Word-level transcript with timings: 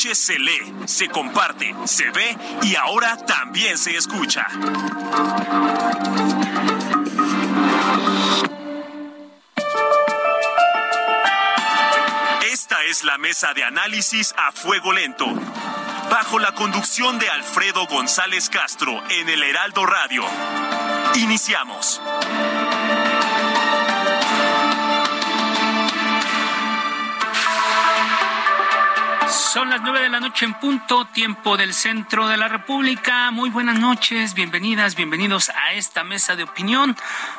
Se 0.00 0.38
lee, 0.38 0.74
se 0.86 1.08
comparte, 1.10 1.74
se 1.84 2.10
ve 2.10 2.34
y 2.62 2.74
ahora 2.74 3.18
también 3.18 3.76
se 3.76 3.94
escucha. 3.94 4.46
Esta 12.50 12.82
es 12.84 13.04
la 13.04 13.18
mesa 13.18 13.52
de 13.52 13.62
análisis 13.62 14.34
a 14.38 14.52
fuego 14.52 14.90
lento 14.94 15.26
bajo 16.10 16.38
la 16.38 16.54
conducción 16.54 17.18
de 17.18 17.28
Alfredo 17.28 17.86
González 17.86 18.48
Castro 18.48 19.02
en 19.10 19.28
el 19.28 19.42
Heraldo 19.42 19.84
Radio. 19.84 20.24
Iniciamos. 21.16 22.00
Son 29.52 29.68
las 29.68 29.80
nueve 29.82 30.00
de 30.02 30.08
la 30.08 30.20
noche 30.20 30.44
en 30.44 30.54
punto, 30.54 31.06
tiempo 31.06 31.56
del 31.56 31.74
centro 31.74 32.28
de 32.28 32.36
la 32.36 32.46
República. 32.46 33.32
Muy 33.32 33.50
buenas 33.50 33.80
noches, 33.80 34.34
bienvenidas, 34.34 34.94
bienvenidos 34.94 35.48
a 35.48 35.72
esta 35.72 36.04
mesa 36.04 36.36
de 36.36 36.44
opinión. 36.44 36.96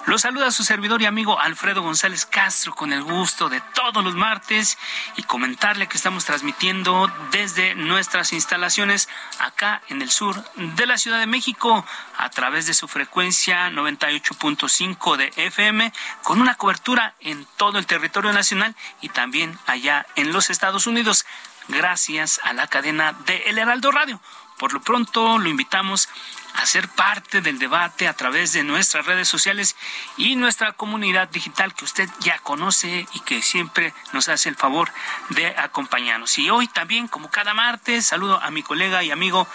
Los 0.08 0.23
saluda 0.23 0.52
su 0.52 0.66
servidor 0.66 1.02
y 1.02 1.06
amigo 1.06 1.39
Alfredo 1.39 1.82
González 1.82 2.26
Castro 2.26 2.76
con 2.76 2.92
el 2.92 3.02
gusto 3.02 3.48
de 3.48 3.62
todos 3.73 4.04
los 4.04 4.14
martes 4.14 4.78
y 5.16 5.23
comentarle 5.23 5.88
que 5.88 5.95
estamos 5.95 6.26
transmitiendo 6.26 7.09
desde 7.32 7.76
nuestras 7.76 8.34
instalaciones 8.34 9.08
acá 9.39 9.82
en 9.88 10.02
el 10.02 10.12
sur 10.12 10.44
de 10.56 10.86
la 10.86 10.98
Ciudad 10.98 11.20
de 11.20 11.28
México 11.28 11.86
a 12.17 12.30
través 12.30 12.66
de 12.67 12.73
su 12.73 12.89
frecuencia 12.89 13.70
98.5 13.70 15.16
de 15.16 15.32
FM 15.38 15.94
con 16.23 16.42
una 16.42 16.56
cobertura 16.56 17.16
en 17.22 17.48
todo 17.56 17.80
el 17.80 17.86
territorio 17.86 18.34
nacional 18.34 18.76
y 19.00 19.08
también 19.08 19.58
allá 19.66 20.06
en 20.17 20.34
los 20.34 20.50
Estados 20.50 20.88
Unidos 20.88 21.26
gracias 21.67 22.40
a 22.44 22.54
la 22.54 22.67
cadena 22.67 23.14
de 23.26 23.38
El 23.48 23.58
Heraldo 23.58 23.92
Radio. 23.92 24.20
Por 24.58 24.73
lo 24.73 24.81
pronto 24.81 25.40
lo 25.40 25.50
invitamos 25.50 26.08
a 26.56 26.66
ser 26.66 26.88
parte 26.90 27.42
del 27.42 27.58
debate 27.59 28.08
a 28.08 28.14
través 28.14 28.54
de 28.54 28.64
nuestras 28.64 29.06
redes 29.06 29.28
sociales 29.28 29.76
y 30.17 30.36
nuestra 30.36 30.73
comunidad 30.73 31.30
digital 31.30 31.73
que 31.73 31.86
usted 31.86 32.09
ya 32.20 32.38
conoce 32.39 33.08
y 33.14 33.20
que 33.22 33.42
siempre 33.42 33.94
nos 34.14 34.30
hace 34.30 34.50
el 34.50 34.56
favor 34.56 34.92
de 35.30 35.48
acompañarnos. 35.48 36.38
Y 36.38 36.50
hoy 36.50 36.67
también, 36.67 37.08
como 37.08 37.32
cada 37.32 37.54
martes, 37.54 38.06
saludo 38.06 38.39
a 38.42 38.52
mi 38.52 38.64
colega 38.64 39.04
y 39.04 39.12
amigo 39.12 39.48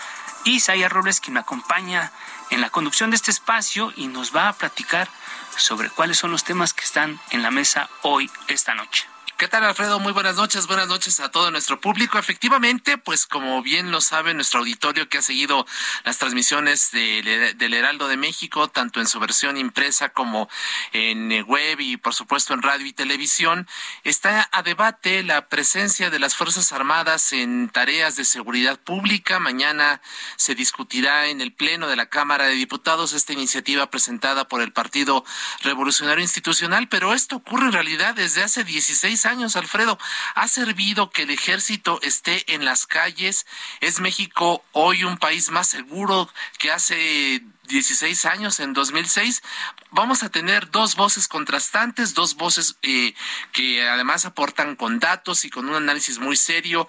Isaías 0.45 0.91
Robles, 0.91 1.21
quien 1.21 1.35
me 1.35 1.41
acompaña 1.41 2.11
en 2.51 2.61
la 2.61 2.71
conducción 2.71 3.11
de 3.11 3.17
este 3.17 3.31
espacio 3.31 3.93
y 3.97 4.09
nos 4.09 4.35
va 4.35 4.49
a 4.49 4.53
platicar 4.53 5.09
sobre 5.57 5.91
cuáles 5.91 6.19
son 6.19 6.31
los 6.31 6.45
temas 6.45 6.73
que 6.75 6.85
están 6.85 7.21
en 7.31 7.43
la 7.43 7.51
mesa 7.51 7.89
hoy, 8.03 8.31
esta 8.49 8.75
noche. 8.75 9.07
¿Qué 9.35 9.49
tal, 9.49 9.65
Alfredo? 9.65 10.01
Muy 10.01 10.13
buenas 10.13 10.37
noches, 10.37 10.67
buenas 10.67 10.89
noches 10.89 11.21
a 11.21 11.31
todo 11.31 11.51
nuestro 11.51 11.79
público. 11.79 12.19
Efectivamente, 12.19 12.97
pues 12.97 13.27
como 13.27 13.61
bien 13.61 13.91
lo 13.91 14.01
sabe 14.01 14.33
nuestro 14.33 14.61
auditorio 14.61 15.11
que 15.11 15.19
ha 15.19 15.23
seguido 15.23 15.67
las 16.05 16.17
transmisiones 16.17 16.91
del 16.91 17.75
Heraldo 17.75 18.09
de 18.09 18.17
México, 18.17 18.69
tanto 18.69 18.99
en 18.99 19.07
su 19.07 19.21
versión 19.21 19.59
impresa 19.59 20.09
como 20.09 20.49
en 20.95 21.45
web 21.47 21.81
y 21.81 21.99
por 21.99 22.15
supuesto 22.15 22.55
en 22.55 22.63
radio 22.63 22.87
y 22.87 22.95
televisión, 22.95 23.69
está 24.05 24.49
a 24.53 24.63
debate 24.63 25.23
la 25.23 25.49
presencia 25.49 26.09
de 26.09 26.19
las 26.19 26.35
Fuerzas 26.35 26.73
Armadas 26.73 27.35
en 27.35 27.69
tareas 27.69 28.17
de 28.17 28.25
seguridad 28.25 28.81
pública. 28.81 29.39
Mañana 29.39 30.01
se 30.37 30.55
discutirá 30.55 31.27
en 31.27 31.43
el 31.43 31.53
Pleno 31.53 31.89
de 31.89 31.97
la 31.97 32.07
Cámara 32.07 32.47
de 32.47 32.55
Diputados 32.55 33.13
esta 33.13 33.35
iniciativa 33.35 33.91
presentada 33.91 34.49
por 34.49 34.63
el 34.63 34.73
Partido 34.73 35.27
Revolucionario 35.61 36.23
Institucional, 36.23 36.89
pero 36.89 37.13
esto 37.13 37.37
ocurre 37.37 37.67
en 37.67 37.73
realidad 37.73 38.15
desde 38.15 38.43
hace 38.43 38.65
16 38.65 39.16
años, 39.25 39.57
Alfredo. 39.57 39.99
¿Ha 40.35 40.49
servido 40.49 41.11
que 41.11 41.23
el 41.23 41.31
ejército 41.31 42.01
esté 42.03 42.53
en 42.53 42.65
las 42.65 42.87
calles? 42.87 43.47
¿Es 43.81 44.01
México 44.01 44.63
hoy 44.73 45.05
un 45.05 45.17
país 45.17 45.51
más 45.51 45.69
seguro 45.69 46.29
que 46.59 46.71
hace 46.71 47.43
16 47.67 48.25
años, 48.27 48.61
en 48.61 48.73
2006, 48.73 49.43
vamos 49.91 50.23
a 50.23 50.29
tener 50.29 50.71
dos 50.71 50.97
voces 50.97 51.29
contrastantes, 51.29 52.15
dos 52.15 52.37
voces 52.37 52.77
eh, 52.83 53.15
que 53.53 53.89
además 53.89 54.25
aportan 54.25 54.77
con 54.77 54.99
datos 54.99 55.45
y 55.45 55.51
con 55.51 55.69
un 55.69 55.75
análisis 55.75 56.19
muy 56.19 56.37
serio 56.37 56.89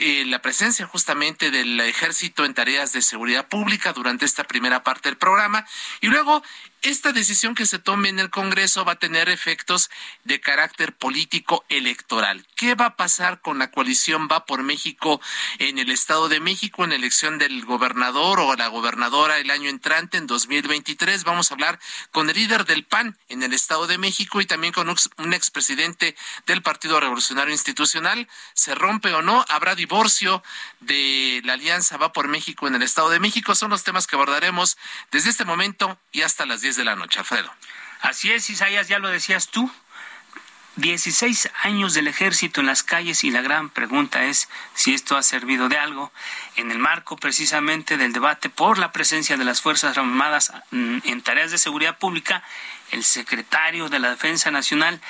eh, 0.00 0.24
la 0.26 0.40
presencia 0.40 0.86
justamente 0.86 1.50
del 1.50 1.80
ejército 1.80 2.44
en 2.44 2.54
tareas 2.54 2.92
de 2.92 3.02
seguridad 3.02 3.48
pública 3.48 3.92
durante 3.92 4.24
esta 4.24 4.44
primera 4.44 4.82
parte 4.82 5.08
del 5.08 5.18
programa. 5.18 5.66
Y 6.00 6.08
luego 6.08 6.42
esta 6.82 7.12
decisión 7.12 7.56
que 7.56 7.66
se 7.66 7.80
tome 7.80 8.08
en 8.08 8.20
el 8.20 8.30
Congreso 8.30 8.84
va 8.84 8.92
a 8.92 8.98
tener 8.98 9.28
efectos 9.28 9.90
de 10.22 10.40
carácter 10.40 10.94
político 10.94 11.64
electoral. 11.68 12.46
¿Qué 12.54 12.76
va 12.76 12.86
a 12.86 12.96
pasar 12.96 13.40
con 13.40 13.58
la 13.58 13.72
coalición 13.72 14.28
Va 14.30 14.46
por 14.46 14.62
México 14.62 15.20
en 15.58 15.78
el 15.78 15.90
Estado 15.90 16.28
de 16.28 16.38
México 16.38 16.84
en 16.84 16.92
elección 16.92 17.38
del 17.38 17.64
gobernador 17.64 18.38
o 18.38 18.54
la 18.54 18.68
gobernadora 18.68 19.38
el 19.38 19.50
año 19.50 19.68
entrante, 19.68 20.18
en 20.18 20.28
2023? 20.28 21.24
Vamos 21.24 21.50
a 21.50 21.54
hablar 21.54 21.80
con 22.12 22.30
el 22.30 22.36
líder 22.36 22.64
del 22.64 22.84
PAN 22.84 23.18
en 23.28 23.42
el 23.42 23.54
Estado 23.54 23.88
de 23.88 23.98
México 23.98 24.40
y 24.40 24.46
también 24.46 24.72
con 24.72 24.88
un 24.88 25.34
expresidente 25.34 26.14
del 26.46 26.62
Partido 26.62 27.00
Revolucionario 27.00 27.52
Institucional. 27.52 28.28
¿Se 28.54 28.76
rompe 28.76 29.12
o 29.14 29.22
no? 29.22 29.44
¿Habrá 29.48 29.74
divorcio 29.88 30.42
de 30.80 31.40
la 31.44 31.54
alianza 31.54 31.96
Va 31.96 32.12
por 32.12 32.28
México 32.28 32.68
en 32.68 32.74
el 32.74 32.82
Estado 32.82 33.08
de 33.08 33.20
México? 33.20 33.54
Son 33.54 33.70
los 33.70 33.84
temas 33.84 34.06
que 34.06 34.16
abordaremos 34.16 34.76
desde 35.10 35.30
este 35.30 35.46
momento 35.46 35.98
y 36.12 36.22
hasta 36.22 36.44
las 36.44 36.60
10 36.60 36.76
de 36.76 36.84
la 36.84 36.94
noche, 36.94 37.18
Alfredo. 37.18 37.50
Así 38.02 38.30
es, 38.30 38.50
Isaías, 38.50 38.86
ya 38.88 38.98
lo 38.98 39.08
decías 39.08 39.48
tú. 39.48 39.70
16 40.76 41.50
años 41.62 41.94
del 41.94 42.06
ejército 42.06 42.60
en 42.60 42.66
las 42.66 42.84
calles 42.84 43.24
y 43.24 43.30
la 43.32 43.40
gran 43.40 43.68
pregunta 43.68 44.24
es 44.24 44.48
si 44.74 44.94
esto 44.94 45.16
ha 45.16 45.24
servido 45.24 45.68
de 45.68 45.76
algo 45.76 46.12
en 46.54 46.70
el 46.70 46.78
marco 46.78 47.16
precisamente 47.16 47.96
del 47.96 48.12
debate 48.12 48.48
por 48.48 48.78
la 48.78 48.92
presencia 48.92 49.36
de 49.36 49.44
las 49.44 49.60
Fuerzas 49.60 49.98
Armadas 49.98 50.52
mm, 50.70 50.98
en 51.02 51.22
tareas 51.22 51.50
de 51.50 51.58
seguridad 51.58 51.98
pública, 51.98 52.44
el 52.92 53.02
secretario 53.02 53.88
de 53.88 53.98
la 53.98 54.10
Defensa 54.10 54.52
Nacional, 54.52 55.00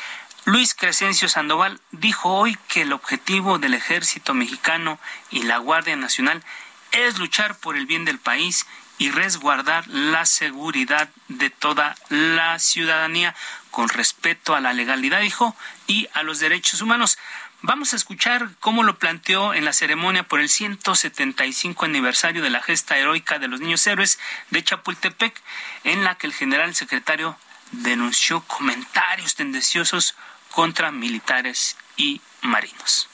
Luis 0.49 0.73
Crescencio 0.73 1.29
Sandoval, 1.29 1.79
dijo 1.91 2.31
hoy 2.33 2.57
que 2.69 2.81
el 2.81 2.95
objetivo 2.95 3.59
del 3.59 3.75
ejército 3.75 4.33
mexicano 4.33 4.99
y 5.31 5.43
la 5.43 5.59
Guardia 5.59 5.95
Nacional 5.95 6.43
es 6.91 7.19
luchar 7.19 7.59
por 7.59 7.77
el 7.77 7.85
bien 7.85 8.07
del 8.07 8.19
país 8.19 8.67
y 8.97 9.11
resguardar 9.11 9.87
la 9.89 10.25
seguridad 10.25 11.11
de 11.29 11.51
toda 11.51 11.97
la 12.09 12.59
ciudadanía 12.61 13.35
con 13.71 13.91
respeto 13.91 14.55
a 14.55 14.63
la 14.63 14.73
legalidad, 14.73 15.21
dijo, 15.21 15.55
y 15.87 16.09
a 16.15 16.23
los 16.23 16.39
derechos 16.39 16.81
humanos. 16.81 17.19
Vamos 17.61 17.93
a 17.93 17.97
escuchar 17.97 18.49
cómo 18.59 18.85
lo 18.85 18.99
planteó 18.99 19.53
en 19.53 19.67
la 19.67 19.75
ceremonia 19.75 20.23
por 20.23 20.41
el 20.41 20.49
175 20.49 21.85
aniversario 21.85 22.41
de 22.41 22.49
la 22.49 22.63
gesta 22.63 22.97
heroica 22.97 23.39
de 23.39 23.49
los 23.49 23.61
niños 23.61 23.87
héroes 23.87 24.19
de 24.49 24.65
Chapultepec, 24.65 25.43
en 25.85 26.05
la 26.05 26.15
que 26.15 26.27
el 26.27 26.33
general 26.33 26.75
secretario 26.75 27.37
denunció 27.71 28.41
comentarios 28.47 29.35
tendenciosos 29.35 30.15
contra 30.53 30.91
militares 30.91 31.77
y 31.97 32.21
marinos. 32.43 33.09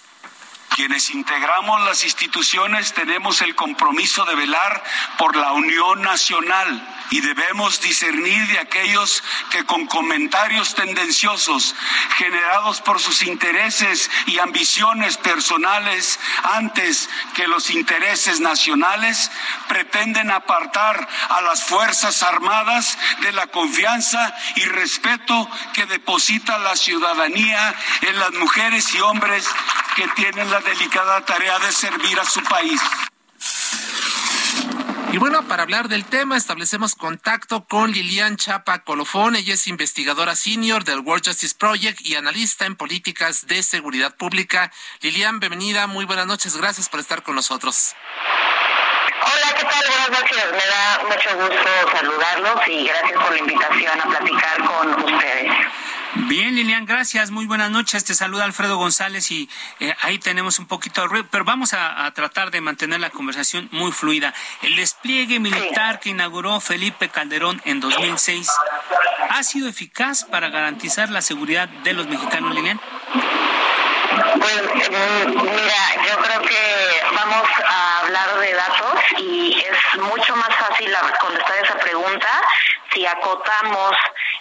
Quienes 0.75 1.11
integramos 1.11 1.81
las 1.83 2.03
instituciones 2.03 2.93
tenemos 2.95 3.41
el 3.43 3.55
compromiso 3.55 4.25
de 4.25 4.35
velar 4.35 4.83
por 5.19 5.37
la 5.37 5.53
unión 5.53 6.03
nacional 6.03 6.89
y 7.11 7.21
debemos 7.21 7.81
discernir 7.81 8.45
de 8.49 8.59
aquellos 8.59 9.23
que 9.51 9.65
con 9.65 9.87
comentarios 9.87 10.75
tendenciosos 10.75 11.77
generados 12.17 12.81
por 12.81 13.01
sus 13.01 13.23
intereses 13.23 14.11
y 14.27 14.41
ambiciones 14.41 15.17
personales 15.17 16.19
antes 16.43 17.09
que 17.37 17.47
los 17.47 17.71
intereses 17.71 18.41
nacionales 18.41 19.31
pretenden 19.69 20.33
apartar 20.33 21.09
a 21.29 21.41
las 21.43 21.63
Fuerzas 21.63 22.25
Armadas 22.25 22.99
de 23.21 23.31
la 23.31 23.47
confianza 23.47 24.35
y 24.57 24.65
respeto 24.65 25.49
que 25.73 25.87
deposita 25.87 26.59
la 26.59 26.75
ciudadanía 26.75 27.77
en 28.01 28.19
las 28.19 28.33
mujeres 28.33 28.93
y 28.93 29.01
hombres 29.01 29.49
que 29.95 30.09
tienen 30.09 30.51
la 30.51 30.64
delicada 30.65 31.25
tarea 31.25 31.59
de 31.59 31.73
servir 31.73 32.19
a 32.19 32.25
su 32.25 32.43
país. 32.43 32.81
Y 35.13 35.19
bueno, 35.19 35.47
para 35.47 35.63
hablar 35.63 35.89
del 35.89 36.05
tema, 36.05 36.37
establecemos 36.37 36.97
contacto 36.97 37.67
con 37.69 37.93
Lilian 37.93 38.37
Chapa 38.37 38.81
Colofón. 38.81 39.37
Ella 39.37 39.55
es 39.55 39.69
investigadora 39.69 40.35
senior 40.35 40.83
del 40.83 41.01
World 41.01 41.25
Justice 41.25 41.55
Project 41.57 42.01
y 42.01 42.17
analista 42.17 42.67
en 42.67 42.75
políticas 42.75 43.47
de 43.47 43.63
seguridad 43.63 44.17
pública. 44.17 44.73
Lilian, 45.03 45.39
bienvenida, 45.39 45.87
muy 45.87 46.05
buenas 46.05 46.27
noches, 46.27 46.57
gracias 46.57 46.89
por 46.89 46.99
estar 46.99 47.23
con 47.23 47.37
nosotros. 47.37 47.95
Hola, 49.23 49.55
¿qué 49.57 49.63
tal? 49.63 49.85
Buenas 49.89 50.11
noches. 50.11 50.45
Me 50.51 50.67
da 50.67 51.01
mucho 51.09 51.37
gusto 51.37 51.97
saludarlos 51.97 52.61
y 52.67 52.85
gracias 52.85 53.23
por 53.23 53.31
la 53.31 53.39
invitación 53.39 54.01
a 54.01 54.05
platicar 54.05 54.65
con 54.65 55.05
ustedes. 55.05 55.53
Bien, 56.17 56.55
Lilian, 56.55 56.87
gracias. 56.87 57.33
Muy 57.33 57.47
buenas 57.47 57.71
noches. 57.71 58.05
Te 58.05 58.15
saluda 58.15 58.45
Alfredo 58.45 58.77
González 58.77 59.33
y 59.33 59.49
eh, 59.81 59.95
ahí 60.03 60.19
tenemos 60.19 60.61
un 60.61 60.67
poquito 60.67 61.03
de 61.03 61.09
ruido, 61.09 61.27
pero 61.31 61.45
vamos 61.45 61.75
a, 61.75 62.11
tratar 62.15 62.53
de 62.53 62.61
mantener 62.61 63.01
la 63.01 63.11
conversación 63.11 63.69
muy 63.73 63.91
fluida. 63.91 64.33
El 64.63 64.77
despliegue 64.77 65.41
militar 65.41 65.99
que 65.99 66.11
inauguró 66.11 66.61
Felipe 66.61 67.09
Calderón 67.09 67.61
en 67.65 67.81
2006 67.81 68.49
ha 69.31 69.43
sido 69.43 69.69
eficaz 69.69 70.25
para 70.25 70.51
garantizar 70.51 71.11
la 71.11 71.21
seguridad 71.21 71.69
de 71.69 71.93
los 71.93 72.07
mexicanos, 72.07 72.55
Lilian. 72.55 72.81
Pues 74.39 74.63
mira, 74.77 76.07
yo 76.07 76.17
creo 76.23 76.43
que 76.43 77.03
vamos 77.13 77.49
a 77.67 77.99
hablar 78.01 78.39
de 78.39 78.53
datos 78.55 79.01
y 79.19 79.34
es 79.61 80.01
mucho 80.01 80.37
más 80.37 80.55
fácil 80.57 80.95
contestar 81.21 81.65
esa 81.65 81.79
pregunta 81.79 82.29
si 82.93 83.07
acotamos 83.07 83.93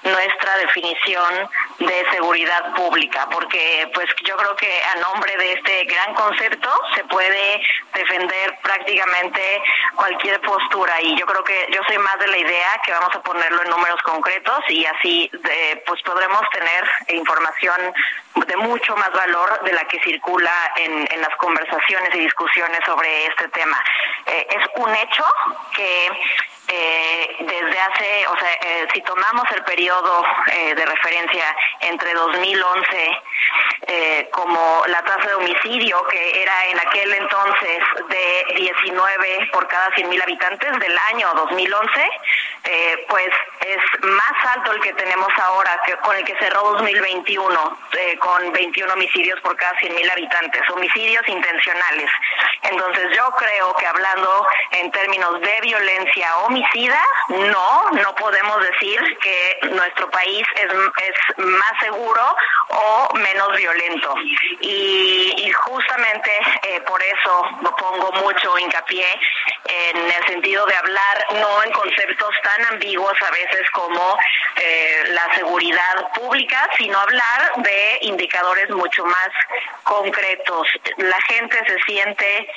nuestra 0.03 0.57
definición 0.57 1.49
de 1.79 2.05
seguridad 2.11 2.73
pública, 2.75 3.27
porque 3.31 3.89
pues 3.93 4.07
yo 4.25 4.37
creo 4.37 4.55
que 4.55 4.81
a 4.83 4.95
nombre 4.99 5.35
de 5.37 5.53
este 5.53 5.85
gran 5.85 6.13
concepto 6.13 6.69
se 6.93 7.03
puede 7.05 7.61
defender 7.93 8.57
prácticamente 8.61 9.61
cualquier 9.95 10.39
postura 10.41 11.01
y 11.01 11.17
yo 11.17 11.25
creo 11.25 11.43
que 11.43 11.67
yo 11.71 11.81
soy 11.87 11.97
más 11.97 12.19
de 12.19 12.27
la 12.27 12.37
idea 12.37 12.81
que 12.85 12.91
vamos 12.91 13.15
a 13.15 13.21
ponerlo 13.21 13.63
en 13.63 13.69
números 13.69 14.01
concretos 14.03 14.59
y 14.69 14.85
así 14.85 15.31
pues 15.85 16.01
podremos 16.03 16.41
tener 16.51 16.83
información 17.09 17.93
de 18.35 18.57
mucho 18.57 18.95
más 18.95 19.11
valor 19.11 19.63
de 19.63 19.73
la 19.73 19.85
que 19.85 19.99
circula 20.01 20.51
en, 20.75 21.07
en 21.11 21.21
las 21.21 21.35
conversaciones 21.37 22.13
y 22.13 22.19
discusiones 22.19 22.79
sobre 22.85 23.27
este 23.27 23.47
tema. 23.49 23.81
Eh, 24.25 24.47
es 24.49 24.67
un 24.75 24.93
hecho 25.03 25.23
que 25.75 26.09
eh, 26.67 27.35
desde 27.39 27.79
hace, 27.79 28.27
o 28.27 28.37
sea, 28.37 28.53
eh, 28.53 28.87
si 28.93 29.01
tomamos 29.01 29.43
el 29.51 29.63
periodo 29.63 30.23
eh, 30.51 30.75
de 30.75 30.85
referencia 30.85 31.55
entre 31.81 32.13
2011 32.13 33.21
eh, 33.85 34.29
como 34.31 34.83
la 34.87 35.03
tasa 35.03 35.27
de 35.27 35.35
homicidio, 35.35 36.03
que 36.07 36.41
era 36.41 36.67
en 36.67 36.79
aquel 36.79 37.13
entonces 37.13 37.83
de 38.07 38.45
19 38.55 39.49
por 39.51 39.67
cada 39.67 39.89
100.000 39.91 40.23
habitantes 40.23 40.79
del 40.79 40.97
año 41.11 41.33
2011, 41.35 42.09
eh, 42.63 43.05
pues 43.09 43.29
es 43.59 43.77
más 44.03 44.55
alto 44.55 44.71
el 44.71 44.79
que 44.79 44.93
tenemos 44.93 45.27
ahora, 45.37 45.81
que 45.85 45.97
con 45.97 46.15
el 46.15 46.23
que 46.23 46.33
cerró 46.37 46.61
2021, 46.71 47.77
eh, 47.97 48.17
con 48.19 48.51
21 48.53 48.93
homicidios 48.93 49.39
por 49.41 49.55
cada 49.57 49.77
100.000 49.79 50.11
habitantes, 50.11 50.61
homicidios 50.69 51.27
intencionales. 51.27 52.09
Entonces 52.61 53.09
yo 53.17 53.29
creo 53.31 53.75
que 53.75 53.85
hablando 53.85 54.47
en 54.71 54.91
términos 54.91 55.41
de 55.41 55.59
violencia 55.61 56.37
no, 57.29 57.91
no 57.91 58.15
podemos 58.15 58.59
decir 58.61 58.99
que 59.21 59.69
nuestro 59.69 60.09
país 60.09 60.45
es, 60.55 60.71
es 60.71 61.37
más 61.37 61.73
seguro 61.81 62.21
o 62.73 63.13
menos 63.15 63.55
violento. 63.55 64.15
Y, 64.61 65.51
justamente 65.65 66.31
eh, 66.63 66.81
por 66.81 67.01
eso 67.01 67.45
pongo 67.77 68.11
mucho 68.23 68.57
hincapié 68.57 69.05
en 69.65 69.97
el 69.97 70.27
sentido 70.27 70.65
de 70.65 70.75
hablar 70.75 71.25
no 71.33 71.63
en 71.63 71.71
conceptos 71.71 72.35
tan 72.43 72.65
ambiguos 72.73 73.13
a 73.21 73.31
veces 73.31 73.69
como 73.71 74.17
eh, 74.55 75.03
la 75.09 75.33
seguridad 75.35 76.11
pública, 76.15 76.69
sino 76.77 76.97
hablar 76.99 77.51
de 77.57 77.99
indicadores 78.01 78.69
mucho 78.71 79.05
más 79.05 79.29
concretos. 79.83 80.67
La 80.97 81.19
gente 81.21 81.57
se 81.65 81.77
siente 81.85 82.47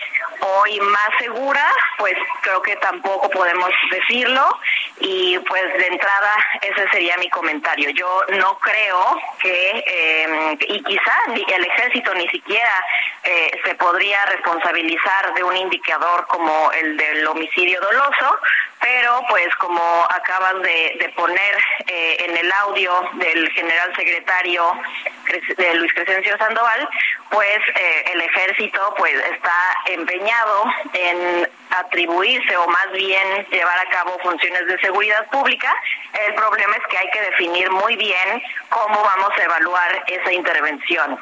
hoy 0.40 0.80
más 0.80 1.10
segura, 1.18 1.70
pues 1.98 2.14
creo 2.42 2.62
que 2.62 2.76
tampoco 2.76 3.28
podemos 3.30 3.70
decirlo 3.90 4.58
y 4.98 5.38
pues 5.40 5.62
de 5.78 5.86
entrada 5.86 6.32
ese 6.62 6.88
sería 6.90 7.16
mi 7.18 7.28
comentario. 7.28 7.90
Yo 7.90 8.22
no 8.30 8.58
creo 8.58 9.18
que, 9.40 9.84
eh, 9.86 10.58
y 10.68 10.82
quizá 10.82 11.12
el 11.34 11.64
ejército 11.64 12.14
ni 12.14 12.28
siquiera 12.28 12.84
eh, 13.24 13.60
se 13.64 13.74
podría 13.74 14.24
responsabilizar 14.26 15.34
de 15.34 15.42
un 15.42 15.56
indicador 15.56 16.26
como 16.28 16.70
el 16.72 16.96
del 16.96 17.26
homicidio 17.26 17.80
doloso, 17.80 18.38
pero 18.86 19.20
pues 19.28 19.52
como 19.56 19.82
acabas 20.10 20.62
de, 20.62 21.12
poner 21.16 21.56
eh, 21.88 22.16
en 22.20 22.36
el 22.36 22.52
audio 22.52 22.92
del 23.14 23.50
general 23.50 23.92
secretario 23.96 24.62
de 25.56 25.74
Luis 25.74 25.92
Crescencio 25.92 26.38
Sandoval, 26.38 26.88
pues 27.30 27.58
eh, 27.74 28.04
el 28.12 28.20
ejército 28.20 28.94
pues 28.96 29.14
está 29.32 29.58
empeñado 29.86 30.64
en 30.92 31.48
atribuirse 31.70 32.56
o 32.56 32.68
más 32.68 32.92
bien 32.92 33.46
llevar 33.50 33.78
a 33.78 33.90
cabo 33.90 34.18
funciones 34.20 34.66
de 34.66 34.78
seguridad 34.78 35.26
pública. 35.30 35.74
El 36.28 36.34
problema 36.34 36.76
es 36.76 36.86
que 36.88 36.98
hay 36.98 37.10
que 37.10 37.22
definir 37.22 37.68
muy 37.72 37.96
bien 37.96 38.42
cómo 38.68 39.02
vamos 39.02 39.30
a 39.36 39.42
evaluar 39.42 40.04
esa 40.06 40.32
intervención. 40.32 41.18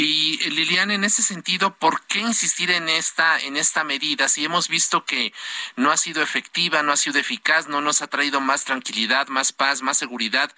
Y 0.00 0.38
Liliana, 0.50 0.94
en 0.94 1.02
ese 1.02 1.24
sentido, 1.24 1.74
¿por 1.74 2.02
qué 2.02 2.20
insistir 2.20 2.70
en 2.70 2.88
esta 2.88 3.36
en 3.40 3.56
esta 3.56 3.82
medida? 3.82 4.28
Si 4.28 4.44
hemos 4.44 4.68
visto 4.68 5.04
que 5.04 5.32
no 5.74 5.90
ha 5.90 5.96
sido 5.96 6.22
efectiva, 6.22 6.84
no 6.84 6.92
ha 6.92 6.96
sido 6.96 7.18
eficaz, 7.18 7.66
no 7.66 7.80
nos 7.80 8.00
ha 8.00 8.06
traído 8.06 8.40
más 8.40 8.64
tranquilidad, 8.64 9.26
más 9.26 9.50
paz, 9.50 9.82
más 9.82 9.98
seguridad, 9.98 10.52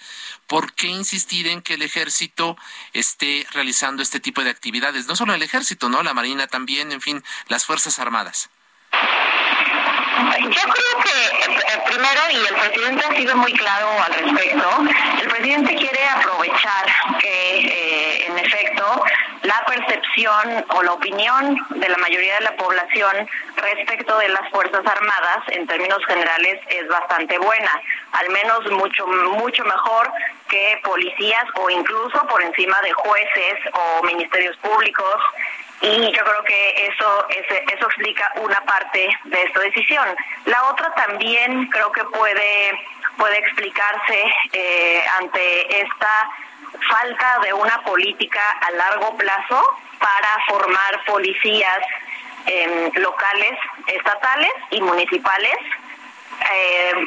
¿por 0.46 0.74
qué 0.74 0.88
insistir 0.88 1.46
en 1.46 1.62
que 1.62 1.74
el 1.74 1.82
ejército 1.82 2.58
esté 2.92 3.46
realizando 3.52 4.02
este 4.02 4.20
tipo 4.20 4.44
de 4.44 4.50
actividades? 4.50 5.06
No 5.06 5.16
solo 5.16 5.32
el 5.32 5.42
ejército, 5.42 5.88
¿no? 5.88 6.02
La 6.02 6.12
Marina 6.12 6.46
también, 6.46 6.92
en 6.92 7.00
fin, 7.00 7.24
las 7.48 7.64
Fuerzas 7.64 7.98
Armadas. 7.98 8.50
Yo 10.38 10.50
creo 10.50 11.02
que 11.02 11.26
eh, 11.72 11.82
primero, 11.86 12.20
y 12.30 12.36
el 12.36 12.54
presidente 12.54 13.04
ha 13.06 13.16
sido 13.16 13.36
muy 13.36 13.52
claro 13.54 13.88
al 14.02 14.12
respecto, 14.12 14.82
el 15.22 15.28
presidente 15.28 15.76
quiere 15.76 16.08
aprovechar 16.08 16.86
que 17.20 17.58
eh, 17.58 18.26
en 18.26 18.38
efecto 18.38 19.04
la 19.50 19.64
percepción 19.66 20.64
o 20.76 20.82
la 20.82 20.92
opinión 20.92 21.56
de 21.70 21.88
la 21.88 21.96
mayoría 21.96 22.34
de 22.36 22.44
la 22.44 22.56
población 22.56 23.28
respecto 23.56 24.16
de 24.18 24.28
las 24.28 24.48
Fuerzas 24.50 24.86
Armadas 24.86 25.42
en 25.48 25.66
términos 25.66 25.98
generales 26.06 26.60
es 26.68 26.86
bastante 26.86 27.36
buena, 27.38 27.72
al 28.12 28.30
menos 28.30 28.70
mucho 28.70 29.04
mucho 29.08 29.64
mejor 29.64 30.12
que 30.48 30.80
policías 30.84 31.44
o 31.56 31.68
incluso 31.68 32.18
por 32.28 32.40
encima 32.42 32.80
de 32.82 32.92
jueces 32.92 33.56
o 33.72 34.04
ministerios 34.04 34.56
públicos 34.58 35.16
y 35.80 36.12
yo 36.12 36.22
creo 36.24 36.44
que 36.44 36.86
eso 36.86 37.26
eso 37.28 37.86
explica 37.86 38.30
una 38.36 38.60
parte 38.66 39.08
de 39.24 39.42
esta 39.42 39.60
decisión. 39.60 40.06
La 40.44 40.62
otra 40.70 40.94
también 40.94 41.66
creo 41.70 41.90
que 41.90 42.04
puede 42.04 42.78
puede 43.16 43.38
explicarse 43.38 44.18
eh, 44.52 45.02
ante 45.18 45.82
esta 45.82 46.30
falta 46.88 47.38
de 47.42 47.52
una 47.52 47.82
política 47.82 48.42
a 48.60 48.70
largo 48.72 49.16
plazo 49.16 49.62
para 49.98 50.44
formar 50.46 51.04
policías 51.06 51.80
eh, 52.46 52.90
locales, 52.94 53.58
estatales 53.86 54.52
y 54.70 54.80
municipales 54.80 55.56
eh, 56.52 57.06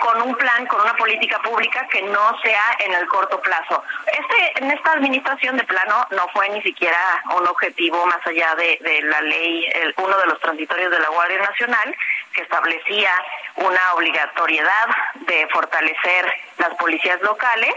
con 0.00 0.22
un 0.22 0.34
plan, 0.36 0.66
con 0.66 0.80
una 0.80 0.94
política 0.94 1.40
pública 1.40 1.86
que 1.88 2.02
no 2.02 2.38
sea 2.40 2.76
en 2.80 2.92
el 2.92 3.06
corto 3.08 3.40
plazo. 3.40 3.82
Este, 4.06 4.64
en 4.64 4.70
esta 4.70 4.92
administración 4.92 5.56
de 5.56 5.64
plano 5.64 6.06
no 6.10 6.28
fue 6.28 6.48
ni 6.50 6.62
siquiera 6.62 6.98
un 7.36 7.46
objetivo 7.48 8.04
más 8.06 8.24
allá 8.26 8.54
de, 8.54 8.78
la 9.02 9.20
ley, 9.22 9.66
uno 9.96 10.16
de 10.18 10.26
los 10.26 10.40
transitorios 10.40 10.90
de 10.90 11.00
la 11.00 11.08
Guardia 11.08 11.38
Nacional, 11.38 11.96
que 12.32 12.42
establecía 12.42 13.10
una 13.56 13.94
obligatoriedad 13.94 14.86
de 15.26 15.46
fortalecer 15.52 16.32
las 16.58 16.74
policías 16.74 17.20
locales, 17.22 17.74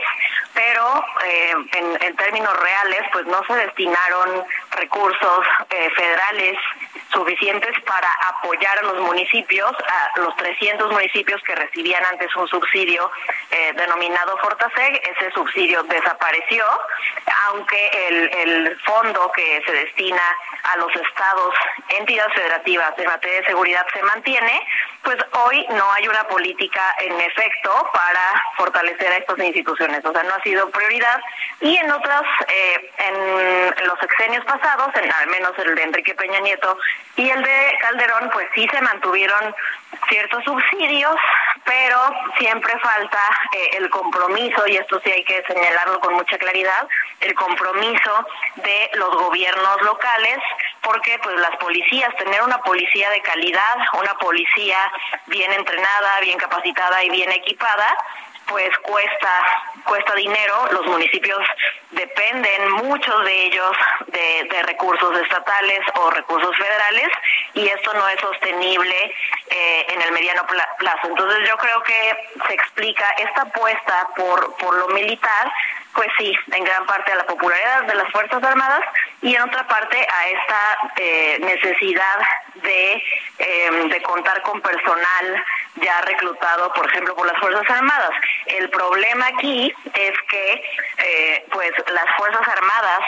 pero 0.54 1.04
eh, 1.26 1.54
en, 1.74 2.16
términos 2.16 2.60
reales 2.60 3.02
pues 3.12 3.26
no 3.28 3.44
se 3.46 3.54
destinaron 3.54 4.44
recursos 4.72 5.46
eh, 5.70 5.90
federales 5.96 6.58
suficientes 7.12 7.80
para 7.86 8.12
apoyar 8.28 8.78
a 8.80 8.82
los 8.82 9.00
municipios, 9.02 9.72
a 9.72 10.20
los 10.20 10.36
300 10.36 10.92
municipios 10.92 11.42
que 11.44 11.56
recibían 11.56 12.04
antes 12.06 12.36
un 12.36 12.48
subsidio 12.48 13.10
eh, 13.52 13.74
denominado 13.74 14.38
Fortaseg, 14.38 15.02
ese 15.16 15.32
subsidio 15.32 15.84
desapareció, 15.84 16.66
aunque 17.46 18.08
el, 18.08 18.30
el 18.34 18.80
fondo 18.82 19.32
que 19.32 19.62
se 19.66 19.72
destina 19.72 20.24
a 20.64 20.78
los 20.78 20.94
estados, 20.96 21.54
entidades 21.90 22.34
federativas 22.34 22.96
de 22.98 23.06
materia 23.06 23.40
de 23.40 23.46
seguridad 23.46 23.86
se 23.94 24.02
mantiene, 24.04 24.68
pues 25.08 25.20
hoy 25.46 25.66
no 25.70 25.90
hay 25.94 26.06
una 26.06 26.28
política 26.28 26.84
en 27.00 27.18
efecto 27.22 27.72
para 27.94 28.44
fortalecer 28.58 29.10
a 29.10 29.16
estas 29.16 29.40
instituciones, 29.40 30.04
o 30.04 30.12
sea, 30.12 30.22
no 30.24 30.34
ha 30.34 30.44
sido 30.44 30.70
prioridad. 30.70 31.22
Y 31.62 31.78
en 31.78 31.90
otras, 31.90 32.24
eh, 32.50 32.92
en 32.98 33.88
los 33.88 33.98
sexenios 34.02 34.44
pasados, 34.44 34.90
en 34.96 35.10
al 35.10 35.28
menos 35.28 35.54
el 35.60 35.76
de 35.76 35.84
Enrique 35.84 36.14
Peña 36.14 36.42
Nieto 36.42 36.78
y 37.16 37.30
el 37.30 37.42
de 37.42 37.78
Calderón, 37.80 38.30
pues 38.34 38.50
sí 38.54 38.68
se 38.70 38.82
mantuvieron 38.82 39.56
ciertos 40.10 40.44
subsidios, 40.44 41.16
pero 41.64 41.98
siempre 42.38 42.78
falta 42.80 43.20
eh, 43.54 43.78
el 43.78 43.90
compromiso, 43.90 44.68
y 44.68 44.76
esto 44.76 45.00
sí 45.06 45.12
hay 45.12 45.24
que 45.24 45.42
señalarlo 45.48 46.02
con 46.02 46.16
mucha 46.16 46.38
claridad, 46.38 46.86
el 47.22 47.34
compromiso 47.34 48.28
de 48.58 48.90
los 48.96 49.16
gobiernos 49.16 49.82
locales, 49.84 50.40
porque 50.88 51.20
pues 51.20 51.38
las 51.42 51.56
policías, 51.58 52.16
tener 52.16 52.42
una 52.42 52.60
policía 52.62 53.10
de 53.10 53.22
calidad, 53.22 53.76
una 54.00 54.14
policía 54.14 54.78
bien 55.26 55.52
entrenada, 55.52 56.22
bien 56.22 56.38
capacitada 56.38 57.04
y 57.04 57.10
bien 57.10 57.30
equipada, 57.30 57.98
pues 58.48 58.70
cuesta 58.80 59.34
cuesta 59.84 60.16
dinero. 60.16 60.70
Los 60.72 60.86
municipios 60.86 61.40
dependen 61.92 62.72
muchos 62.72 63.26
de 63.26 63.46
ellos 63.48 63.76
de, 64.08 64.64
recursos 64.64 65.18
estatales 65.20 65.80
o 65.96 66.10
recursos 66.12 66.56
federales 66.56 67.10
y 67.54 67.68
esto 67.68 67.94
no 67.94 68.08
es 68.08 68.20
sostenible 68.22 69.14
eh, 69.50 69.86
en 69.90 70.02
el 70.02 70.12
mediano 70.14 70.46
plazo. 70.78 71.08
Entonces 71.08 71.50
yo 71.50 71.58
creo 71.58 71.84
que 71.84 72.30
se 72.48 72.54
explica 72.54 73.10
esta 73.18 73.42
apuesta 73.42 74.08
por 74.16 74.56
por 74.56 74.74
lo 74.76 74.88
militar 74.90 75.52
pues 75.98 76.10
sí, 76.20 76.32
en 76.52 76.64
gran 76.64 76.86
parte 76.86 77.12
a 77.12 77.16
la 77.16 77.26
popularidad 77.26 77.86
de 77.86 77.96
las 77.96 78.12
Fuerzas 78.12 78.44
Armadas 78.44 78.84
y 79.24 79.34
en 79.34 79.42
otra 79.42 79.68
parte 79.68 79.98
a 79.98 80.28
esta 80.28 80.78
eh, 80.96 81.40
necesidad 81.40 82.20
de, 82.54 83.04
em, 83.40 83.90
de 83.90 84.02
contar 84.04 84.44
con 84.44 84.62
personal 84.62 85.44
ya 85.82 86.00
reclutado, 86.02 86.72
por 86.74 86.86
ejemplo, 86.88 87.16
por 87.16 87.26
las 87.26 87.38
Fuerzas 87.40 87.68
Armadas. 87.68 88.12
El 88.46 88.70
problema 88.70 89.26
aquí 89.26 89.74
es 89.96 90.14
que 90.30 90.64
eh, 91.00 91.46
pues 91.50 91.72
las 91.88 92.16
Fuerzas 92.16 92.48
Armadas 92.48 93.02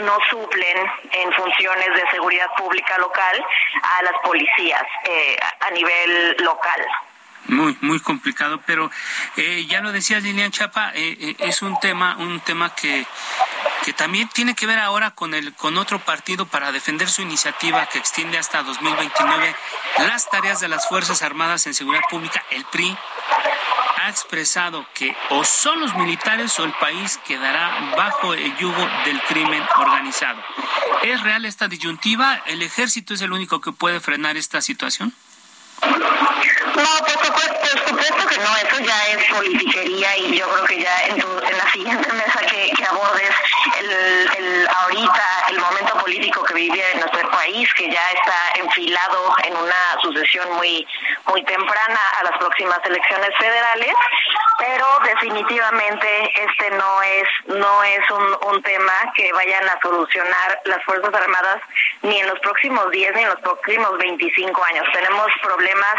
no 0.00 0.18
suplen 0.30 0.90
en 1.12 1.32
funciones 1.34 1.94
de 1.94 2.10
seguridad 2.10 2.48
pública 2.56 2.96
local 2.96 3.44
a 3.82 4.02
las 4.04 4.14
policías 4.22 4.84
eh, 5.04 5.38
a 5.60 5.70
nivel 5.72 6.36
local 6.38 6.86
muy 7.50 7.76
muy 7.80 8.00
complicado 8.00 8.60
pero 8.66 8.90
eh, 9.36 9.66
ya 9.68 9.80
lo 9.80 9.92
decía 9.92 10.20
Lilian 10.20 10.50
Chapa 10.50 10.92
eh, 10.94 11.16
eh, 11.20 11.36
es 11.40 11.62
un 11.62 11.78
tema 11.80 12.16
un 12.18 12.40
tema 12.40 12.74
que 12.74 13.06
que 13.84 13.92
también 13.92 14.28
tiene 14.28 14.54
que 14.54 14.66
ver 14.66 14.78
ahora 14.78 15.12
con 15.12 15.34
el 15.34 15.52
con 15.54 15.76
otro 15.76 15.98
partido 15.98 16.46
para 16.46 16.72
defender 16.72 17.08
su 17.08 17.22
iniciativa 17.22 17.86
que 17.86 17.98
extiende 17.98 18.38
hasta 18.38 18.62
2029 18.62 19.54
las 19.98 20.28
tareas 20.30 20.60
de 20.60 20.68
las 20.68 20.88
fuerzas 20.88 21.22
armadas 21.22 21.66
en 21.66 21.74
seguridad 21.74 22.04
pública 22.08 22.44
el 22.50 22.64
PRI 22.66 22.96
ha 24.02 24.08
expresado 24.08 24.86
que 24.94 25.14
o 25.28 25.44
son 25.44 25.80
los 25.80 25.94
militares 25.94 26.58
o 26.58 26.64
el 26.64 26.72
país 26.74 27.18
quedará 27.26 27.94
bajo 27.96 28.32
el 28.32 28.56
yugo 28.56 28.88
del 29.04 29.20
crimen 29.22 29.62
organizado. 29.76 30.42
¿Es 31.02 31.20
real 31.22 31.44
esta 31.44 31.68
disyuntiva? 31.68 32.40
¿El 32.46 32.62
ejército 32.62 33.12
es 33.12 33.20
el 33.20 33.32
único 33.32 33.60
que 33.60 33.72
puede 33.72 34.00
frenar 34.00 34.38
esta 34.38 34.62
situación? 34.62 35.12
No, 36.76 37.04
por 37.04 37.24
supuesto, 37.24 38.28
que 38.28 38.38
no, 38.38 38.56
eso 38.56 38.78
ya 38.80 39.08
es 39.08 39.24
politiquería 39.30 40.16
y 40.18 40.38
yo 40.38 40.48
creo 40.48 40.64
que 40.64 40.80
ya 40.80 41.06
en, 41.06 41.18
la 41.18 41.70
siguiente 41.72 42.12
mesa 42.12 42.40
que, 42.46 42.72
abordes 42.88 43.34
el, 43.78 43.90
el, 44.38 44.68
ahorita 44.68 45.44
el 45.48 45.58
momento 45.58 45.94
político 45.98 46.44
que 46.44 46.54
vive 46.54 46.82
nuestro 46.96 47.30
país, 47.30 47.72
que 47.74 47.90
ya 47.90 48.10
está 48.12 48.52
enfilado 48.54 49.34
en 49.44 49.56
una 49.56 50.00
sucesión 50.02 50.52
muy 50.56 50.86
muy 51.26 51.42
temprana 51.44 52.00
a 52.18 52.24
las 52.24 52.38
próximas 52.38 52.80
elecciones 52.84 53.30
federales, 53.38 53.94
pero 54.60 54.86
definitivamente 55.04 56.32
este 56.34 56.70
no 56.72 57.02
es 57.02 57.28
no 57.46 57.82
es 57.82 58.10
un, 58.10 58.52
un 58.52 58.62
tema 58.62 58.92
que 59.14 59.32
vayan 59.32 59.66
a 59.68 59.80
solucionar 59.80 60.60
las 60.64 60.84
Fuerzas 60.84 61.14
Armadas 61.14 61.62
ni 62.02 62.20
en 62.20 62.26
los 62.26 62.38
próximos 62.40 62.90
10 62.90 63.14
ni 63.14 63.22
en 63.22 63.28
los 63.28 63.40
próximos 63.40 63.96
25 63.96 64.64
años. 64.64 64.86
Tenemos 64.92 65.28
problemas 65.42 65.96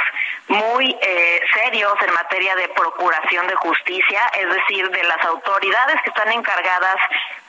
muy 0.48 0.96
eh, 1.01 1.41
serios 1.53 1.94
en 2.06 2.13
materia 2.13 2.56
de 2.56 2.68
procuración 2.70 3.48
de 3.48 3.56
justicia, 3.56 4.22
es 4.39 4.50
decir, 4.53 4.89
de 4.89 5.03
las 5.03 5.24
autoridades 5.25 6.01
que 6.03 6.10
están 6.10 6.32
encargadas 6.32 6.98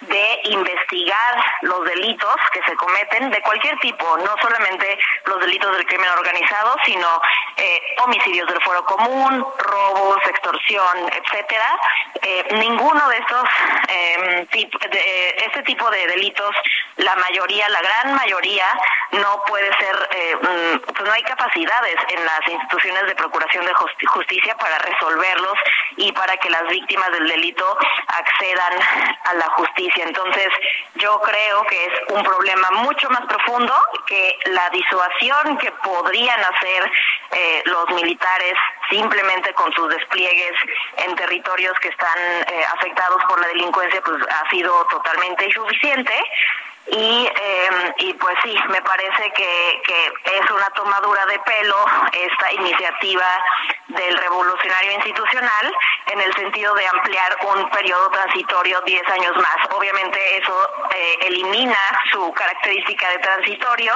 de 0.01 0.41
investigar 0.45 1.45
los 1.63 1.85
delitos 1.85 2.37
que 2.53 2.63
se 2.65 2.75
cometen 2.77 3.31
de 3.31 3.41
cualquier 3.43 3.79
tipo, 3.79 4.17
no 4.19 4.35
solamente 4.41 4.99
los 5.27 5.41
delitos 5.41 5.77
del 5.77 5.87
crimen 5.87 6.09
organizado, 6.11 6.77
sino 6.85 7.21
eh, 7.57 7.81
homicidios 8.05 8.49
del 8.49 8.61
foro 8.63 8.85
común, 8.85 9.47
robos, 9.59 10.19
extorsión, 10.29 11.02
etcétera. 11.09 11.79
Eh, 12.23 12.49
ninguno 12.53 13.09
de 13.09 13.19
estos 13.19 13.45
eh, 13.89 14.47
de, 14.51 15.45
este 15.47 15.63
tipo 15.63 15.91
de 15.91 16.07
delitos, 16.07 16.55
la 16.97 17.17
mayoría, 17.17 17.69
la 17.69 17.81
gran 17.81 18.15
mayoría, 18.15 18.67
no 19.13 19.43
puede 19.47 19.71
ser, 19.79 20.09
eh, 20.13 20.37
mm, 20.37 20.93
pues 20.93 21.03
no 21.03 21.13
hay 21.13 21.23
capacidades 21.23 21.97
en 22.09 22.25
las 22.25 22.41
instituciones 22.49 23.07
de 23.07 23.15
procuración 23.15 23.65
de 23.67 23.75
justicia 23.75 24.57
para 24.57 24.79
resolverlos 24.79 25.55
y 25.97 26.13
para 26.13 26.37
que 26.37 26.51
las 26.51 26.67
víctimas 26.69 27.11
del 27.13 27.29
delito 27.29 27.79
accedan 28.09 28.73
a 29.25 29.35
la 29.35 29.47
justicia. 29.51 30.05
Entonces, 30.05 30.49
yo 30.95 31.21
creo 31.21 31.65
que 31.65 31.87
es 31.87 31.93
un 32.09 32.23
problema 32.23 32.71
mucho 32.71 33.09
más 33.11 33.23
profundo 33.27 33.75
que 34.07 34.39
la 34.47 34.69
disuasión 34.71 35.59
que 35.59 35.71
podrían 35.73 36.41
hacer 36.41 36.91
eh, 37.33 37.63
los 37.67 37.89
militares 37.91 38.55
simplemente 38.91 39.53
con 39.55 39.73
sus 39.73 39.89
despliegues 39.89 40.53
en 40.99 41.15
territorios 41.17 41.79
que 41.81 41.89
están 41.89 42.19
eh, 42.19 42.65
afectados 42.75 43.23
por 43.29 43.41
la 43.41 43.49
delincuencia, 43.49 44.01
pues 44.03 44.23
ha 44.29 44.51
sido 44.51 44.73
totalmente 44.87 45.47
insuficiente. 45.47 46.13
Y, 46.85 47.27
eh, 47.27 47.95
y 47.99 48.13
pues 48.15 48.35
sí, 48.43 48.57
me 48.69 48.83
parece 48.83 49.31
que, 49.37 49.83
que 49.87 50.39
es 50.39 50.51
una 50.51 50.69
tomadura 50.71 51.25
de 51.27 51.39
pelo 51.39 51.77
esta 52.13 52.53
iniciativa 52.53 53.27
del 53.87 54.19
revolucionario 54.19 54.93
institucional 54.93 55.73
en 56.07 56.21
el 56.21 56.35
sentido 56.35 56.75
de 56.75 56.87
ampliar 56.87 57.39
un 57.55 57.71
periodo 57.71 58.11
transitorio 58.11 58.81
10 58.81 59.09
años 59.11 59.37
más. 59.37 59.73
Obviamente 59.77 60.39
eso 60.39 60.71
eh, 60.95 61.19
elimina 61.23 61.79
su 62.11 62.33
característica 62.33 63.09
de 63.11 63.19
transitorio 63.19 63.95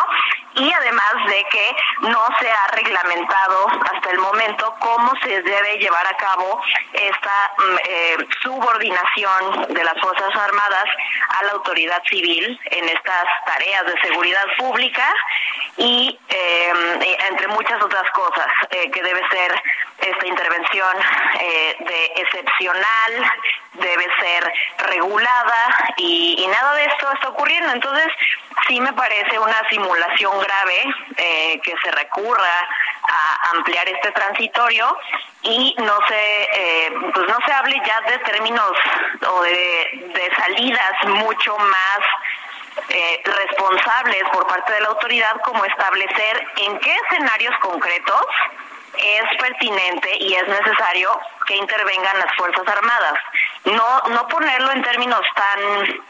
y 0.56 0.72
además 0.72 1.14
de 1.28 1.44
que 1.50 1.76
no 2.02 2.24
se 2.40 2.50
ha 2.50 2.66
reglamentado 2.72 3.68
hasta 3.92 4.10
el 4.10 4.18
momento 4.18 4.74
cómo 4.80 5.12
se 5.22 5.42
debe 5.42 5.78
llevar 5.78 6.06
a 6.06 6.16
cabo 6.16 6.60
esta 6.92 7.52
mm, 7.58 7.76
eh, 7.84 8.16
subordinación 8.42 9.74
de 9.74 9.84
las 9.84 9.98
Fuerzas 10.00 10.34
Armadas 10.34 10.84
a 11.38 11.44
la 11.44 11.52
autoridad 11.52 12.02
civil 12.08 12.58
en 12.64 12.88
estas 12.88 13.24
tareas 13.44 13.86
de 13.86 14.00
seguridad 14.00 14.44
pública 14.58 15.14
y 15.76 16.18
eh, 16.28 16.72
entre 17.28 17.48
muchas 17.48 17.82
otras 17.82 18.10
cosas 18.12 18.46
que 18.70 19.02
debe 19.02 19.20
ser 19.28 19.62
esta 19.98 20.26
intervención 20.26 20.96
eh, 21.40 21.76
de 21.80 22.04
excepcional, 22.22 23.32
debe 23.74 24.06
ser 24.20 24.52
regulada 24.90 25.94
y, 25.96 26.46
nada 26.48 26.74
de 26.74 26.84
esto 26.84 27.12
está 27.12 27.28
ocurriendo. 27.28 27.72
Entonces, 27.72 28.06
sí 28.68 28.80
me 28.80 28.92
parece 28.92 29.38
una 29.38 29.68
simulación 29.68 30.38
grave 30.40 30.94
eh, 31.16 31.60
que 31.62 31.74
se 31.82 31.90
recurra 31.90 32.68
a 33.08 33.50
ampliar 33.56 33.88
este 33.88 34.10
transitorio 34.12 34.96
y 35.42 35.74
no 35.78 35.98
se 36.08 36.42
eh, 36.42 36.92
pues 37.14 37.28
no 37.28 37.38
se 37.46 37.52
hable 37.52 37.80
ya 37.86 38.00
de 38.00 38.18
términos 38.18 38.72
o 39.28 39.42
de, 39.42 40.10
de 40.12 40.34
salidas 40.36 41.04
mucho 41.04 41.56
más 41.56 42.00
eh, 42.88 43.22
responsables 43.24 44.22
por 44.32 44.46
parte 44.46 44.72
de 44.72 44.80
la 44.80 44.88
autoridad 44.88 45.40
como 45.44 45.64
establecer 45.64 46.46
en 46.56 46.78
qué 46.78 46.94
escenarios 46.94 47.54
concretos 47.60 48.26
es 48.98 49.36
pertinente 49.38 50.16
y 50.20 50.34
es 50.34 50.48
necesario 50.48 51.18
que 51.46 51.56
intervengan 51.56 52.18
las 52.18 52.34
Fuerzas 52.36 52.66
Armadas. 52.66 53.18
No, 53.64 54.00
no 54.10 54.28
ponerlo 54.28 54.72
en 54.72 54.82
términos 54.82 55.22
tan 55.34 56.02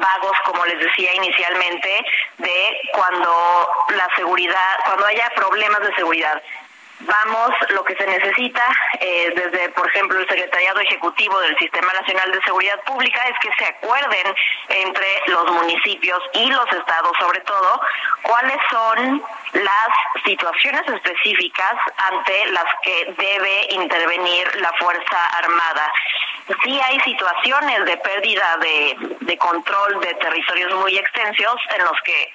vagos, 0.00 0.36
como 0.44 0.64
les 0.66 0.78
decía 0.78 1.14
inicialmente, 1.14 2.04
de 2.38 2.80
cuando 2.92 3.68
la 3.90 4.08
seguridad, 4.16 4.78
cuando 4.84 5.06
haya 5.06 5.30
problemas 5.36 5.80
de 5.80 5.94
seguridad 5.94 6.42
vamos 7.06 7.50
lo 7.70 7.84
que 7.84 7.96
se 7.96 8.06
necesita 8.06 8.62
eh, 9.00 9.32
desde, 9.34 9.68
por 9.70 9.88
ejemplo, 9.88 10.18
el 10.18 10.28
Secretariado 10.28 10.80
Ejecutivo 10.80 11.38
del 11.40 11.56
Sistema 11.58 11.92
Nacional 11.92 12.32
de 12.32 12.42
Seguridad 12.42 12.80
Pública 12.84 13.22
es 13.28 13.38
que 13.40 13.50
se 13.58 13.66
acuerden 13.66 14.34
entre 14.68 15.06
los 15.26 15.50
municipios 15.52 16.20
y 16.34 16.46
los 16.46 16.66
estados, 16.72 17.12
sobre 17.18 17.40
todo, 17.40 17.80
cuáles 18.22 18.58
son 18.70 19.22
las 19.52 20.24
situaciones 20.24 20.82
específicas 20.88 21.74
ante 22.10 22.46
las 22.52 22.66
que 22.82 23.14
debe 23.16 23.66
intervenir 23.70 24.56
la 24.56 24.72
Fuerza 24.74 25.26
Armada. 25.38 25.92
Sí 26.62 26.80
hay 26.80 27.00
situaciones 27.00 27.84
de 27.86 27.96
pérdida 27.98 28.56
de, 28.58 28.96
de 29.20 29.38
control 29.38 30.00
de 30.00 30.14
territorios 30.14 30.74
muy 30.80 30.96
extensos 30.98 31.56
en 31.76 31.84
los 31.84 32.00
que 32.02 32.32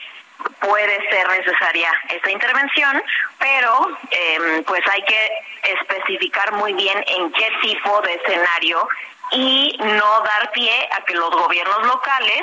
puede 0.60 1.10
ser 1.10 1.28
necesaria 1.30 1.92
esta 2.10 2.32
intervención, 2.32 3.04
pero 3.38 3.98
em, 4.12 4.64
pues 4.64 4.82
hay 4.88 5.02
que 5.04 5.32
especificar 5.64 6.54
muy 6.54 6.74
bien 6.74 7.04
en 7.08 7.32
qué 7.32 7.52
tipo 7.62 8.02
de 8.02 8.14
escenario 8.16 8.88
y 9.32 9.78
no 9.80 10.22
dar 10.22 10.52
pie 10.52 10.90
a 10.98 11.04
que 11.06 11.14
los 11.14 11.30
gobiernos 11.30 11.86
locales 11.86 12.42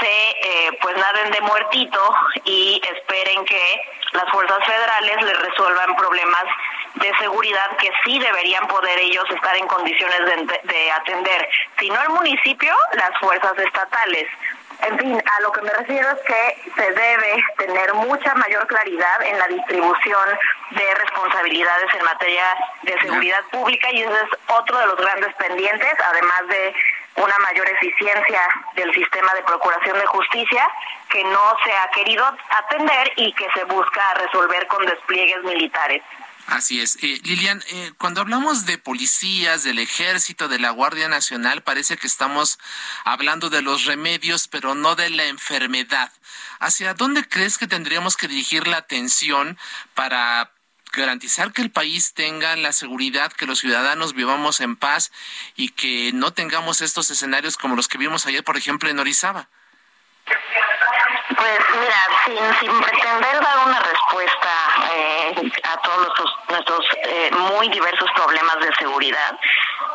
se 0.00 0.30
eh, 0.30 0.78
pues 0.80 0.96
naden 0.96 1.30
de 1.30 1.40
muertito 1.42 2.14
y 2.44 2.80
esperen 2.94 3.44
que 3.44 3.82
las 4.12 4.28
fuerzas 4.30 4.64
federales 4.64 5.22
les 5.22 5.38
resuelvan 5.40 5.96
problemas 5.96 6.44
de 6.94 7.12
seguridad 7.18 7.76
que 7.76 7.90
sí 8.04 8.18
deberían 8.18 8.66
poder 8.66 8.98
ellos 8.98 9.24
estar 9.30 9.56
en 9.56 9.66
condiciones 9.66 10.20
de, 10.20 10.60
de 10.64 10.90
atender, 10.90 11.48
si 11.78 11.90
no 11.90 12.00
el 12.02 12.08
municipio, 12.10 12.74
las 12.92 13.16
fuerzas 13.20 13.56
estatales. 13.58 14.26
En 14.80 14.96
fin, 14.96 15.22
a 15.26 15.40
lo 15.42 15.50
que 15.52 15.62
me 15.62 15.70
refiero 15.70 16.08
es 16.08 16.20
que 16.20 16.72
se 16.76 16.92
debe 16.92 17.44
tener 17.58 17.94
mucha 17.94 18.34
mayor 18.34 18.66
claridad 18.68 19.22
en 19.22 19.38
la 19.38 19.48
distribución 19.48 20.38
de 20.70 20.94
responsabilidades 20.94 21.94
en 21.94 22.04
materia 22.04 22.44
de 22.82 23.00
seguridad 23.00 23.42
pública 23.50 23.90
y 23.90 24.02
ese 24.02 24.14
es 24.14 24.30
otro 24.46 24.78
de 24.78 24.86
los 24.86 24.96
grandes 24.96 25.34
pendientes, 25.34 25.94
además 26.04 26.46
de 26.48 26.74
una 27.16 27.38
mayor 27.38 27.68
eficiencia 27.68 28.40
del 28.74 28.92
sistema 28.94 29.34
de 29.34 29.42
procuración 29.42 29.98
de 29.98 30.06
justicia 30.06 30.68
que 31.10 31.24
no 31.24 31.56
se 31.64 31.72
ha 31.72 31.90
querido 31.90 32.24
atender 32.50 33.12
y 33.16 33.32
que 33.32 33.48
se 33.54 33.64
busca 33.64 34.14
resolver 34.14 34.66
con 34.68 34.86
despliegues 34.86 35.42
militares. 35.42 36.02
Así 36.48 36.80
es. 36.80 36.96
Eh, 37.02 37.20
Lilian, 37.24 37.62
eh, 37.68 37.92
cuando 37.98 38.22
hablamos 38.22 38.64
de 38.64 38.78
policías, 38.78 39.64
del 39.64 39.78
ejército, 39.78 40.48
de 40.48 40.58
la 40.58 40.70
Guardia 40.70 41.06
Nacional, 41.06 41.62
parece 41.62 41.98
que 41.98 42.06
estamos 42.06 42.58
hablando 43.04 43.50
de 43.50 43.60
los 43.60 43.84
remedios, 43.84 44.48
pero 44.48 44.74
no 44.74 44.96
de 44.96 45.10
la 45.10 45.26
enfermedad. 45.26 46.10
¿Hacia 46.58 46.94
dónde 46.94 47.28
crees 47.28 47.58
que 47.58 47.66
tendríamos 47.66 48.16
que 48.16 48.28
dirigir 48.28 48.66
la 48.66 48.78
atención 48.78 49.58
para 49.92 50.50
garantizar 50.94 51.52
que 51.52 51.60
el 51.60 51.70
país 51.70 52.14
tenga 52.14 52.56
la 52.56 52.72
seguridad, 52.72 53.30
que 53.30 53.44
los 53.44 53.58
ciudadanos 53.58 54.14
vivamos 54.14 54.62
en 54.62 54.76
paz 54.76 55.12
y 55.54 55.68
que 55.68 56.12
no 56.14 56.32
tengamos 56.32 56.80
estos 56.80 57.10
escenarios 57.10 57.58
como 57.58 57.76
los 57.76 57.88
que 57.88 57.98
vimos 57.98 58.24
ayer, 58.24 58.42
por 58.42 58.56
ejemplo, 58.56 58.88
en 58.88 58.98
Orizaba? 58.98 59.50
Pues 60.24 61.60
mira, 61.78 62.08
sin, 62.24 62.58
sin 62.58 62.80
pretender 62.80 63.38
dar 63.38 63.66
una 63.66 63.80
respuesta 63.80 64.67
eh, 64.90 65.52
a 65.64 65.76
todos 65.78 66.12
nuestros, 66.48 66.84
eh, 67.04 67.30
muy 67.32 67.68
diversos 67.68 68.10
problemas 68.12 68.58
de 68.60 68.74
seguridad, 68.76 69.38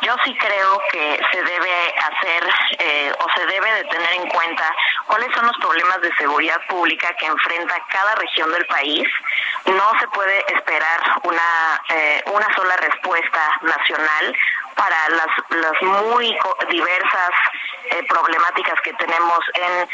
yo 0.01 0.15
sí 0.25 0.35
creo 0.37 0.81
que 0.91 1.19
se 1.31 1.41
debe 1.43 1.95
hacer 1.97 2.49
eh, 2.79 3.13
o 3.19 3.25
se 3.35 3.45
debe 3.45 3.73
de 3.73 3.83
tener 3.85 4.13
en 4.13 4.27
cuenta 4.27 4.63
cuáles 5.07 5.33
son 5.33 5.45
los 5.47 5.57
problemas 5.57 6.01
de 6.01 6.13
seguridad 6.15 6.59
pública 6.67 7.15
que 7.15 7.25
enfrenta 7.25 7.75
cada 7.89 8.15
región 8.15 8.51
del 8.51 8.65
país. 8.67 9.07
No 9.65 9.99
se 9.99 10.07
puede 10.09 10.39
esperar 10.53 10.99
una, 11.23 11.81
una 12.33 12.55
sola 12.55 12.75
respuesta 12.77 13.59
nacional 13.61 14.35
para 14.75 15.09
las, 15.09 15.27
las 15.49 15.81
muy 15.81 16.37
diversas 16.69 17.31
eh, 17.91 18.03
problemáticas 18.07 18.79
que 18.81 18.93
tenemos 18.93 19.39
en 19.53 19.87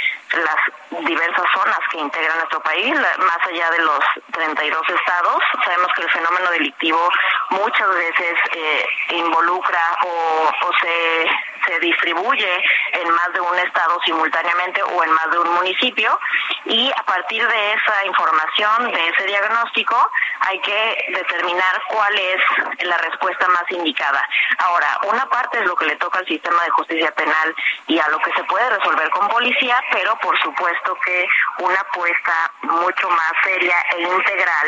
las 0.43 1.05
diversas 1.05 1.46
zonas 1.53 1.79
que 1.91 2.00
integran 2.00 2.38
nuestro 2.38 2.62
país, 2.62 2.93
más 2.93 3.48
allá 3.48 3.72
de 3.72 3.79
los 3.79 4.00
32 4.31 4.89
estados. 4.89 5.43
Sabemos 5.63 5.88
que 5.96 6.03
el 6.03 6.10
fenómeno 6.12 6.51
delictivo 6.51 7.10
muchas 7.51 7.89
veces 7.96 8.36
eh, 8.51 8.86
involucra 9.10 9.81
o, 10.03 10.50
o 10.67 10.72
se, 10.81 11.29
se 11.65 11.79
distribuye 11.79 12.63
en 12.93 13.10
más 13.10 13.34
de 13.34 13.41
un 13.41 13.58
estado 13.60 14.00
simultáneamente 14.05 14.81
o 14.84 15.03
en 15.03 15.12
más 15.12 15.31
de 15.31 15.39
un 15.39 15.53
municipio 15.53 16.19
y 16.65 16.91
a 16.91 17.03
partir 17.03 17.46
de 17.48 17.74
esa 17.74 18.05
información, 18.05 18.91
de 18.91 19.08
ese 19.10 19.24
diagnóstico, 19.25 20.12
hay 20.41 20.60
que 20.60 21.05
determinar 21.13 21.81
cuál 21.88 22.17
es 22.17 22.41
la 22.86 22.98
respuesta 22.98 23.48
más 23.48 23.63
indicada. 23.69 24.27
Ahora, 24.60 25.00
una 25.08 25.25
parte 25.27 25.60
es 25.60 25.65
lo 25.65 25.75
que 25.75 25.86
le 25.86 25.96
toca 25.96 26.19
al 26.19 26.27
sistema 26.27 26.63
de 26.63 26.69
justicia 26.72 27.12
penal 27.12 27.55
y 27.89 27.98
a 28.00 28.08
lo 28.10 28.19
que 28.19 28.31
se 28.34 28.43
puede 28.43 28.69
resolver 28.69 29.10
con 29.10 29.27
policía, 29.27 29.84
pero 29.91 30.15
por 30.19 30.39
supuesto 30.39 30.96
que 31.03 31.27
una 31.58 31.79
apuesta 31.79 32.51
mucho 32.62 33.10
más 33.10 33.31
seria 33.43 33.75
e 33.98 34.01
integral 34.01 34.67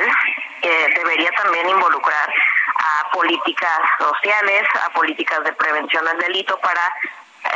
eh, 0.63 0.88
debería 0.96 1.32
también 1.34 1.70
involucrar 1.70 2.34
a 2.78 3.10
políticas 3.12 3.80
sociales, 4.00 4.63
a 4.84 4.90
políticas 4.90 5.44
de 5.44 5.54
prevención 5.54 6.04
del 6.06 6.18
delito 6.18 6.58
para 6.60 6.82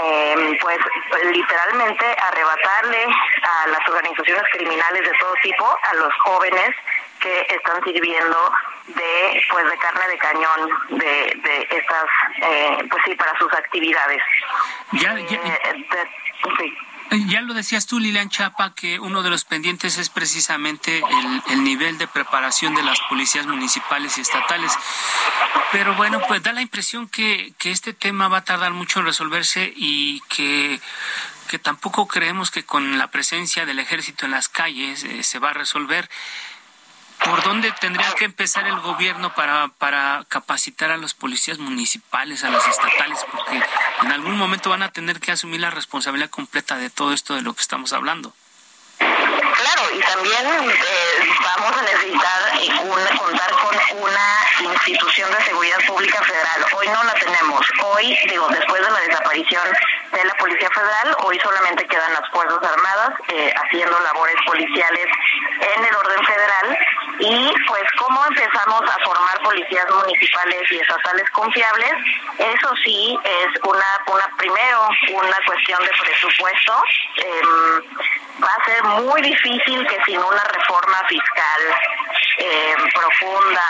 eh, 0.04 0.58
pues 0.62 0.78
literalmente 1.32 2.16
arrebatarle 2.22 3.08
a 3.42 3.68
las 3.68 3.88
organizaciones 3.88 4.44
criminales 4.52 5.02
de 5.02 5.18
todo 5.18 5.34
tipo, 5.42 5.80
a 5.82 5.94
los 5.96 6.14
jóvenes 6.26 6.76
que 7.26 7.56
están 7.56 7.84
sirviendo 7.84 8.52
de 8.88 9.44
pues 9.50 9.70
de 9.70 9.78
carne 9.78 10.08
de 10.08 10.18
cañón 10.18 10.70
de, 10.90 11.40
de 11.44 11.68
estas 11.72 12.06
eh, 12.42 12.88
pues 12.90 13.02
sí 13.06 13.16
para 13.16 13.38
sus 13.40 13.52
actividades 13.54 14.22
ya, 14.92 15.18
ya, 15.20 15.60
eh, 17.12 17.24
ya 17.28 17.42
lo 17.42 17.54
decías 17.54 17.86
tú, 17.86 18.00
Lilian 18.00 18.30
Chapa, 18.30 18.74
que 18.74 19.00
uno 19.00 19.22
de 19.22 19.30
los 19.30 19.46
pendientes 19.46 19.98
es 19.98 20.10
precisamente 20.10 21.04
el, 21.50 21.64
nivel 21.64 21.98
de 21.98 22.08
preparación 22.08 22.74
de 22.76 22.84
las 22.84 23.00
policías 23.02 23.46
municipales 23.46 24.18
y 24.18 24.22
estatales. 24.22 24.74
Pero 25.72 25.94
bueno, 25.96 26.20
pues 26.28 26.42
da 26.42 26.52
la 26.52 26.62
impresión 26.62 27.08
que, 27.08 27.54
que 27.58 27.72
este 27.72 27.94
tema 27.94 28.28
va 28.28 28.38
a 28.38 28.44
tardar 28.44 28.72
mucho 28.72 29.00
en 29.00 29.06
resolverse 29.06 29.72
y 29.76 30.22
que, 30.30 30.80
que 31.48 31.60
tampoco 31.60 32.08
creemos 32.08 32.50
que 32.50 32.66
con 32.66 32.98
la 32.98 33.08
presencia 33.12 33.66
del 33.66 33.80
ejército 33.80 34.26
en 34.26 34.32
las 34.32 34.50
calles 34.50 35.04
eh, 35.04 35.24
se 35.24 35.40
va 35.40 35.52
a 35.52 35.54
resolver. 35.54 36.10
¿Por 37.26 37.44
dónde 37.44 37.72
tendría 37.80 38.12
que 38.14 38.26
empezar 38.26 38.68
el 38.68 38.80
gobierno 38.80 39.34
para, 39.34 39.70
para 39.80 40.24
capacitar 40.28 40.92
a 40.92 40.98
los 40.98 41.16
policías 41.16 41.58
municipales, 41.58 42.44
a 42.44 42.50
los 42.50 42.66
estatales? 42.68 43.20
Porque 43.32 43.64
en 44.04 44.12
algún 44.12 44.38
momento 44.38 44.70
van 44.70 44.84
a 44.84 44.92
tener 44.92 45.20
que 45.20 45.32
asumir 45.32 45.60
la 45.60 45.72
responsabilidad 45.72 46.30
completa 46.30 46.78
de 46.78 46.90
todo 46.90 47.14
esto 47.14 47.34
de 47.34 47.42
lo 47.42 47.54
que 47.54 47.62
estamos 47.62 47.94
hablando. 47.94 48.34
Claro, 49.00 49.82
y 49.96 50.00
también 50.02 50.46
eh, 50.46 51.30
vamos 51.44 51.78
a 51.78 51.82
necesitar 51.82 52.58
eh, 52.62 53.18
contar 53.18 53.52
con 53.52 53.76
una 54.04 54.35
institución 54.74 55.32
de 55.32 55.44
seguridad 55.44 55.78
pública 55.88 56.22
federal. 56.24 56.66
Hoy 56.74 56.88
no 56.88 57.04
la 57.04 57.14
tenemos. 57.14 57.66
Hoy, 57.84 58.18
digo, 58.30 58.48
después 58.50 58.82
de 58.82 58.92
la 58.92 59.00
desaparición 59.00 59.64
de 60.12 60.24
la 60.24 60.34
Policía 60.36 60.70
Federal, 60.70 61.16
hoy 61.24 61.40
solamente 61.40 61.86
quedan 61.88 62.14
las 62.14 62.30
Fuerzas 62.30 62.60
Armadas 62.64 63.12
eh, 63.30 63.54
haciendo 63.56 64.00
labores 64.00 64.36
policiales 64.46 65.08
en 65.76 65.86
el 65.86 65.96
orden 65.96 66.26
federal 66.26 66.78
y 67.20 67.54
pues 67.68 67.84
cómo 67.98 68.26
empezamos 68.26 68.82
a 68.82 69.04
formar 69.04 69.42
policías 69.44 69.86
municipales 69.90 70.72
y 70.72 70.80
estatales 70.80 71.30
confiables, 71.32 71.94
eso 72.38 72.76
sí 72.84 73.18
es 73.24 73.64
una, 73.64 74.04
una 74.08 74.28
primero 74.38 74.90
una 75.14 75.38
cuestión 75.46 75.82
de 75.84 75.92
presupuesto. 76.02 76.84
Em, 77.18 77.82
va 78.44 78.50
a 78.50 78.66
ser 78.66 78.84
muy 78.84 79.22
difícil 79.22 79.88
que 79.88 80.04
sin 80.06 80.20
una 80.20 80.44
reforma 80.44 80.98
fiscal 81.08 81.62
em, 82.38 82.90
profunda 82.92 83.64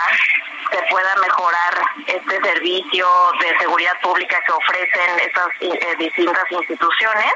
se 0.70 0.82
pueda 0.90 1.14
mejorar 1.16 1.74
este 2.06 2.40
servicio 2.40 3.06
de 3.40 3.58
seguridad 3.58 4.00
pública 4.02 4.40
que 4.46 4.52
ofrecen 4.52 5.18
estas 5.20 5.48
eh, 5.60 5.96
distintas 5.98 6.44
instituciones. 6.50 7.32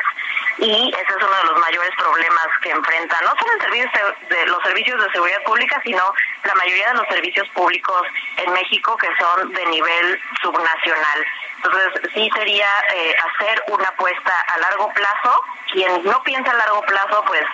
Y 0.58 0.92
ese 0.92 1.08
es 1.08 1.16
uno 1.16 1.36
de 1.36 1.44
los 1.44 1.58
mayores 1.58 1.90
problemas 1.96 2.46
que 2.60 2.70
enfrentan 2.70 3.24
no 3.24 3.30
solo 3.38 3.52
el 3.54 3.60
servicio 3.60 4.14
de 4.28 4.46
los 4.46 4.62
servicios 4.62 5.02
de 5.02 5.10
seguridad 5.10 5.42
pública 5.44 5.80
sino 5.82 6.12
la 6.44 6.54
mayoría 6.54 6.88
de 6.88 6.94
los 6.94 7.06
servicios 7.08 7.48
públicos 7.50 8.02
en 8.36 8.52
México 8.52 8.96
que 8.96 9.08
son 9.18 9.52
de 9.52 9.66
nivel 9.66 10.20
subnacional. 10.42 11.26
Entonces 11.56 12.10
sí 12.14 12.30
sería 12.34 12.68
eh, 12.94 13.14
hacer 13.16 13.62
una 13.68 13.88
apuesta 13.88 14.32
a 14.48 14.58
largo 14.58 14.92
plazo. 14.92 15.42
Quien 15.72 16.04
no 16.04 16.22
piensa 16.22 16.50
a 16.50 16.54
largo 16.54 16.82
plazo 16.82 17.24
pues 17.26 17.44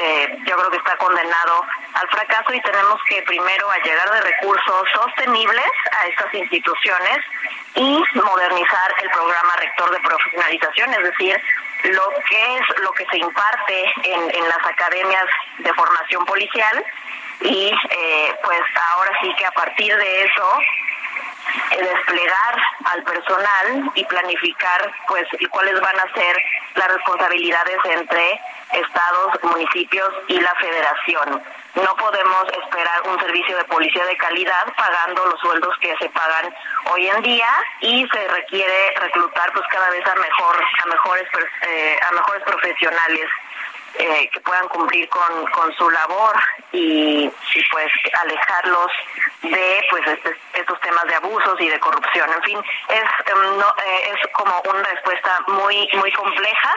eh, 0.00 0.38
yo 0.46 0.56
creo 0.56 0.70
que 0.70 0.76
está 0.76 0.96
condenado 0.96 1.64
al 1.94 2.08
fracaso 2.08 2.52
y 2.52 2.60
tenemos 2.60 3.00
que 3.08 3.20
primero 3.22 3.68
allegar 3.70 4.10
de 4.10 4.20
recursos 4.20 4.88
sostenibles 4.92 5.66
a 6.00 6.06
estas 6.06 6.32
instituciones 6.34 7.18
y 7.74 8.04
modernizar 8.14 8.94
el 9.02 9.10
programa 9.10 9.56
rector 9.56 9.90
de 9.90 10.00
profesionalización, 10.00 10.94
es 10.94 11.02
decir, 11.02 11.42
lo 11.84 12.10
que 12.28 12.56
es 12.56 12.80
lo 12.82 12.92
que 12.92 13.06
se 13.06 13.18
imparte 13.18 13.84
en, 14.04 14.34
en 14.34 14.48
las 14.48 14.66
academias 14.66 15.26
de 15.58 15.72
formación 15.74 16.24
policial 16.26 16.84
y 17.40 17.72
eh, 17.90 18.34
pues 18.42 18.60
ahora 18.92 19.10
sí 19.20 19.32
que 19.36 19.46
a 19.46 19.52
partir 19.52 19.96
de 19.96 20.24
eso 20.24 20.58
desplegar 21.70 22.56
al 22.84 23.02
personal 23.02 23.90
y 23.94 24.04
planificar 24.04 24.92
pues 25.06 25.26
cuáles 25.50 25.80
van 25.80 25.98
a 25.98 26.12
ser 26.14 26.36
las 26.74 26.88
responsabilidades 26.88 27.78
entre 27.84 28.40
estados, 28.72 29.42
municipios 29.42 30.10
y 30.28 30.40
la 30.40 30.54
federación. 30.56 31.42
No 31.74 31.96
podemos 31.96 32.44
esperar 32.62 33.02
un 33.04 33.18
servicio 33.20 33.56
de 33.56 33.64
policía 33.64 34.04
de 34.04 34.16
calidad 34.16 34.66
pagando 34.76 35.26
los 35.26 35.40
sueldos 35.40 35.76
que 35.80 35.94
se 35.98 36.08
pagan 36.10 36.54
hoy 36.92 37.08
en 37.08 37.22
día 37.22 37.48
y 37.80 38.06
se 38.08 38.28
requiere 38.28 38.94
reclutar 39.00 39.52
pues 39.52 39.64
cada 39.70 39.90
vez 39.90 40.04
a 40.06 40.14
mejor 40.14 40.56
a 40.82 40.86
mejores 40.86 41.28
eh, 41.62 41.98
a 42.08 42.12
mejores 42.12 42.42
profesionales 42.42 43.26
eh, 43.98 44.30
que 44.32 44.40
puedan 44.40 44.68
cumplir 44.68 45.08
con, 45.08 45.46
con 45.46 45.74
su 45.76 45.90
labor 45.90 46.36
y, 46.72 47.30
pues 47.70 47.92
alejarlos 48.20 48.90
de 49.42 49.84
pues 49.90 50.06
este, 50.06 50.36
estos 50.54 50.80
temas 50.80 51.04
de 51.06 51.16
abusos 51.16 51.60
y 51.60 51.68
de 51.68 51.80
corrupción. 51.80 52.30
En 52.32 52.42
fin, 52.42 52.58
es, 52.88 53.02
em, 53.26 53.58
no, 53.58 53.66
eh, 53.84 54.14
es 54.14 54.32
como 54.32 54.60
una 54.70 54.82
respuesta 54.82 55.40
muy, 55.48 55.88
muy 55.94 56.12
compleja, 56.12 56.74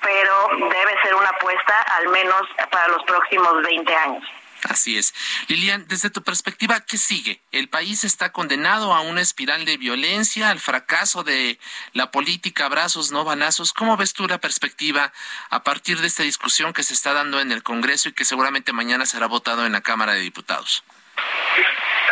pero 0.00 0.48
debe 0.56 1.02
ser 1.02 1.14
una 1.14 1.28
apuesta 1.30 1.74
al 1.98 2.08
menos 2.08 2.42
para 2.70 2.88
los 2.88 3.02
próximos 3.04 3.62
20 3.62 3.96
años. 3.96 4.24
Así 4.62 4.98
es. 4.98 5.14
Lilian, 5.48 5.86
desde 5.88 6.10
tu 6.10 6.22
perspectiva, 6.22 6.80
¿qué 6.80 6.98
sigue? 6.98 7.40
¿El 7.50 7.68
país 7.68 8.04
está 8.04 8.32
condenado 8.32 8.94
a 8.94 9.00
una 9.00 9.20
espiral 9.20 9.64
de 9.64 9.76
violencia, 9.76 10.50
al 10.50 10.60
fracaso 10.60 11.24
de 11.24 11.58
la 11.92 12.10
política, 12.10 12.66
abrazos, 12.66 13.10
no 13.10 13.24
balazos? 13.24 13.72
¿Cómo 13.72 13.96
ves 13.96 14.12
tú 14.12 14.28
la 14.28 14.38
perspectiva 14.38 15.12
a 15.48 15.62
partir 15.62 16.00
de 16.00 16.06
esta 16.06 16.22
discusión 16.22 16.72
que 16.72 16.82
se 16.82 16.94
está 16.94 17.12
dando 17.12 17.40
en 17.40 17.52
el 17.52 17.62
Congreso 17.62 18.08
y 18.08 18.12
que 18.12 18.24
seguramente 18.24 18.72
mañana 18.72 19.06
será 19.06 19.26
votado 19.26 19.66
en 19.66 19.72
la 19.72 19.80
Cámara 19.80 20.12
de 20.12 20.20
Diputados? 20.20 20.84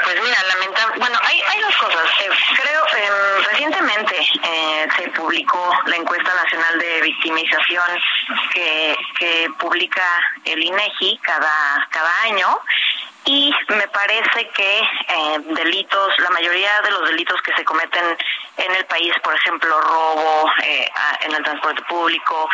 Pues 0.04 0.22
mira, 0.22 0.42
lamentable. 0.42 0.98
Bueno, 0.98 1.18
hay, 1.22 1.42
hay 1.42 1.60
dos 1.60 1.76
cosas. 1.76 2.04
Eh, 2.20 2.30
creo, 2.62 2.86
eh, 2.86 3.44
recientemente 3.50 4.16
eh, 4.42 4.88
se 4.96 5.08
publicó 5.10 5.72
la 5.86 5.96
encuesta 5.96 6.32
nacional 6.34 6.78
de 6.78 7.00
victimización 7.02 7.86
que, 8.52 8.96
que 9.18 9.48
publica 9.58 10.02
el 10.44 10.62
INEGI 10.62 11.18
cada, 11.22 11.86
cada 11.90 12.22
año 12.22 12.60
y 13.28 13.52
me 13.68 13.86
parece 13.88 14.48
que 14.54 14.78
eh, 14.80 15.38
delitos, 15.54 16.18
la 16.18 16.30
mayoría 16.30 16.80
de 16.80 16.90
los 16.92 17.08
delitos 17.10 17.40
que 17.42 17.52
se 17.54 17.64
cometen 17.64 18.16
en 18.56 18.74
el 18.74 18.86
país, 18.86 19.12
por 19.22 19.34
ejemplo, 19.34 19.80
robo 19.80 20.50
eh, 20.62 20.90
en 21.20 21.34
el 21.34 21.42
transporte 21.42 21.82
público, 21.82 22.48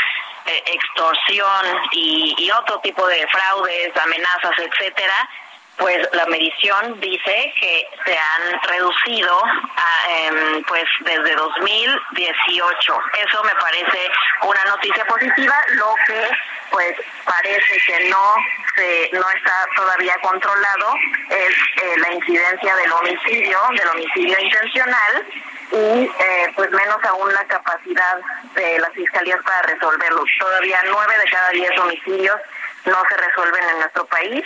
eh, 0.47 0.63
extorsión 0.67 1.81
y, 1.93 2.35
y 2.39 2.51
otro 2.51 2.81
tipo 2.81 3.07
de 3.07 3.25
fraudes, 3.29 3.97
amenazas, 3.97 4.59
etcétera, 4.59 5.29
pues 5.77 6.09
la 6.13 6.27
medición 6.27 7.01
dice 7.01 7.53
que 7.61 7.89
se 8.05 8.17
han 8.17 8.63
reducido 8.63 9.43
a, 9.45 10.11
em, 10.11 10.63
pues 10.65 10.85
desde 11.01 11.35
2018. 11.35 12.99
Eso 13.27 13.45
me 13.45 13.55
parece 13.57 14.11
una 14.43 14.65
noticia 14.67 15.05
positiva, 15.07 15.55
lo 15.71 15.95
que 16.07 16.31
pues 16.71 16.97
parece 17.25 17.79
que 17.87 18.09
no 18.09 18.35
se 18.75 19.11
no 19.13 19.31
está 19.31 19.67
todavía 19.77 20.17
controlado 20.23 20.95
es 21.31 21.55
eh, 21.83 21.95
la 21.99 22.13
incidencia 22.13 22.75
del 22.77 22.93
homicidio, 22.93 23.59
del 23.77 23.89
homicidio 23.89 24.39
intencional 24.41 25.27
y 25.73 26.11
eh, 26.19 26.53
pues 26.57 26.71
menos 26.71 27.03
aún 27.05 27.33
la 27.33 27.45
capacidad 27.45 28.19
de 28.55 28.79
las 28.79 28.91
fiscalías 28.93 29.41
para 29.43 29.63
resolverlo. 29.63 30.25
Todavía 30.39 30.81
nueve 30.87 31.15
de 31.25 31.31
cada 31.31 31.51
diez 31.51 31.79
homicidios 31.79 32.37
no 32.85 33.03
se 33.09 33.17
resuelven 33.17 33.65
en 33.71 33.79
nuestro 33.79 34.05
país 34.07 34.45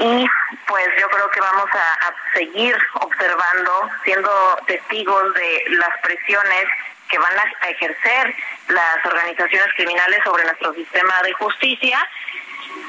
y 0.00 0.26
pues 0.66 0.86
yo 0.98 1.08
creo 1.08 1.30
que 1.30 1.40
vamos 1.40 1.68
a, 1.74 2.14
seguir 2.32 2.76
observando, 2.94 3.88
siendo 4.02 4.58
testigos 4.66 5.34
de 5.34 5.64
las 5.70 5.90
presiones 6.02 6.64
que 7.08 7.18
van 7.18 7.38
a 7.38 7.68
ejercer 7.68 8.34
las 8.68 9.04
organizaciones 9.04 9.68
criminales 9.74 10.20
sobre 10.24 10.44
nuestro 10.44 10.72
sistema 10.74 11.22
de 11.22 11.32
justicia. 11.34 12.08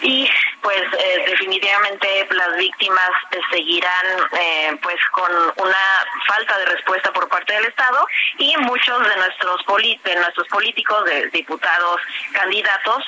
Y 0.02 0.30
pues 0.62 0.84
eh, 1.00 1.26
definitivamente 1.28 2.28
las 2.30 2.56
víctimas 2.56 3.10
eh, 3.32 3.40
seguirán 3.50 4.06
eh, 4.34 4.78
pues 4.82 4.98
con 5.12 5.32
una 5.58 6.06
falta 6.28 6.58
de 6.60 6.66
respuesta 6.66 7.12
por 7.12 7.28
parte 7.28 7.54
del 7.54 7.66
Estado 7.66 8.08
y 8.38 8.56
muchos 8.58 9.10
de 9.10 9.16
nuestros 9.18 9.66
de 10.04 10.16
nuestros 10.16 10.48
políticos 10.50 11.04
de 11.06 11.28
diputados 11.30 12.00
candidatos 12.32 13.04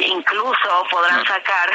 incluso 0.00 0.86
podrán 0.90 1.24
sacar 1.24 1.70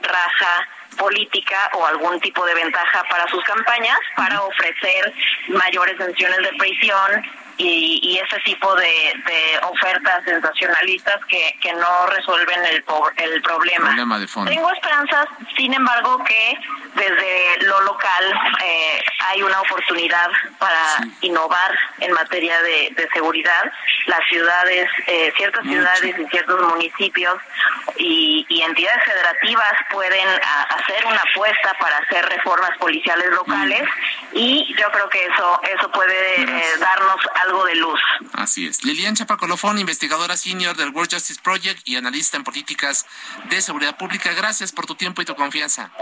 raja 0.00 0.68
política 0.96 1.70
o 1.74 1.86
algún 1.86 2.20
tipo 2.20 2.44
de 2.46 2.54
ventaja 2.54 3.04
para 3.10 3.26
sus 3.28 3.42
campañas 3.44 3.98
para 4.16 4.42
ofrecer 4.42 5.12
mayores 5.48 5.96
sanciones 5.98 6.38
de 6.38 6.58
prisión 6.58 7.22
y, 7.56 8.18
ese 8.18 8.40
tipo 8.44 8.74
de, 8.76 9.14
ofertas 9.62 10.24
sensacionalistas 10.24 11.24
que, 11.26 11.56
que 11.60 11.72
no 11.72 12.06
resuelven 12.06 12.64
el, 12.64 12.84
el 13.16 13.42
problema. 13.42 13.94
Tengo 14.46 14.70
esperanzas, 14.72 15.26
sin 15.56 15.74
embargo, 15.74 16.22
que 16.24 16.58
desde 16.94 17.66
lo 17.66 17.80
local 17.82 18.24
eh, 18.64 19.04
hay 19.28 19.42
una 19.42 19.60
oportunidad 19.60 20.28
para 20.58 20.98
innovar 21.20 21.78
en 22.00 22.12
materia 22.12 22.60
de, 22.62 23.08
seguridad. 23.12 23.64
Las 24.06 24.20
ciudades, 24.28 24.88
eh, 25.06 25.32
ciertas 25.36 25.62
ciudades 25.64 26.18
y 26.18 26.26
ciertos 26.26 26.60
municipios 26.68 27.36
y, 27.96 28.62
entidades 28.62 29.02
federativas 29.04 29.72
pueden 29.90 30.28
hacer 30.68 31.04
una 31.04 31.20
apuesta 31.20 31.74
para 31.80 31.98
hacer 31.98 32.24
reformas 32.26 32.70
policiales 32.78 33.26
locales 33.30 33.82
y 34.32 34.72
yo 34.78 34.88
creo 34.92 35.08
que 35.08 35.26
eso 35.26 35.60
eso 35.64 35.90
puede 35.90 36.42
eh, 36.42 36.76
darnos 36.78 37.16
algo 37.44 37.51
de 37.64 37.76
luz. 37.76 38.00
Así 38.32 38.66
es. 38.66 38.84
Lilian 38.84 39.14
Chapacolofón, 39.14 39.78
investigadora 39.78 40.36
senior 40.36 40.76
del 40.76 40.90
World 40.90 41.12
Justice 41.12 41.40
Project 41.42 41.86
y 41.86 41.96
analista 41.96 42.36
en 42.36 42.44
políticas 42.44 43.06
de 43.50 43.60
seguridad 43.60 43.96
pública. 43.96 44.32
Gracias 44.32 44.72
por 44.72 44.86
tu 44.86 44.94
tiempo 44.94 45.22
y 45.22 45.24
tu 45.24 45.34
confianza. 45.34 45.92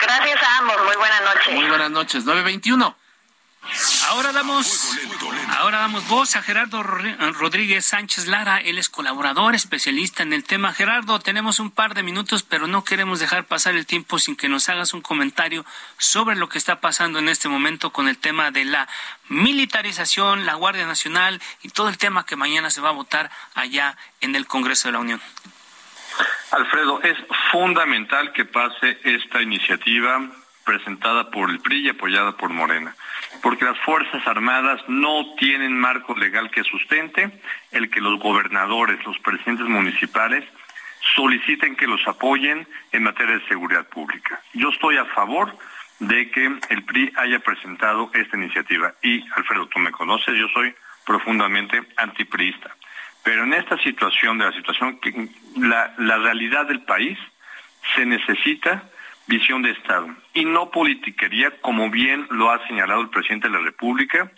Gracias 0.00 0.42
a 0.42 0.58
ambos. 0.58 0.76
Muy 0.84 0.96
buenas 0.96 1.22
noches. 1.22 1.54
Muy 1.54 1.68
buenas 1.68 1.90
noches. 1.90 2.24
921. 2.24 3.05
Ahora 4.08 4.32
damos, 4.32 4.96
ahora 5.58 5.78
damos 5.78 6.06
voz 6.08 6.36
a 6.36 6.42
Gerardo 6.42 6.82
Rodríguez 6.82 7.84
Sánchez 7.84 8.26
Lara. 8.26 8.58
Él 8.58 8.78
es 8.78 8.88
colaborador 8.88 9.54
especialista 9.54 10.22
en 10.22 10.32
el 10.32 10.44
tema. 10.44 10.72
Gerardo, 10.72 11.18
tenemos 11.18 11.58
un 11.58 11.70
par 11.70 11.94
de 11.94 12.02
minutos, 12.02 12.42
pero 12.42 12.66
no 12.68 12.84
queremos 12.84 13.18
dejar 13.18 13.44
pasar 13.44 13.74
el 13.74 13.84
tiempo 13.84 14.18
sin 14.18 14.36
que 14.36 14.48
nos 14.48 14.68
hagas 14.68 14.94
un 14.94 15.00
comentario 15.00 15.66
sobre 15.98 16.36
lo 16.36 16.48
que 16.48 16.58
está 16.58 16.80
pasando 16.80 17.18
en 17.18 17.28
este 17.28 17.48
momento 17.48 17.90
con 17.90 18.08
el 18.08 18.18
tema 18.18 18.50
de 18.50 18.64
la 18.64 18.88
militarización, 19.28 20.46
la 20.46 20.54
Guardia 20.54 20.86
Nacional 20.86 21.42
y 21.62 21.70
todo 21.70 21.88
el 21.88 21.98
tema 21.98 22.24
que 22.24 22.36
mañana 22.36 22.70
se 22.70 22.80
va 22.80 22.90
a 22.90 22.92
votar 22.92 23.30
allá 23.54 23.96
en 24.20 24.36
el 24.36 24.46
Congreso 24.46 24.88
de 24.88 24.92
la 24.92 25.00
Unión. 25.00 25.20
Alfredo, 26.52 27.02
es 27.02 27.18
fundamental 27.50 28.32
que 28.32 28.44
pase 28.44 28.98
esta 29.02 29.42
iniciativa 29.42 30.20
presentada 30.64 31.30
por 31.30 31.50
el 31.50 31.60
PRI 31.60 31.86
y 31.86 31.88
apoyada 31.90 32.36
por 32.36 32.50
Morena 32.50 32.94
porque 33.42 33.64
las 33.64 33.78
Fuerzas 33.80 34.26
Armadas 34.26 34.80
no 34.88 35.34
tienen 35.36 35.78
marco 35.78 36.14
legal 36.16 36.50
que 36.50 36.64
sustente 36.64 37.30
el 37.72 37.90
que 37.90 38.00
los 38.00 38.18
gobernadores, 38.18 39.04
los 39.04 39.18
presidentes 39.18 39.66
municipales, 39.66 40.44
soliciten 41.14 41.76
que 41.76 41.86
los 41.86 42.06
apoyen 42.06 42.66
en 42.92 43.02
materia 43.02 43.38
de 43.38 43.46
seguridad 43.46 43.86
pública. 43.88 44.40
Yo 44.54 44.70
estoy 44.70 44.96
a 44.96 45.04
favor 45.06 45.56
de 45.98 46.30
que 46.30 46.46
el 46.68 46.82
PRI 46.84 47.12
haya 47.16 47.38
presentado 47.40 48.10
esta 48.12 48.36
iniciativa. 48.36 48.92
Y, 49.02 49.24
Alfredo, 49.32 49.66
tú 49.66 49.78
me 49.78 49.92
conoces, 49.92 50.34
yo 50.36 50.48
soy 50.48 50.74
profundamente 51.04 51.82
antipriista. 51.96 52.74
Pero 53.22 53.44
en 53.44 53.54
esta 53.54 53.78
situación, 53.78 54.38
de 54.38 54.44
la 54.44 54.52
situación, 54.52 54.98
la, 55.56 55.94
la 55.98 56.18
realidad 56.18 56.66
del 56.66 56.82
país, 56.82 57.18
se 57.94 58.04
necesita 58.04 58.82
visión 59.26 59.62
de 59.62 59.72
Estado 59.72 60.08
y 60.34 60.44
no 60.44 60.70
politiquería, 60.70 61.50
como 61.60 61.90
bien 61.90 62.26
lo 62.30 62.50
ha 62.50 62.66
señalado 62.66 63.00
el 63.00 63.10
presidente 63.10 63.48
de 63.48 63.54
la 63.54 63.64
República 63.64 64.30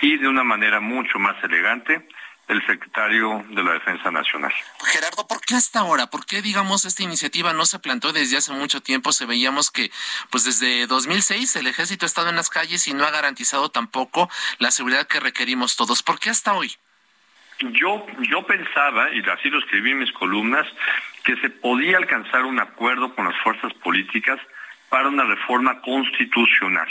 y 0.00 0.16
de 0.18 0.28
una 0.28 0.44
manera 0.44 0.80
mucho 0.80 1.18
más 1.18 1.42
elegante 1.42 2.06
el 2.48 2.64
secretario 2.64 3.44
de 3.48 3.62
la 3.62 3.72
Defensa 3.72 4.10
Nacional. 4.10 4.52
Gerardo, 4.84 5.26
¿por 5.26 5.40
qué 5.40 5.56
hasta 5.56 5.80
ahora? 5.80 6.06
¿Por 6.06 6.24
qué, 6.26 6.42
digamos, 6.42 6.84
esta 6.84 7.02
iniciativa 7.02 7.52
no 7.52 7.66
se 7.66 7.80
plantó 7.80 8.12
desde 8.12 8.36
hace 8.36 8.52
mucho 8.52 8.80
tiempo? 8.82 9.10
Se 9.12 9.26
veíamos 9.26 9.70
que, 9.70 9.90
pues 10.30 10.44
desde 10.44 10.86
2006 10.86 11.56
el 11.56 11.66
ejército 11.66 12.06
ha 12.06 12.08
estado 12.08 12.28
en 12.28 12.36
las 12.36 12.48
calles 12.48 12.86
y 12.86 12.94
no 12.94 13.04
ha 13.04 13.10
garantizado 13.10 13.70
tampoco 13.70 14.30
la 14.58 14.70
seguridad 14.70 15.08
que 15.08 15.18
requerimos 15.18 15.74
todos. 15.74 16.04
¿Por 16.04 16.20
qué 16.20 16.30
hasta 16.30 16.52
hoy? 16.52 16.72
Yo, 17.58 18.06
yo 18.28 18.46
pensaba, 18.46 19.12
y 19.12 19.20
así 19.28 19.48
lo 19.48 19.58
escribí 19.58 19.90
en 19.90 20.00
mis 20.00 20.12
columnas, 20.12 20.66
que 21.26 21.36
se 21.38 21.50
podía 21.50 21.98
alcanzar 21.98 22.44
un 22.44 22.60
acuerdo 22.60 23.14
con 23.14 23.26
las 23.26 23.36
fuerzas 23.42 23.74
políticas 23.74 24.38
para 24.88 25.08
una 25.08 25.24
reforma 25.24 25.80
constitucional 25.80 26.88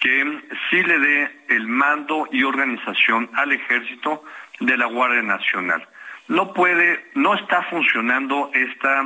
que 0.00 0.40
sí 0.70 0.82
le 0.82 0.98
dé 0.98 1.30
el 1.50 1.68
mando 1.68 2.26
y 2.32 2.42
organización 2.42 3.30
al 3.34 3.52
ejército 3.52 4.24
de 4.58 4.78
la 4.78 4.86
Guardia 4.86 5.20
Nacional. 5.20 5.86
No 6.28 6.54
puede, 6.54 7.10
no 7.14 7.34
está 7.34 7.62
funcionando 7.64 8.50
esta 8.54 9.04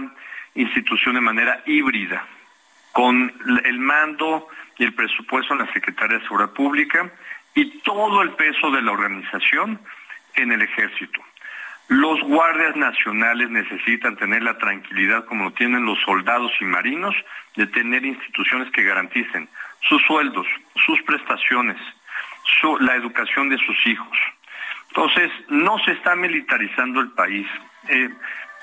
institución 0.55 1.17
de 1.17 1.21
manera 1.21 1.63
híbrida, 1.67 2.25
con 2.93 3.33
el 3.65 3.79
mando 3.81 4.47
y 4.79 4.85
el 4.85 4.95
presupuesto 4.95 5.55
en 5.55 5.67
la 5.67 5.73
Secretaría 5.73 6.19
de 6.19 6.23
Seguridad 6.23 6.53
Pública 6.53 7.11
y 7.57 7.81
todo 7.81 8.23
el 8.23 8.31
peso 8.31 8.71
de 8.71 8.83
la 8.83 8.93
organización 8.93 9.81
en 10.37 10.53
el 10.53 10.63
ejército. 10.63 11.21
Los 11.89 12.21
guardias 12.23 12.77
nacionales 12.77 13.51
necesitan 13.51 14.17
tener 14.17 14.43
la 14.43 14.57
tranquilidad, 14.59 15.25
como 15.27 15.45
lo 15.45 15.51
tienen 15.53 15.85
los 15.85 16.01
soldados 16.01 16.53
y 16.61 16.65
marinos, 16.65 17.15
de 17.57 17.67
tener 17.67 18.05
instituciones 18.05 18.71
que 18.73 18.83
garanticen 18.83 19.49
sus 19.89 20.03
sueldos, 20.03 20.47
sus 20.87 21.01
prestaciones, 21.03 21.77
la 22.81 22.95
educación 22.95 23.51
de 23.51 23.59
sus 23.59 23.87
hijos. 23.87 24.19
Entonces, 24.89 25.31
no 25.49 25.79
se 25.81 25.93
está 25.93 26.17
militarizando 26.17 27.01
el 27.01 27.11
país. 27.11 27.47
Eh, 27.89 28.09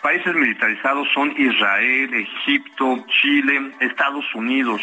Países 0.01 0.33
militarizados 0.33 1.07
son 1.13 1.31
Israel, 1.37 2.11
Egipto, 2.13 3.05
Chile, 3.21 3.71
Estados 3.79 4.25
Unidos. 4.33 4.81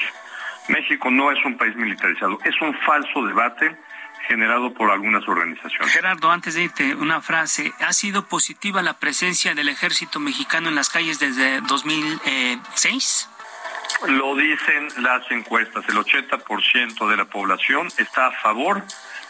México 0.68 1.10
no 1.10 1.32
es 1.32 1.44
un 1.44 1.56
país 1.56 1.74
militarizado, 1.74 2.38
es 2.44 2.60
un 2.60 2.72
falso 2.80 3.26
debate 3.26 3.76
generado 4.28 4.74
por 4.74 4.90
algunas 4.90 5.26
organizaciones. 5.26 5.90
Gerardo, 5.90 6.30
antes 6.30 6.54
de 6.54 6.64
irte, 6.64 6.94
una 6.94 7.22
frase. 7.22 7.72
¿Ha 7.80 7.92
sido 7.94 8.26
positiva 8.26 8.82
la 8.82 8.98
presencia 8.98 9.54
del 9.54 9.70
ejército 9.70 10.20
mexicano 10.20 10.68
en 10.68 10.74
las 10.74 10.90
calles 10.90 11.18
desde 11.18 11.62
2006? 11.62 13.28
Lo 14.06 14.36
dicen 14.36 14.88
las 14.98 15.28
encuestas. 15.30 15.84
El 15.88 15.96
80% 15.96 17.08
de 17.08 17.16
la 17.16 17.24
población 17.24 17.88
está 17.96 18.26
a 18.26 18.32
favor 18.32 18.84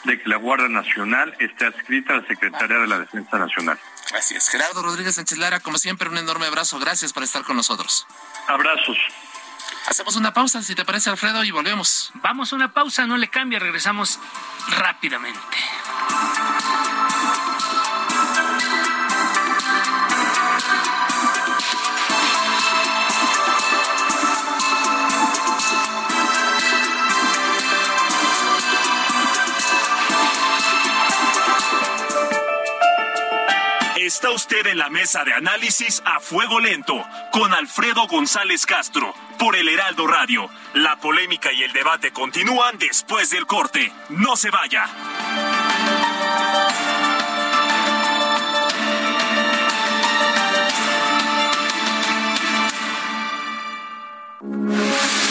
de 0.04 0.20
que 0.20 0.28
la 0.28 0.37
Guardia 0.37 0.68
Nacional 0.68 1.34
esté 1.38 1.66
adscrita 1.66 2.14
a 2.14 2.16
la 2.18 2.26
Secretaría 2.26 2.78
de 2.78 2.87
la 2.88 2.98
Defensa 2.98 3.38
Nacional. 3.38 3.78
Así 4.14 4.34
es. 4.34 4.48
Gerardo 4.48 4.82
Rodríguez 4.82 5.14
Sánchez 5.14 5.38
Lara, 5.38 5.61
como 5.61 5.78
siempre, 5.78 6.08
un 6.08 6.18
enorme 6.18 6.46
abrazo. 6.46 6.78
Gracias 6.78 7.12
por 7.12 7.22
estar 7.22 7.44
con 7.44 7.56
nosotros. 7.56 8.06
Abrazos. 8.48 8.98
Hacemos 9.87 10.16
una 10.16 10.33
pausa, 10.33 10.62
si 10.62 10.74
te 10.74 10.85
parece, 10.85 11.11
Alfredo, 11.11 11.44
y 11.44 11.50
volvemos. 11.50 12.11
Vamos 12.14 12.52
a 12.52 12.57
una 12.57 12.72
pausa, 12.72 13.07
no 13.07 13.16
le 13.16 13.28
cambie, 13.28 13.59
regresamos 13.59 14.18
rápidamente. 14.76 15.40
Está 34.08 34.30
usted 34.30 34.66
en 34.68 34.78
la 34.78 34.88
mesa 34.88 35.22
de 35.22 35.34
análisis 35.34 36.02
a 36.06 36.18
fuego 36.18 36.60
lento 36.60 36.94
con 37.30 37.52
Alfredo 37.52 38.06
González 38.06 38.64
Castro 38.64 39.12
por 39.38 39.54
el 39.54 39.68
Heraldo 39.68 40.06
Radio. 40.06 40.48
La 40.72 40.96
polémica 40.96 41.52
y 41.52 41.62
el 41.62 41.74
debate 41.74 42.10
continúan 42.10 42.78
después 42.78 43.28
del 43.28 43.44
corte. 43.44 43.92
No 44.08 44.34
se 44.34 44.48
vaya. 44.48 44.86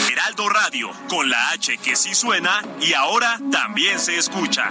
Heraldo 0.08 0.48
Radio, 0.50 0.90
con 1.08 1.28
la 1.28 1.50
H 1.50 1.78
que 1.78 1.96
sí 1.96 2.14
suena 2.14 2.62
y 2.80 2.92
ahora 2.92 3.40
también 3.50 3.98
se 3.98 4.16
escucha. 4.16 4.70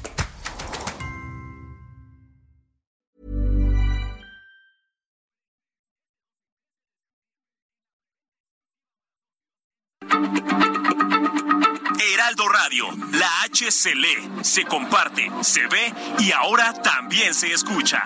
se 13.71 13.95
lee, 13.95 14.29
se 14.41 14.65
comparte, 14.65 15.31
se 15.41 15.65
ve 15.67 15.93
y 16.19 16.31
ahora 16.31 16.73
también 16.73 17.33
se 17.33 17.51
escucha. 17.53 18.03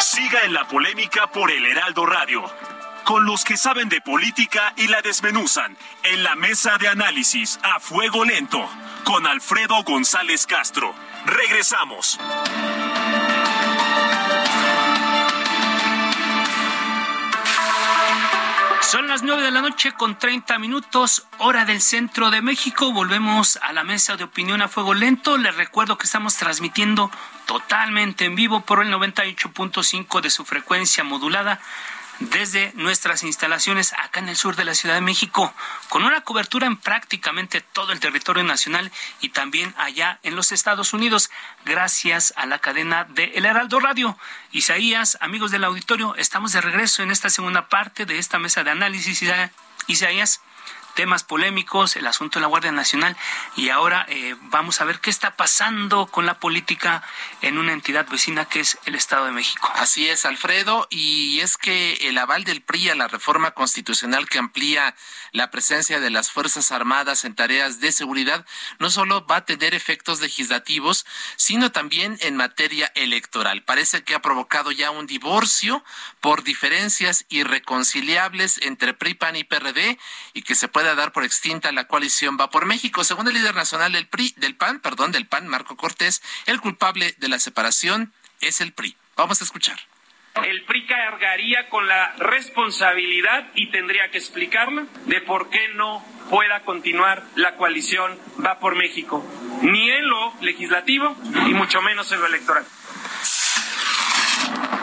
Siga 0.00 0.42
en 0.44 0.52
la 0.52 0.66
polémica 0.68 1.30
por 1.30 1.50
el 1.50 1.64
Heraldo 1.64 2.06
Radio, 2.06 2.44
con 3.04 3.24
los 3.24 3.44
que 3.44 3.56
saben 3.56 3.88
de 3.88 4.00
política 4.00 4.74
y 4.76 4.88
la 4.88 5.00
desmenuzan, 5.00 5.76
en 6.02 6.24
la 6.24 6.34
mesa 6.34 6.76
de 6.78 6.88
análisis 6.88 7.58
a 7.62 7.80
fuego 7.80 8.24
lento, 8.24 8.68
con 9.04 9.26
Alfredo 9.26 9.82
González 9.84 10.46
Castro. 10.46 10.94
Regresamos. 11.24 12.18
Son 18.86 19.08
las 19.08 19.24
nueve 19.24 19.42
de 19.42 19.50
la 19.50 19.62
noche 19.62 19.90
con 19.90 20.16
30 20.16 20.60
minutos, 20.60 21.26
hora 21.38 21.64
del 21.64 21.80
centro 21.80 22.30
de 22.30 22.40
México. 22.40 22.92
Volvemos 22.92 23.58
a 23.60 23.72
la 23.72 23.82
mesa 23.82 24.16
de 24.16 24.22
opinión 24.22 24.62
a 24.62 24.68
fuego 24.68 24.94
lento. 24.94 25.38
Les 25.38 25.56
recuerdo 25.56 25.98
que 25.98 26.04
estamos 26.06 26.36
transmitiendo 26.36 27.10
totalmente 27.46 28.26
en 28.26 28.36
vivo 28.36 28.60
por 28.60 28.80
el 28.80 28.92
98.5 28.94 30.20
de 30.20 30.30
su 30.30 30.44
frecuencia 30.44 31.02
modulada 31.02 31.58
desde 32.20 32.72
nuestras 32.74 33.22
instalaciones 33.22 33.92
acá 33.92 34.20
en 34.20 34.28
el 34.28 34.36
sur 34.36 34.56
de 34.56 34.64
la 34.64 34.74
Ciudad 34.74 34.94
de 34.94 35.00
México, 35.00 35.52
con 35.88 36.04
una 36.04 36.22
cobertura 36.22 36.66
en 36.66 36.76
prácticamente 36.76 37.60
todo 37.60 37.92
el 37.92 38.00
territorio 38.00 38.44
nacional 38.44 38.90
y 39.20 39.30
también 39.30 39.74
allá 39.76 40.18
en 40.22 40.36
los 40.36 40.52
Estados 40.52 40.92
Unidos, 40.92 41.30
gracias 41.64 42.32
a 42.36 42.46
la 42.46 42.58
cadena 42.58 43.04
de 43.04 43.24
El 43.34 43.46
Heraldo 43.46 43.80
Radio. 43.80 44.18
Isaías, 44.52 45.18
amigos 45.20 45.50
del 45.50 45.64
auditorio, 45.64 46.14
estamos 46.16 46.52
de 46.52 46.60
regreso 46.60 47.02
en 47.02 47.10
esta 47.10 47.30
segunda 47.30 47.68
parte 47.68 48.06
de 48.06 48.18
esta 48.18 48.38
mesa 48.38 48.64
de 48.64 48.70
análisis. 48.70 49.22
Isaías, 49.86 50.40
temas 50.96 51.22
polémicos, 51.22 51.94
el 51.94 52.06
asunto 52.06 52.38
de 52.38 52.40
la 52.40 52.48
Guardia 52.48 52.72
Nacional 52.72 53.16
y 53.54 53.68
ahora 53.68 54.06
eh, 54.08 54.34
vamos 54.44 54.80
a 54.80 54.84
ver 54.84 54.98
qué 54.98 55.10
está 55.10 55.36
pasando 55.36 56.06
con 56.06 56.26
la 56.26 56.40
política 56.40 57.04
en 57.42 57.58
una 57.58 57.72
entidad 57.72 58.08
vecina 58.08 58.46
que 58.46 58.60
es 58.60 58.78
el 58.86 58.96
Estado 58.96 59.26
de 59.26 59.32
México. 59.32 59.70
Así 59.76 60.08
es, 60.08 60.24
Alfredo, 60.24 60.88
y 60.90 61.40
es 61.40 61.58
que 61.58 61.92
el 62.08 62.16
aval 62.16 62.44
del 62.44 62.62
PRI 62.62 62.88
a 62.88 62.94
la 62.94 63.08
reforma 63.08 63.50
constitucional 63.52 64.28
que 64.28 64.38
amplía 64.38 64.96
la 65.32 65.50
presencia 65.50 66.00
de 66.00 66.10
las 66.10 66.30
Fuerzas 66.30 66.72
Armadas 66.72 67.26
en 67.26 67.34
tareas 67.34 67.78
de 67.78 67.92
seguridad 67.92 68.46
no 68.78 68.90
solo 68.90 69.26
va 69.26 69.36
a 69.36 69.44
tener 69.44 69.74
efectos 69.74 70.20
legislativos, 70.22 71.04
sino 71.36 71.72
también 71.72 72.16
en 72.22 72.36
materia 72.36 72.90
electoral. 72.94 73.62
Parece 73.64 74.02
que 74.02 74.14
ha 74.14 74.22
provocado 74.22 74.72
ya 74.72 74.90
un 74.90 75.06
divorcio 75.06 75.84
por 76.22 76.42
diferencias 76.42 77.26
irreconciliables 77.28 78.58
entre 78.62 78.94
PRI, 78.94 79.14
PAN 79.14 79.36
y 79.36 79.44
PRD 79.44 79.98
y 80.32 80.40
que 80.40 80.54
se 80.54 80.68
puede 80.68 80.85
dar 80.94 81.12
por 81.12 81.24
extinta 81.24 81.72
la 81.72 81.86
coalición 81.86 82.36
Va 82.40 82.50
por 82.50 82.66
México. 82.66 83.04
Según 83.04 83.28
el 83.28 83.34
líder 83.34 83.54
nacional 83.54 83.92
del 83.92 84.06
PRI, 84.06 84.34
del 84.36 84.56
PAN, 84.56 84.80
perdón, 84.80 85.12
del 85.12 85.26
PAN, 85.26 85.48
Marco 85.48 85.76
Cortés, 85.76 86.22
el 86.46 86.60
culpable 86.60 87.14
de 87.18 87.28
la 87.28 87.38
separación 87.38 88.12
es 88.40 88.60
el 88.60 88.72
PRI. 88.72 88.96
Vamos 89.16 89.40
a 89.40 89.44
escuchar. 89.44 89.78
El 90.44 90.64
PRI 90.64 90.86
cargaría 90.86 91.68
con 91.70 91.88
la 91.88 92.12
responsabilidad 92.18 93.46
y 93.54 93.70
tendría 93.70 94.10
que 94.10 94.18
explicarla 94.18 94.84
de 95.06 95.20
por 95.22 95.48
qué 95.48 95.68
no 95.74 96.04
pueda 96.28 96.60
continuar 96.60 97.22
la 97.36 97.56
coalición 97.56 98.18
Va 98.44 98.58
por 98.58 98.76
México, 98.76 99.24
ni 99.62 99.90
en 99.90 100.08
lo 100.08 100.34
legislativo 100.42 101.16
y 101.46 101.54
mucho 101.54 101.80
menos 101.80 102.12
en 102.12 102.20
lo 102.20 102.26
electoral. 102.26 102.66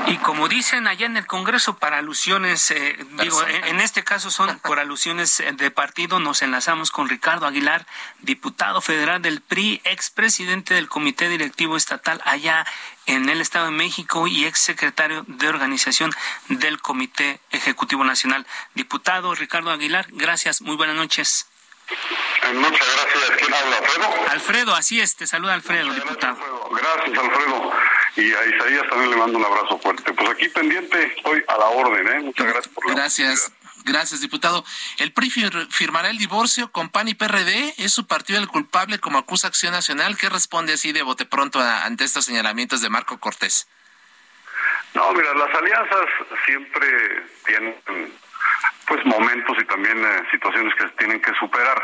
Y 0.07 0.17
como 0.17 0.49
dicen 0.49 0.87
allá 0.87 1.05
en 1.05 1.17
el 1.17 1.25
Congreso, 1.25 1.77
para 1.77 1.97
alusiones, 1.97 2.71
eh, 2.71 2.97
digo, 3.21 3.41
en, 3.47 3.63
en, 3.65 3.79
este 3.79 4.03
caso 4.03 4.31
son 4.31 4.59
por 4.59 4.79
alusiones 4.79 5.41
de 5.53 5.71
partido, 5.71 6.19
nos 6.19 6.41
enlazamos 6.41 6.91
con 6.91 7.07
Ricardo 7.07 7.47
Aguilar, 7.47 7.85
diputado 8.19 8.81
federal 8.81 9.21
del 9.21 9.41
PRI, 9.41 9.81
expresidente 9.85 10.73
del 10.73 10.89
Comité 10.89 11.29
Directivo 11.29 11.77
Estatal 11.77 12.21
allá 12.25 12.65
en 13.05 13.29
el 13.29 13.41
Estado 13.41 13.65
de 13.65 13.71
México 13.71 14.27
y 14.27 14.45
exsecretario 14.45 15.23
de 15.27 15.47
organización 15.47 16.11
del 16.49 16.81
Comité 16.81 17.39
Ejecutivo 17.51 18.03
Nacional. 18.03 18.45
Diputado 18.75 19.33
Ricardo 19.35 19.71
Aguilar, 19.71 20.07
gracias, 20.11 20.61
muy 20.61 20.75
buenas 20.75 20.95
noches. 20.95 21.47
Muchas 22.53 22.87
gracias. 22.95 23.37
¿Quién 23.39 23.53
habla, 23.53 23.77
Alfredo? 23.77 24.29
Alfredo, 24.31 24.75
así 24.75 24.99
es, 25.01 25.15
te 25.15 25.27
saluda 25.27 25.53
Alfredo, 25.53 25.85
Muchas 25.87 26.03
diputado. 26.03 26.35
Gracias, 26.35 26.49
Alfredo. 26.51 27.13
Gracias, 27.13 27.17
Alfredo. 27.19 27.71
Y 28.15 28.31
a 28.33 28.45
Isaías 28.45 28.89
también 28.89 29.09
le 29.11 29.17
mando 29.17 29.39
un 29.39 29.45
abrazo 29.45 29.79
fuerte. 29.79 30.13
Pues 30.13 30.29
aquí 30.29 30.47
pendiente, 30.49 31.13
estoy 31.17 31.43
a 31.47 31.57
la 31.57 31.65
orden, 31.65 32.07
¿eh? 32.07 32.19
Muchas 32.21 32.45
gracias 32.47 32.67
por 32.73 32.87
la 32.87 32.93
Gracias. 32.95 33.51
Gracias, 33.85 34.21
diputado. 34.21 34.63
El 34.97 35.11
PRI 35.11 35.29
fir- 35.29 35.67
firmará 35.69 36.09
el 36.09 36.17
divorcio 36.17 36.71
con 36.71 36.89
PAN 36.89 37.09
y 37.09 37.15
PRD. 37.15 37.73
¿Es 37.77 37.91
su 37.91 38.07
partido 38.07 38.39
el 38.39 38.47
culpable 38.47 38.97
como 38.99 39.17
acusa 39.17 39.47
Acción 39.47 39.73
Nacional? 39.73 40.15
¿Qué 40.17 40.29
responde 40.29 40.73
así 40.73 40.93
de 40.93 41.01
bote 41.01 41.25
pronto 41.25 41.59
a- 41.59 41.83
ante 41.83 42.05
estos 42.05 42.23
señalamientos 42.23 42.79
de 42.81 42.89
Marco 42.89 43.19
Cortés? 43.19 43.67
No, 44.93 45.11
mira, 45.13 45.33
las 45.33 45.53
alianzas 45.55 46.05
siempre 46.45 47.25
tienen 47.45 47.75
pues 48.87 49.05
momentos 49.05 49.57
y 49.59 49.65
también 49.65 49.97
eh, 49.97 50.23
situaciones 50.31 50.73
que 50.75 50.83
se 50.83 50.95
tienen 50.95 51.21
que 51.21 51.33
superar. 51.35 51.81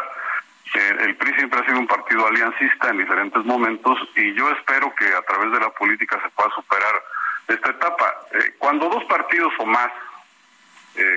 Eh, 0.74 0.98
el 1.02 1.16
PRI 1.16 1.34
siempre 1.36 1.60
ha 1.60 1.66
sido 1.66 1.80
un 1.80 1.88
partido 1.88 2.28
aliancista 2.28 2.90
en 2.90 3.00
diferentes 3.00 3.44
momentos 3.46 3.98
y 4.16 4.34
yo 4.34 4.50
espero 4.52 4.94
que 4.96 5.06
a 5.06 5.22
través 5.22 5.52
de 5.52 5.60
la 5.60 5.70
política 5.72 6.20
se 6.22 6.30
pueda 6.30 6.50
superar 6.54 7.04
esta 7.48 7.70
etapa. 7.70 8.16
Eh, 8.34 8.56
cuando 8.58 8.90
dos 8.90 9.04
partidos 9.06 9.54
o 9.60 9.66
más 9.66 9.92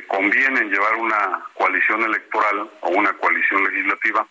convienen 0.07 0.71
llevar 0.71 0.95
una 0.95 1.41
coalición 1.55 2.05
electoral 2.05 2.71
o 2.83 2.91
una 2.91 3.13
coalición 3.15 3.65
legislativa, 3.65 4.25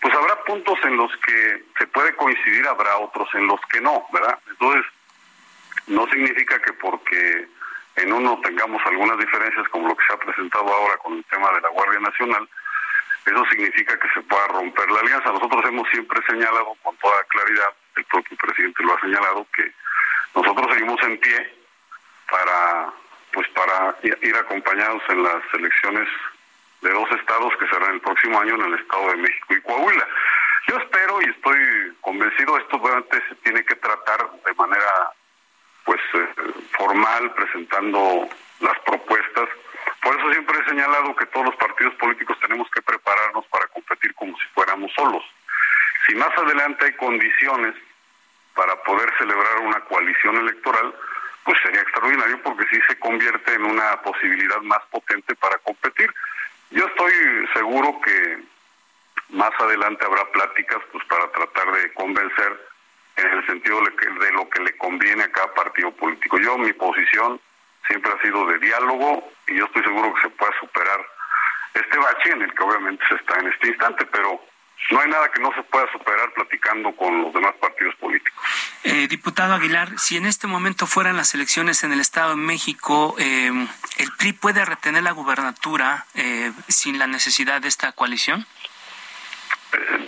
pues 0.00 0.12
habrá 0.14 0.34
puntos 0.42 0.78
en 0.82 0.96
los 0.96 1.16
que 1.18 1.64
se 1.78 1.86
puede 1.88 2.12
coincidir, 2.16 2.66
habrá 2.66 2.96
otros 2.96 3.28
en 3.34 3.46
los 3.46 3.60
que 3.70 3.80
no, 3.80 4.04
¿verdad? 4.12 4.36
Entonces, 4.48 4.84
no 5.86 6.08
significa 6.08 6.58
que 6.60 6.72
porque 6.72 7.46
en 7.96 8.12
uno 8.12 8.40
tengamos 8.42 8.80
algunas 8.86 9.18
diferencias 9.18 9.68
como 9.68 9.88
lo 9.88 9.96
que 9.96 10.06
se 10.06 10.12
ha 10.12 10.18
presentado 10.18 10.72
ahora 10.72 10.96
con 10.98 11.14
el 11.14 11.24
tema 11.24 11.50
de 11.52 11.60
la 11.60 11.68
Guardia 11.68 12.00
Nacional, 12.00 12.48
eso 13.26 13.44
significa 13.50 13.98
que 13.98 14.08
se 14.14 14.22
pueda 14.22 14.46
romper 14.48 14.90
la 14.90 15.00
alianza. 15.00 15.32
Nosotros 15.32 15.64
hemos 15.66 15.88
siempre 15.90 16.20
señalado 16.26 16.74
con 16.82 16.96
toda 16.96 17.22
claridad, 17.24 17.72
el 17.96 18.04
propio 18.04 18.36
presidente 18.36 18.82
lo 18.82 18.94
ha 18.94 19.00
señalado, 19.00 19.46
que 19.54 19.72
nosotros 20.34 20.66
seguimos 20.72 21.02
en 21.02 21.18
pie 21.18 21.54
para 22.30 22.92
pues 23.32 23.46
para 23.50 23.94
ir 24.02 24.36
acompañados 24.36 25.02
en 25.08 25.22
las 25.22 25.42
elecciones 25.54 26.08
de 26.82 26.90
dos 26.90 27.08
estados 27.12 27.52
que 27.58 27.68
serán 27.68 27.94
el 27.94 28.00
próximo 28.00 28.40
año 28.40 28.54
en 28.56 28.62
el 28.62 28.74
estado 28.74 29.08
de 29.10 29.16
México 29.18 29.54
y 29.54 29.60
Coahuila. 29.60 30.08
Yo 30.66 30.76
espero 30.78 31.22
y 31.22 31.30
estoy 31.30 31.96
convencido, 32.00 32.58
esto 32.58 32.76
obviamente 32.76 33.22
se 33.28 33.34
tiene 33.36 33.64
que 33.64 33.76
tratar 33.76 34.30
de 34.44 34.54
manera 34.54 35.12
pues 35.90 36.00
eh, 36.14 36.52
formal 36.78 37.34
presentando 37.34 38.28
las 38.60 38.78
propuestas. 38.86 39.48
Por 40.00 40.16
eso 40.16 40.30
siempre 40.30 40.56
he 40.60 40.68
señalado 40.68 41.16
que 41.16 41.26
todos 41.26 41.46
los 41.46 41.56
partidos 41.56 41.94
políticos 41.94 42.38
tenemos 42.40 42.70
que 42.70 42.80
prepararnos 42.80 43.44
para 43.46 43.66
competir 43.66 44.14
como 44.14 44.36
si 44.38 44.44
fuéramos 44.54 44.92
solos. 44.92 45.24
Si 46.06 46.14
más 46.14 46.30
adelante 46.38 46.84
hay 46.84 46.92
condiciones 46.92 47.74
para 48.54 48.80
poder 48.84 49.12
celebrar 49.18 49.58
una 49.62 49.80
coalición 49.80 50.36
electoral, 50.36 50.94
pues 51.42 51.58
sería 51.60 51.80
extraordinario 51.80 52.40
porque 52.44 52.68
sí 52.70 52.78
se 52.86 52.96
convierte 53.00 53.54
en 53.54 53.64
una 53.64 54.00
posibilidad 54.02 54.60
más 54.60 54.82
potente 54.92 55.34
para 55.34 55.58
competir. 55.58 56.14
Yo 56.70 56.86
estoy 56.86 57.12
seguro 57.52 58.00
que 58.00 58.38
más 59.30 59.50
adelante 59.58 60.04
habrá 60.04 60.24
pláticas 60.30 60.78
pues 60.92 61.04
para 61.06 61.26
tratar 61.32 61.72
de 61.72 61.92
convencer 61.94 62.69
en 63.16 63.30
el 63.30 63.46
sentido 63.46 63.80
de, 63.82 64.32
lo 64.32 64.48
que 64.48 64.60
le 64.60 64.76
conviene 64.76 65.24
a 65.24 65.32
cada 65.32 65.52
partido 65.54 65.90
político. 65.92 66.38
Yo, 66.38 66.56
mi 66.58 66.72
posición 66.72 67.40
siempre 67.86 68.12
ha 68.12 68.22
sido 68.22 68.46
de 68.46 68.58
diálogo 68.58 69.32
y 69.48 69.56
yo 69.56 69.64
estoy 69.66 69.82
seguro 69.82 70.14
que 70.14 70.22
se 70.22 70.30
pueda 70.30 70.52
superar 70.60 71.06
este 71.74 71.98
bache 71.98 72.30
en 72.32 72.42
el 72.42 72.54
que 72.54 72.62
obviamente 72.62 73.04
se 73.08 73.14
está 73.16 73.38
en 73.38 73.48
este 73.48 73.68
instante, 73.68 74.06
pero 74.06 74.42
no 74.90 75.00
hay 75.00 75.08
nada 75.08 75.30
que 75.30 75.40
no 75.40 75.52
se 75.54 75.62
pueda 75.64 75.90
superar 75.92 76.32
platicando 76.32 76.94
con 76.96 77.22
los 77.22 77.32
demás 77.32 77.54
partidos 77.60 77.94
políticos. 77.96 78.42
Eh, 78.82 79.06
diputado 79.08 79.54
Aguilar, 79.54 79.98
si 79.98 80.16
en 80.16 80.26
este 80.26 80.46
momento 80.46 80.86
fueran 80.86 81.16
las 81.16 81.34
elecciones 81.34 81.84
en 81.84 81.92
el 81.92 82.00
Estado 82.00 82.30
de 82.30 82.36
México, 82.36 83.14
eh, 83.18 83.50
¿el 83.98 84.12
PRI 84.18 84.32
puede 84.32 84.64
retener 84.64 85.02
la 85.02 85.12
gubernatura 85.12 86.06
eh, 86.14 86.50
sin 86.68 86.98
la 86.98 87.06
necesidad 87.06 87.60
de 87.60 87.68
esta 87.68 87.92
coalición? 87.92 88.46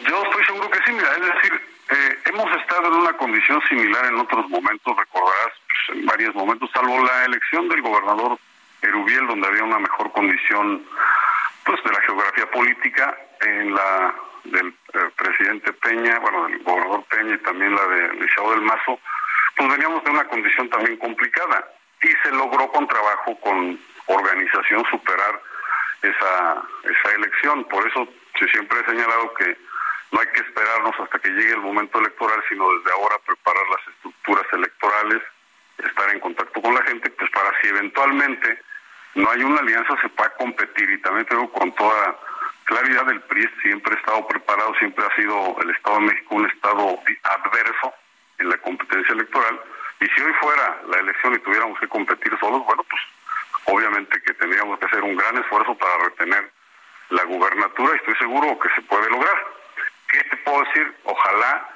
yo 0.09 0.23
estoy 0.25 0.45
seguro 0.45 0.71
que 0.71 0.79
sí, 0.85 0.93
mira, 0.93 1.11
es 1.15 1.35
decir, 1.35 1.53
eh, 1.55 1.72
similar 3.69 4.07
en 4.07 4.19
otros 4.19 4.49
momentos, 4.49 4.97
recordarás, 4.97 5.53
pues, 5.67 5.99
en 5.99 6.07
varios 6.07 6.35
momentos, 6.35 6.71
salvo 6.73 7.03
la 7.05 7.25
elección 7.25 7.69
del 7.69 7.83
gobernador 7.83 8.39
Erubiel, 8.83 9.27
donde 9.27 9.47
había 9.47 9.65
una 9.65 9.79
mejor 9.79 10.13
condición 10.13 10.85
pues 11.65 11.83
de 11.85 11.93
la 11.93 12.01
geografía 12.01 12.51
política, 12.51 13.17
en 13.41 13.75
la 13.75 14.15
del 14.45 14.69
eh, 14.69 14.99
presidente 15.17 15.73
Peña, 15.75 16.19
bueno, 16.19 16.49
del 16.49 16.63
gobernador 16.63 17.05
Peña 17.05 17.35
y 17.35 17.39
también 17.39 17.75
la 17.75 17.87
de 17.87 18.15
Liceo 18.15 18.51
del 18.51 18.63
Mazo, 18.63 18.99
pues 19.57 19.69
veníamos 19.71 20.03
de 20.05 20.11
una 20.11 20.25
condición 20.25 20.69
también 20.71 20.97
complicada 20.97 21.65
y 22.03 22.09
se 22.23 22.33
logró 22.33 22.69
con 22.73 22.89
trabajo, 22.89 23.39
con 23.41 23.79
organización 24.07 24.85
superar 24.91 25.41
esa, 26.03 26.63
esa 26.83 27.15
elección. 27.15 27.65
Por 27.65 27.87
eso 27.87 28.09
se 28.39 28.49
siempre 28.49 28.81
he 28.81 28.91
señalado 28.91 29.33
que 29.35 29.57
no 30.13 30.21
hay 30.21 30.27
que 30.29 30.43
esperarnos 30.43 30.95
hasta 31.01 31.19
que 31.19 31.31
llegue 31.31 31.53
el 31.53 31.61
momento 31.61 31.99
electoral, 31.99 32.43
sino 32.49 32.71
desde 32.77 32.93
ahora 32.93 33.19
preparar 33.27 33.67
las 33.69 33.89
estructuras 33.95 34.47
electorales, 34.53 35.23
estar 35.79 36.11
en 36.11 36.21
contacto 36.21 36.61
con 36.61 36.75
la 36.75 36.83
gente, 36.83 37.11
pues 37.11 37.31
para 37.31 37.51
si 37.61 37.69
eventualmente 37.69 38.61
no 39.15 39.31
hay 39.31 39.43
una 39.43 39.61
alianza 39.61 39.97
se 40.01 40.09
pueda 40.11 40.31
competir. 40.35 40.91
Y 40.91 40.99
también 41.01 41.27
tengo 41.27 41.51
con 41.53 41.73
toda 41.75 42.19
claridad, 42.65 43.09
el 43.11 43.23
PRI 43.23 43.49
siempre 43.63 43.95
ha 43.95 43.99
estado 43.99 44.27
preparado, 44.29 44.75
siempre 44.79 45.05
ha 45.05 45.17
sido 45.17 45.57
el 45.63 45.71
Estado 45.71 45.97
de 45.97 46.07
México 46.07 46.35
un 46.35 46.47
Estado 46.47 46.99
adverso 47.23 47.95
en 48.39 48.49
la 48.51 48.57
competencia 48.59 49.15
electoral. 49.15 49.61
Y 50.01 50.07
si 50.07 50.23
hoy 50.23 50.33
fuera 50.35 50.83
la 50.89 50.99
elección 50.99 51.35
y 51.35 51.39
tuviéramos 51.39 51.79
que 51.81 51.89
competir 51.89 52.37
solos, 52.39 52.65
bueno, 52.67 52.85
pues 52.89 53.03
obviamente 53.65 54.21
que 54.23 54.35
tendríamos 54.35 54.79
que 54.79 54.87
hacer 54.87 55.03
un 55.03 55.17
gran 55.17 55.39
esfuerzo 55.39 55.75
para 55.77 56.05
retener 56.05 56.51
la 57.11 57.25
gubernatura 57.25 57.93
y 57.93 57.97
estoy 57.97 58.15
seguro 58.17 58.59
que 58.59 58.69
se 58.75 58.83
puede 58.83 59.09
lograr. 59.09 59.62
¿Qué 60.13 60.23
te 60.25 60.37
puedo 60.39 60.63
decir? 60.65 60.95
Ojalá 61.05 61.69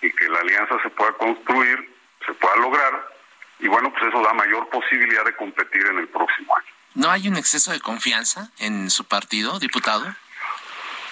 y 0.00 0.10
que 0.12 0.28
la 0.28 0.38
alianza 0.38 0.80
se 0.82 0.90
pueda 0.90 1.12
construir, 1.12 1.94
se 2.24 2.32
pueda 2.34 2.56
lograr, 2.56 3.08
y 3.58 3.68
bueno, 3.68 3.90
pues 3.92 4.04
eso 4.04 4.22
da 4.22 4.32
mayor 4.32 4.68
posibilidad 4.70 5.24
de 5.24 5.34
competir 5.36 5.84
en 5.86 5.98
el 5.98 6.08
próximo 6.08 6.56
año. 6.56 6.66
¿No 6.94 7.10
hay 7.10 7.28
un 7.28 7.36
exceso 7.36 7.72
de 7.72 7.80
confianza 7.80 8.50
en 8.58 8.90
su 8.90 9.04
partido, 9.04 9.58
diputado? 9.58 10.14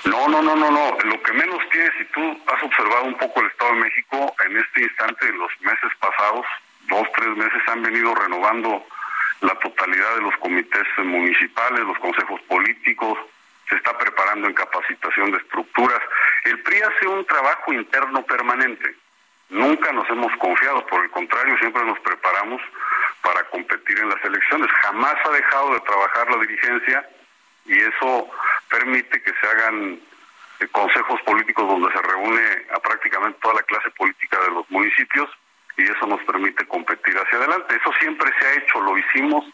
No, 0.05 0.29
no, 0.29 0.41
no, 0.43 0.57
no, 0.57 0.71
no. 0.71 0.97
Lo 1.05 1.23
que 1.23 1.33
menos 1.33 1.59
tiene, 1.71 1.91
si 1.99 2.05
tú 2.07 2.21
has 2.47 2.63
observado 2.63 3.05
un 3.05 3.19
poco 3.19 3.41
el 3.41 3.49
Estado 3.49 3.75
de 3.75 3.81
México, 3.81 4.35
en 4.47 4.57
este 4.57 4.83
instante, 4.83 5.29
en 5.29 5.39
los 5.39 5.51
meses 5.61 5.91
pasados, 6.01 6.47
dos, 6.89 7.07
tres 7.15 7.37
meses, 7.37 7.61
han 7.67 7.83
venido 7.83 8.15
renovando 8.15 8.87
la 9.41 9.55
totalidad 9.57 10.15
de 10.17 10.23
los 10.23 10.37
comités 10.39 10.87
municipales, 10.99 11.81
los 11.81 11.99
consejos 11.99 12.41
políticos, 12.49 13.19
se 13.69 13.77
está 13.77 13.97
preparando 13.97 14.49
en 14.49 14.55
capacitación 14.55 15.31
de 15.31 15.39
estructuras. 15.39 16.01
El 16.45 16.61
PRI 16.63 16.81
hace 16.83 17.07
un 17.07 17.25
trabajo 17.27 17.73
interno 17.73 18.23
permanente. 18.23 18.95
Nunca 19.51 19.93
nos 19.93 20.09
hemos 20.11 20.35
confiado, 20.37 20.87
por 20.87 21.03
el 21.03 21.11
contrario, 21.11 21.57
siempre 21.59 21.85
nos 21.85 21.99
preparamos 22.01 22.61
para 23.23 23.45
competir 23.45 23.99
en 23.99 24.09
las 24.09 24.23
elecciones. 24.25 24.71
Jamás 24.83 25.15
ha 25.25 25.31
dejado 25.31 25.75
de 25.75 25.81
trabajar 25.81 26.31
la 26.31 26.39
dirigencia 26.39 27.09
y 27.65 27.79
eso 27.79 28.29
permite 28.69 29.23
que 29.23 29.33
se 29.41 29.47
hagan 29.47 30.01
eh, 30.61 30.69
consejos 30.69 31.21
políticos 31.23 31.67
donde 31.69 31.93
se 31.93 32.03
reúne 32.03 32.67
a 32.75 32.81
prácticamente 32.81 33.39
toda 33.41 33.55
la 33.55 33.63
clase 33.63 33.91
política 33.91 34.39
de 34.41 34.51
los 34.51 34.71
municipios 34.71 35.31
y 35.77 35.85
eso 35.85 36.07
nos 36.07 36.23
permite 36.25 36.67
competir 36.67 37.17
hacia 37.17 37.39
adelante. 37.39 37.77
Eso 37.77 37.93
siempre 38.01 38.31
se 38.39 38.47
ha 38.47 38.55
hecho, 38.55 38.81
lo 38.81 38.99
hicimos 38.99 39.45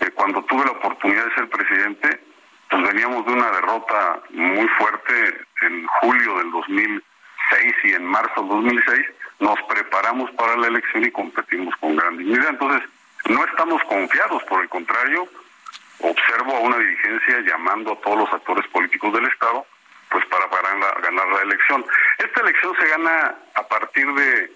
eh, 0.00 0.10
cuando 0.14 0.42
tuve 0.44 0.64
la 0.64 0.72
oportunidad 0.72 1.24
de 1.24 1.34
ser 1.34 1.48
presidente 1.48 2.20
pues 2.70 2.82
veníamos 2.82 3.24
de 3.26 3.32
una 3.32 3.50
derrota 3.50 4.20
muy 4.30 4.68
fuerte 4.68 5.46
en 5.62 5.86
julio 6.00 6.38
del 6.38 6.50
2006 6.50 7.74
y 7.84 7.92
en 7.94 8.04
marzo 8.04 8.40
del 8.40 8.48
2006 8.48 9.06
nos 9.38 9.60
preparamos 9.68 10.30
para 10.32 10.56
la 10.56 10.68
elección 10.68 11.04
y 11.04 11.10
competimos 11.10 11.74
con 11.76 11.96
gran 11.96 12.16
dignidad. 12.16 12.48
Entonces, 12.50 12.88
no 13.28 13.44
estamos 13.44 13.82
confiados, 13.84 14.42
por 14.44 14.62
el 14.62 14.68
contrario, 14.68 15.28
observo 16.00 16.56
a 16.56 16.60
una 16.60 16.78
dirigencia 16.78 17.40
llamando 17.40 17.92
a 17.92 18.00
todos 18.00 18.18
los 18.18 18.32
actores 18.32 18.66
políticos 18.68 19.12
del 19.12 19.26
Estado 19.26 19.66
pues 20.10 20.24
para, 20.26 20.46
ganar 20.46 21.28
la 21.28 21.42
elección. 21.42 21.84
Esta 22.18 22.40
elección 22.40 22.74
se 22.78 22.88
gana 22.88 23.34
a 23.54 23.62
partir 23.66 24.06
de 24.12 24.52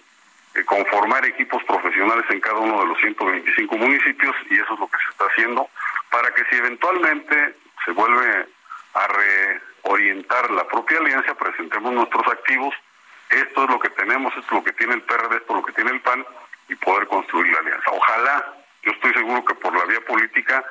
conformar 0.65 1.25
equipos 1.25 1.63
profesionales 1.65 2.25
en 2.31 2.41
cada 2.41 2.59
uno 2.59 2.81
de 2.81 2.87
los 2.87 2.99
125 2.99 3.77
municipios 3.77 4.35
y 4.49 4.55
eso 4.55 4.75
es 4.75 4.81
lo 4.81 4.89
que 4.89 4.97
se 4.99 5.11
está 5.11 5.25
haciendo 5.27 5.69
para 6.11 6.33
que 6.35 6.45
si 6.51 6.57
eventualmente 6.57 7.57
se 7.85 7.93
vuelve 7.93 8.47
a 8.95 9.09
reorientar 9.83 10.51
la 10.51 10.67
propia 10.67 10.99
alianza, 10.99 11.35
presentemos 11.35 11.93
nuestros 11.93 12.27
activos, 12.27 12.75
esto 13.31 13.65
es 13.65 13.71
lo 13.71 13.79
que 13.79 13.91
tenemos, 13.91 14.33
esto 14.37 14.47
es 14.47 14.53
lo 14.53 14.65
que 14.65 14.73
tiene 14.73 14.95
el 14.95 15.03
PRD, 15.03 15.37
esto 15.37 15.53
es 15.53 15.57
lo 15.61 15.63
que 15.63 15.73
tiene 15.73 15.91
el 15.91 16.01
PAN, 16.01 16.25
y 16.69 16.75
poder 16.77 17.07
construir 17.09 17.53
la 17.53 17.61
alianza. 17.61 17.91
Ojalá, 17.91 18.55
yo 18.83 18.93
estoy 18.93 19.13
seguro 19.13 19.45
que 19.45 19.55
por 19.55 19.77
la 19.77 19.85
vía 19.85 20.01
política 20.03 20.65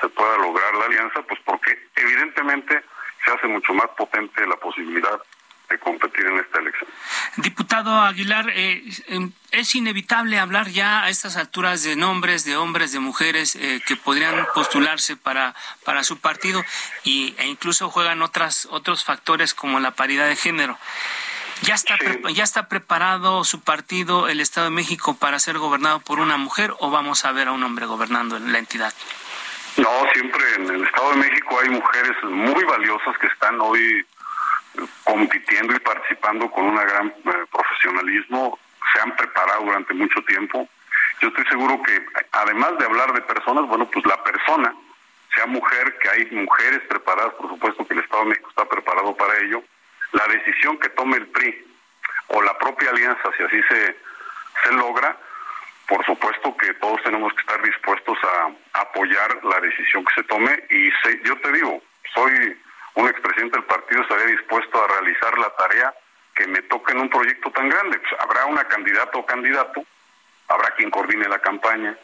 se 0.00 0.08
pueda 0.08 0.38
lograr 0.38 0.74
la 0.74 0.86
alianza, 0.86 1.22
pues 1.22 1.40
porque 1.44 1.88
evidentemente 1.96 2.82
se 3.24 3.30
hace 3.30 3.46
mucho 3.46 3.72
más 3.74 3.88
potente 3.96 4.46
la 4.46 4.56
posibilidad 4.56 5.20
de 5.68 5.78
competir 5.78 6.26
en 6.26 6.38
esta 6.38 6.58
elección. 6.58 6.90
Diputado 7.36 8.00
Aguilar, 8.00 8.50
eh, 8.50 8.82
em, 9.08 9.32
es 9.50 9.74
inevitable 9.74 10.38
hablar 10.38 10.68
ya 10.68 11.04
a 11.04 11.08
estas 11.08 11.36
alturas 11.36 11.82
de 11.82 11.96
nombres 11.96 12.44
de 12.44 12.56
hombres, 12.56 12.92
de 12.92 13.00
mujeres 13.00 13.56
eh, 13.56 13.80
que 13.86 13.96
podrían 13.96 14.46
postularse 14.54 15.16
para, 15.16 15.54
para 15.84 16.04
su 16.04 16.18
partido 16.18 16.64
y, 17.02 17.34
e 17.38 17.46
incluso 17.46 17.90
juegan 17.90 18.22
otras, 18.22 18.66
otros 18.70 19.04
factores 19.04 19.54
como 19.54 19.80
la 19.80 19.92
paridad 19.92 20.28
de 20.28 20.36
género. 20.36 20.78
¿Ya 21.62 21.74
está, 21.74 21.96
¿Ya 22.32 22.44
está 22.44 22.68
preparado 22.68 23.44
su 23.44 23.60
partido, 23.60 24.28
el 24.28 24.40
Estado 24.40 24.66
de 24.66 24.70
México, 24.70 25.16
para 25.16 25.38
ser 25.38 25.58
gobernado 25.58 26.00
por 26.00 26.20
una 26.20 26.36
mujer 26.36 26.74
o 26.78 26.90
vamos 26.90 27.24
a 27.24 27.32
ver 27.32 27.48
a 27.48 27.52
un 27.52 27.62
hombre 27.62 27.86
gobernando 27.86 28.36
en 28.36 28.52
la 28.52 28.58
entidad? 28.58 28.92
No, 29.76 29.88
siempre 30.12 30.42
en 30.56 30.68
el 30.68 30.84
Estado 30.84 31.10
de 31.10 31.16
México 31.16 31.58
hay 31.60 31.70
mujeres 31.70 32.12
muy 32.24 32.64
valiosas 32.64 33.16
que 33.18 33.26
están 33.28 33.60
hoy 33.60 34.04
compitiendo 35.04 35.74
y 35.74 35.78
participando 35.80 36.50
con 36.50 36.64
un 36.64 36.76
gran 36.76 37.08
eh, 37.08 37.46
profesionalismo, 37.50 38.58
se 38.92 39.00
han 39.00 39.14
preparado 39.16 39.64
durante 39.64 39.94
mucho 39.94 40.22
tiempo. 40.24 40.68
Yo 41.20 41.28
estoy 41.28 41.44
seguro 41.46 41.82
que 41.82 42.04
además 42.32 42.78
de 42.78 42.84
hablar 42.84 43.12
de 43.12 43.22
personas, 43.22 43.66
bueno, 43.66 43.88
pues 43.90 44.04
la 44.06 44.22
persona, 44.22 44.74
sea 45.34 45.46
mujer, 45.46 45.98
que 45.98 46.08
hay 46.10 46.30
mujeres 46.30 46.80
preparadas, 46.88 47.34
por 47.34 47.50
supuesto 47.50 47.86
que 47.86 47.94
el 47.94 48.00
Estado 48.00 48.22
de 48.24 48.28
México 48.30 48.48
está 48.50 48.68
preparado 48.68 49.16
para 49.16 49.36
ello, 49.38 49.62
la 50.12 50.26
decisión 50.28 50.78
que 50.78 50.88
tome 50.90 51.16
el 51.16 51.26
PRI 51.28 51.66
o 52.28 52.42
la 52.42 52.56
propia 52.58 52.90
alianza, 52.90 53.30
si 53.36 53.42
así 53.42 53.60
se, 53.68 53.96
se 54.64 54.72
logra, 54.72 55.16
por 55.88 56.04
supuesto 56.04 56.56
que 56.56 56.72
todos 56.74 57.02
tenemos 57.02 57.32
que 57.34 57.40
estar 57.40 57.60
dispuestos 57.62 58.16
a 58.24 58.80
apoyar 58.80 59.44
la 59.44 59.60
decisión 59.60 60.04
que 60.04 60.14
se 60.14 60.22
tome 60.24 60.64
y 60.70 60.90
yo 61.24 61.36
te 61.40 61.52
digo, 61.52 61.82
soy 62.14 62.56
un 62.94 63.08
expresidente 63.08 63.56
del 63.56 63.66
partido, 63.66 64.02
estaría 64.02 64.26
dispuesto 64.26 64.82
a 64.82 64.88
realizar 64.88 65.36
la 65.38 65.50
tarea 65.56 65.94
que 66.34 66.46
me 66.46 66.62
toque 66.62 66.92
en 66.92 67.00
un 67.00 67.10
proyecto 67.10 67.50
tan 67.50 67.68
grande. 67.68 67.98
Pues 67.98 68.20
habrá 68.20 68.46
una 68.46 68.64
candidata 68.64 69.18
o 69.18 69.26
candidato, 69.26 69.84
habrá 70.48 70.70
quien 70.72 70.90
coordine 70.90 71.28
la 71.28 71.38
campaña, 71.38 71.96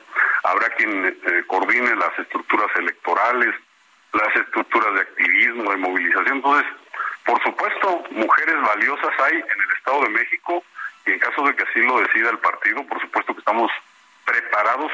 habrá 0.44 0.68
quien 0.70 1.06
eh, 1.06 1.44
coordine 1.46 1.94
las 1.96 2.18
estructuras 2.18 2.68
electorales, 2.76 3.54
las 4.12 4.34
estructuras 4.36 4.94
de 4.94 5.00
activismo, 5.00 5.70
de 5.70 5.76
movilización. 5.76 6.36
Entonces, 6.36 6.66
por 7.24 7.42
supuesto, 7.42 8.04
mujeres 8.10 8.60
valiosas 8.60 9.20
hay 9.20 9.34
en 9.36 9.60
el 9.60 9.70
Estado 9.76 10.02
de 10.02 10.08
México 10.10 10.64
y 11.06 11.12
en 11.12 11.18
caso 11.18 11.42
de 11.42 11.54
que 11.54 11.62
así 11.62 11.80
lo 11.80 12.00
decida 12.00 12.30
el 12.30 12.38
partido, 12.38 12.84
por 12.86 13.00
supuesto 13.00 13.32
que 13.32 13.40
estamos 13.40 13.70
preparados 14.24 14.92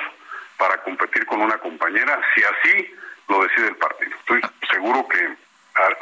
para 0.56 0.82
competir 0.82 1.24
con 1.26 1.40
una 1.40 1.58
compañera, 1.58 2.20
si 2.34 2.42
así 2.42 2.94
lo 3.28 3.42
decide 3.42 3.68
el 3.68 3.76
partido. 3.76 4.16
Estoy 4.16 4.40
seguro 4.70 5.06
que 5.08 5.45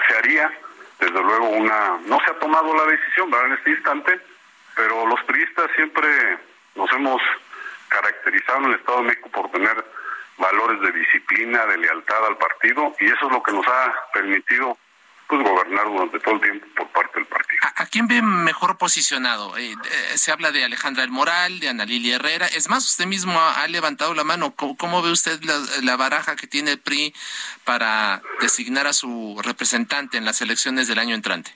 se 0.08 0.16
haría, 0.16 0.52
desde 1.00 1.22
luego, 1.22 1.48
una... 1.48 1.98
No 2.06 2.18
se 2.24 2.30
ha 2.30 2.38
tomado 2.38 2.74
la 2.74 2.84
decisión, 2.86 3.30
¿verdad? 3.30 3.48
En 3.48 3.52
este 3.54 3.70
instante, 3.70 4.20
pero 4.76 5.06
los 5.06 5.22
priistas 5.24 5.70
siempre 5.74 6.38
nos 6.74 6.90
hemos 6.92 7.20
caracterizado 7.88 8.58
en 8.58 8.64
el 8.66 8.74
Estado 8.74 8.98
de 8.98 9.04
México 9.04 9.28
por 9.30 9.50
tener 9.50 9.84
valores 10.38 10.80
de 10.80 10.92
disciplina, 10.92 11.64
de 11.66 11.78
lealtad 11.78 12.26
al 12.26 12.36
partido, 12.36 12.94
y 12.98 13.06
eso 13.06 13.26
es 13.26 13.32
lo 13.32 13.42
que 13.42 13.52
nos 13.52 13.66
ha 13.66 13.94
permitido 14.12 14.76
pues 15.28 15.42
gobernar 15.42 15.86
durante 15.86 16.18
todo 16.20 16.34
el 16.34 16.40
tiempo 16.40 16.66
por 16.74 16.88
parte 16.88 17.18
del 17.18 17.26
partido. 17.26 17.58
¿A, 17.76 17.86
quién 17.86 18.06
ve 18.06 18.20
mejor 18.22 18.76
posicionado? 18.76 19.56
Eh, 19.56 19.72
eh, 19.72 20.18
se 20.18 20.32
habla 20.32 20.52
de 20.52 20.64
Alejandra 20.64 21.02
del 21.02 21.10
Moral, 21.10 21.60
de 21.60 21.68
Ana 21.68 21.84
Lilia 21.84 22.16
Herrera. 22.16 22.46
Es 22.46 22.68
más, 22.68 22.84
usted 22.84 23.06
mismo 23.06 23.38
ha, 23.40 23.66
levantado 23.68 24.14
la 24.14 24.24
mano. 24.24 24.54
¿Cómo, 24.54 25.02
ve 25.02 25.10
usted 25.10 25.40
la, 25.82 25.96
baraja 25.96 26.36
que 26.36 26.46
tiene 26.46 26.72
el 26.72 26.78
PRI 26.78 27.14
para 27.64 28.20
designar 28.40 28.86
a 28.86 28.92
su 28.92 29.40
representante 29.42 30.18
en 30.18 30.24
las 30.24 30.40
elecciones 30.42 30.88
del 30.88 30.98
año 30.98 31.14
entrante? 31.14 31.52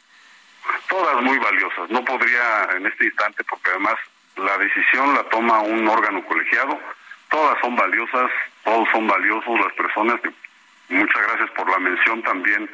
Todas 0.88 1.22
muy 1.22 1.38
valiosas. 1.38 1.90
No 1.90 2.04
podría 2.04 2.68
en 2.76 2.86
este 2.86 3.04
instante, 3.04 3.44
porque 3.44 3.70
además 3.70 3.96
la 4.36 4.56
decisión 4.58 5.14
la 5.14 5.24
toma 5.24 5.60
un 5.60 5.86
órgano 5.86 6.24
colegiado. 6.24 6.80
Todas 7.28 7.60
son 7.60 7.76
valiosas, 7.76 8.30
todos 8.64 8.88
son 8.92 9.06
valiosos 9.06 9.60
las 9.60 9.72
personas. 9.74 10.20
Muchas 10.88 11.22
gracias 11.22 11.50
por 11.50 11.70
la 11.70 11.78
mención 11.78 12.22
también 12.22 12.70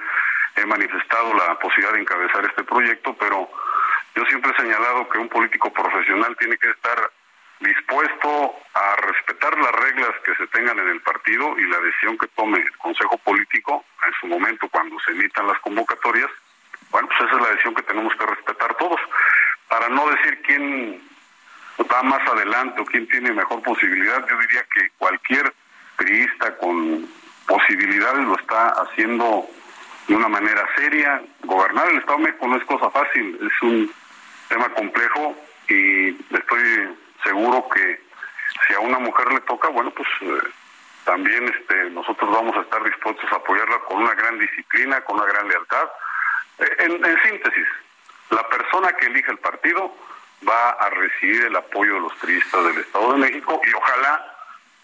he 0.57 0.67
manifestado 0.67 1.35
la 1.35 1.59
posibilidad 1.59 1.95
de 1.95 2.01
encabezar 2.01 2.45
este 2.45 2.65
proyecto, 2.65 3.15
pero 3.19 3.49
yo 4.15 4.25
siempre 4.27 4.53
he 4.53 4.61
señalado 4.61 5.09
que 5.09 5.19
un 5.19 5.29
político 5.29 5.73
profesional 5.73 6.37
tiene 6.39 6.57
que 6.59 6.71
estar 6.71 7.11
dispuesto 7.61 8.55
a 8.75 8.97
respetar 8.97 9.57
las 9.59 9.73
reglas 9.73 10.11
que 10.25 10.35
se 10.37 10.47
tengan 10.49 10.79
en 10.79 10.89
el 10.89 11.01
partido 11.01 11.59
y 11.59 11.67
la 11.67 11.79
decisión 11.79 12.19
que 12.19 12.29
tome 12.29 12.59
el 12.59 12.77
Consejo 12.79 13.17
Político 13.19 13.85
en 14.07 14.13
su 14.21 14.27
momento 14.27 14.69
cuando 14.69 14.99
se 15.01 15.13
emitan 15.13 15.47
las 15.47 15.59
convocatorias. 15.61 16.31
Bueno, 16.91 17.09
pues 17.09 17.21
esa 17.21 17.37
es 17.37 17.43
la 17.43 17.49
decisión 17.49 17.75
que 17.75 17.83
tenemos 17.83 18.15
que 18.17 18.27
respetar 18.27 18.75
todos. 18.77 19.01
Para 19.69 19.89
no 19.89 20.09
decir 20.11 20.43
quién 20.43 21.03
va 21.91 22.03
más 22.03 22.29
adelante 22.29 22.81
o 22.81 22.85
quién 22.85 23.09
tiene 23.09 23.33
mejor 23.33 23.63
posibilidad, 23.63 24.25
yo 24.29 24.39
diría 24.39 24.65
que 24.73 24.91
cualquier 24.99 25.53
priista 25.97 26.57
con 26.59 27.09
posibilidades 27.47 28.25
lo 28.25 28.37
está 28.37 28.69
haciendo 28.69 29.49
de 30.07 30.15
una 30.15 30.29
manera 30.29 30.67
seria. 30.77 31.23
Gobernar 31.43 31.89
el 31.89 31.99
Estado 31.99 32.19
de 32.19 32.25
México 32.25 32.47
no 32.49 32.57
es 32.57 32.65
cosa 32.65 32.91
fácil, 32.91 33.39
es 33.41 33.63
un 33.63 33.93
tema 34.49 34.69
complejo 34.71 35.37
y 35.69 36.11
estoy 36.35 36.97
seguro 37.23 37.69
que 37.71 38.01
si 38.67 38.75
a 38.75 38.81
una 38.81 38.99
mujer 38.99 39.33
le 39.33 39.41
toca, 39.41 39.69
bueno, 39.69 39.91
pues 39.91 40.09
eh, 40.21 40.49
también 41.05 41.49
este, 41.49 41.91
nosotros 41.91 42.31
vamos 42.31 42.57
a 42.57 42.61
estar 42.61 42.83
dispuestos 42.85 43.31
a 43.33 43.37
apoyarla 43.37 43.79
con 43.81 44.03
una 44.03 44.15
gran 44.15 44.39
disciplina, 44.39 45.01
con 45.03 45.17
una 45.17 45.27
gran 45.27 45.49
lealtad. 45.49 45.89
Eh, 46.59 46.77
en, 46.81 47.05
en 47.05 47.23
síntesis, 47.23 47.69
la 48.31 48.47
persona 48.49 48.93
que 48.93 49.07
elige 49.07 49.31
el 49.31 49.39
partido 49.39 49.93
va 50.49 50.71
a 50.71 50.91
recibir 50.91 51.45
el 51.45 51.57
apoyo 51.57 51.95
de 51.95 52.01
los 52.01 52.17
turistas 52.19 52.65
del 52.65 52.79
Estado 52.79 53.13
de 53.13 53.19
México 53.19 53.61
y 53.65 53.75
ojalá 53.75 54.34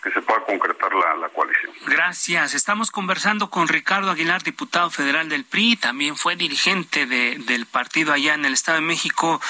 que 0.02 0.10
se 0.10 0.22
pueda 0.22 0.40
concretar 0.44 0.90
la, 0.94 1.28
coalición. 1.28 1.72
Gracias. 1.86 2.54
Estamos 2.54 2.90
conversando 2.90 3.50
con 3.50 3.68
Ricardo 3.68 4.10
Aguilar, 4.10 4.42
diputado 4.42 4.90
federal 4.90 5.28
del 5.28 5.44
PRI, 5.44 5.76
también 5.76 6.16
fue 6.16 6.36
dirigente 6.36 7.06
de, 7.06 7.36
del 7.38 7.66
partido 7.66 8.12
allá 8.12 8.34
en 8.34 8.44
el 8.44 8.54
Estado 8.54 8.76
de 8.76 8.82
México. 8.82 9.40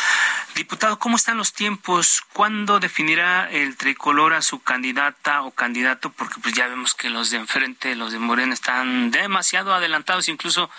Diputado, 0.54 0.98
¿cómo 0.98 1.16
están 1.16 1.36
los 1.36 1.52
tiempos? 1.52 2.22
¿Cuándo 2.32 2.80
definirá 2.80 3.50
el 3.50 3.76
tricolor 3.76 4.34
a 4.34 4.42
su 4.42 4.60
candidata 4.60 5.42
o 5.42 5.52
candidato? 5.52 6.10
Porque 6.10 6.40
pues 6.42 6.54
ya 6.54 6.66
vemos 6.66 6.94
que 6.94 7.10
los 7.10 7.30
de 7.30 7.38
enfrente, 7.38 7.94
los 7.94 8.12
de 8.12 8.18
Morena, 8.18 8.52
están 8.52 9.10
demasiado 9.10 9.74
adelantados, 9.74 10.28
incluso 10.28 10.70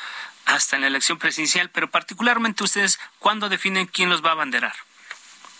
hasta 0.45 0.75
en 0.75 0.81
la 0.81 0.87
elección 0.87 1.17
presidencial, 1.17 1.69
pero 1.69 1.89
particularmente 1.89 2.63
ustedes, 2.63 2.99
¿cuándo 3.19 3.49
definen 3.49 3.87
quién 3.87 4.09
los 4.09 4.23
va 4.23 4.29
a 4.29 4.33
abanderar? 4.33 4.73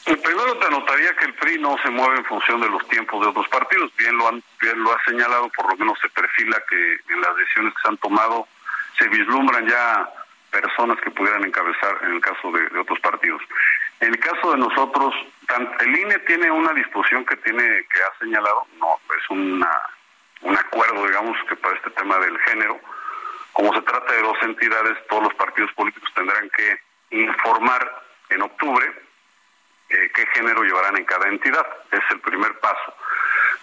Primero 0.06 0.58
te 0.58 0.66
anotaría 0.66 1.16
que 1.16 1.26
el 1.26 1.34
PRI 1.36 1.60
no 1.60 1.78
se 1.84 1.90
mueve 1.90 2.18
en 2.18 2.26
función 2.26 2.60
de 2.60 2.70
los 2.70 2.88
tiempos 2.88 3.22
de 3.22 3.28
otros 3.28 3.48
partidos. 3.50 3.92
Bien 3.98 4.18
lo, 4.18 4.28
han, 4.28 4.44
bien 4.60 4.82
lo 4.84 4.92
ha 4.92 5.04
señalado, 5.04 5.50
por 5.50 5.70
lo 5.70 5.78
menos 5.78 6.00
se 6.00 6.10
perfila 6.10 6.62
que 6.68 7.00
en 7.10 7.22
las 7.22 7.36
decisiones 7.36 7.74
que 7.76 7.82
se 7.82 7.88
han 7.90 7.98
tomado 7.98 8.48
se 8.98 9.08
vislumbran 9.10 9.68
ya 9.68 10.10
personas 10.50 11.00
que 11.02 11.12
pudieran 11.12 11.46
encabezar 11.46 12.00
en 12.04 12.14
el 12.14 12.22
caso 12.22 12.52
de, 12.52 12.80
otros 12.80 13.00
partidos. 13.00 13.42
En 14.00 14.10
el 14.10 14.20
caso 14.20 14.52
de 14.52 14.58
nosotros, 14.58 15.14
el 15.80 15.98
INE 15.98 16.20
tiene 16.20 16.50
una 16.50 16.74
disposición 16.74 17.26
que 17.26 17.38
tiene 17.38 17.64
que 17.64 18.02
ha 18.02 18.20
señalado, 18.20 18.66
no, 18.80 19.00
es 19.16 19.30
una, 19.30 19.72
un 20.42 20.58
acuerdo, 20.58 21.06
digamos, 21.06 21.38
que 21.48 21.56
para 21.56 21.76
este 21.76 21.92
tema 21.92 22.18
del 22.18 22.38
género, 22.40 22.80
como 23.54 23.74
se 23.74 23.82
trata 23.82 24.12
de 24.12 24.22
dos 24.24 24.38
entidades, 24.42 24.98
todos 25.08 25.24
los 25.24 25.34
partidos 25.36 25.72
políticos 25.74 26.10
tendrán 26.16 26.50
que 26.50 26.80
informar 27.12 28.04
en 28.30 28.42
octubre 28.42 29.11
eh, 29.92 30.12
qué 30.14 30.26
género 30.34 30.64
llevarán 30.64 30.98
en 30.98 31.06
cada 31.06 31.28
entidad. 31.28 31.66
Es 31.92 32.02
el 32.12 32.20
primer 32.22 32.60
paso. 32.60 32.96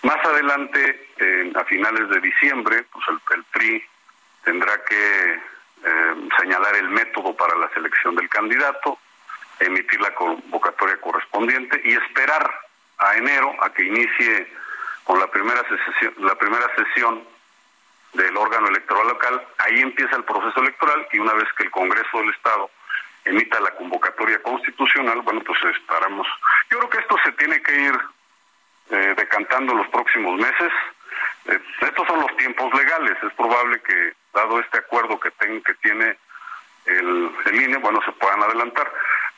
Más 0.02 0.24
adelante, 0.24 1.08
a 1.54 1.64
finales 1.64 2.08
de 2.08 2.20
diciembre, 2.20 2.84
pues 2.92 3.04
el, 3.08 3.42
PRI 3.52 3.84
tendrá 4.44 4.84
que 4.84 5.40
eh, 5.84 6.14
señalar 6.40 6.76
el 6.76 6.88
método 6.88 7.36
para 7.36 7.56
la 7.56 7.68
selección 7.70 8.14
del 8.14 8.28
candidato, 8.28 8.98
emitir 9.60 10.00
la 10.00 10.14
convocatoria 10.14 11.00
correspondiente 11.00 11.80
y 11.84 11.94
esperar 11.94 12.48
a 12.98 13.16
enero 13.16 13.54
a 13.62 13.72
que 13.72 13.84
inicie 13.84 14.52
con 15.04 15.18
la 15.18 15.26
primera 15.28 15.62
sesión, 15.68 16.14
la 16.18 16.34
primera 16.36 16.66
sesión 16.76 17.24
del 18.12 18.36
órgano 18.36 18.68
electoral 18.68 19.08
local. 19.08 19.46
Ahí 19.58 19.80
empieza 19.80 20.16
el 20.16 20.24
proceso 20.24 20.60
electoral 20.60 21.06
y 21.12 21.18
una 21.18 21.32
vez 21.34 21.48
que 21.56 21.64
el 21.64 21.70
Congreso 21.70 22.18
del 22.18 22.30
Estado 22.30 22.70
emita 23.28 23.60
la 23.60 23.70
convocatoria 23.72 24.42
constitucional, 24.42 25.20
bueno, 25.22 25.42
pues 25.44 25.58
estaremos. 25.76 26.26
Yo 26.70 26.78
creo 26.78 26.90
que 26.90 26.98
esto 26.98 27.16
se 27.24 27.32
tiene 27.32 27.62
que 27.62 27.80
ir 27.80 27.98
eh, 28.90 29.14
decantando 29.16 29.72
en 29.72 29.78
los 29.78 29.88
próximos 29.88 30.38
meses. 30.38 30.72
Eh, 31.46 31.60
estos 31.82 32.06
son 32.06 32.20
los 32.20 32.36
tiempos 32.36 32.72
legales. 32.74 33.16
Es 33.22 33.32
probable 33.34 33.80
que, 33.82 34.12
dado 34.32 34.60
este 34.60 34.78
acuerdo 34.78 35.20
que, 35.20 35.30
que 35.30 35.74
tiene 35.82 36.16
el, 36.86 37.30
el 37.46 37.62
INE, 37.62 37.76
bueno, 37.78 38.00
se 38.04 38.12
puedan 38.12 38.42
adelantar. 38.42 38.90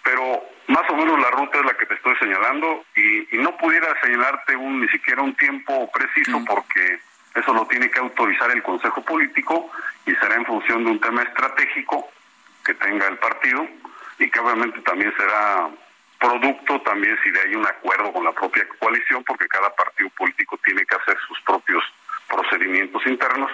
Pero 0.03 0.43
más 0.69 0.89
o 0.89 0.97
menos 0.97 1.21
la 1.21 1.31
ruta 1.31 1.59
es 1.59 1.65
la 1.65 1.75
que 1.75 1.87
te 1.87 1.95
estoy 1.95 2.17
señalando 2.17 2.85
y, 2.97 3.37
no 3.39 3.57
pudiera 3.57 3.99
señalarte 4.03 4.55
un, 4.55 4.83
ni 4.83 4.89
siquiera 4.89 5.23
un 5.23 5.35
tiempo 5.35 5.91
preciso 5.91 6.43
porque 6.47 7.01
eso 7.35 7.55
lo 7.55 7.67
tiene 7.67 7.91
que 7.91 7.99
autorizar 7.99 8.51
el 8.51 8.63
Consejo 8.63 9.03
Político 9.03 9.71
y 10.07 10.15
será 10.17 10.35
en 10.35 10.45
función 10.45 10.85
de 10.85 10.91
un 10.91 11.01
tema 11.01 11.23
estratégico 11.23 12.11
que 12.71 12.75
tenga 12.75 13.09
el 13.09 13.19
partido 13.19 13.67
y 14.19 14.31
que 14.31 14.39
obviamente 14.39 14.81
también 14.83 15.13
será 15.17 15.69
producto 16.21 16.81
también 16.83 17.19
si 17.25 17.31
de 17.31 17.41
hay 17.41 17.55
un 17.57 17.67
acuerdo 17.67 18.13
con 18.13 18.25
la 18.25 18.33
propia 18.33 18.65
coalición, 18.79 19.25
porque 19.25 19.49
cada 19.49 19.75
partido 19.75 20.09
político 20.11 20.59
tiene 20.65 20.85
que 20.85 20.95
hacer 20.95 21.19
sus 21.27 21.41
propios 21.41 21.83
procedimientos 22.29 23.05
internos. 23.07 23.51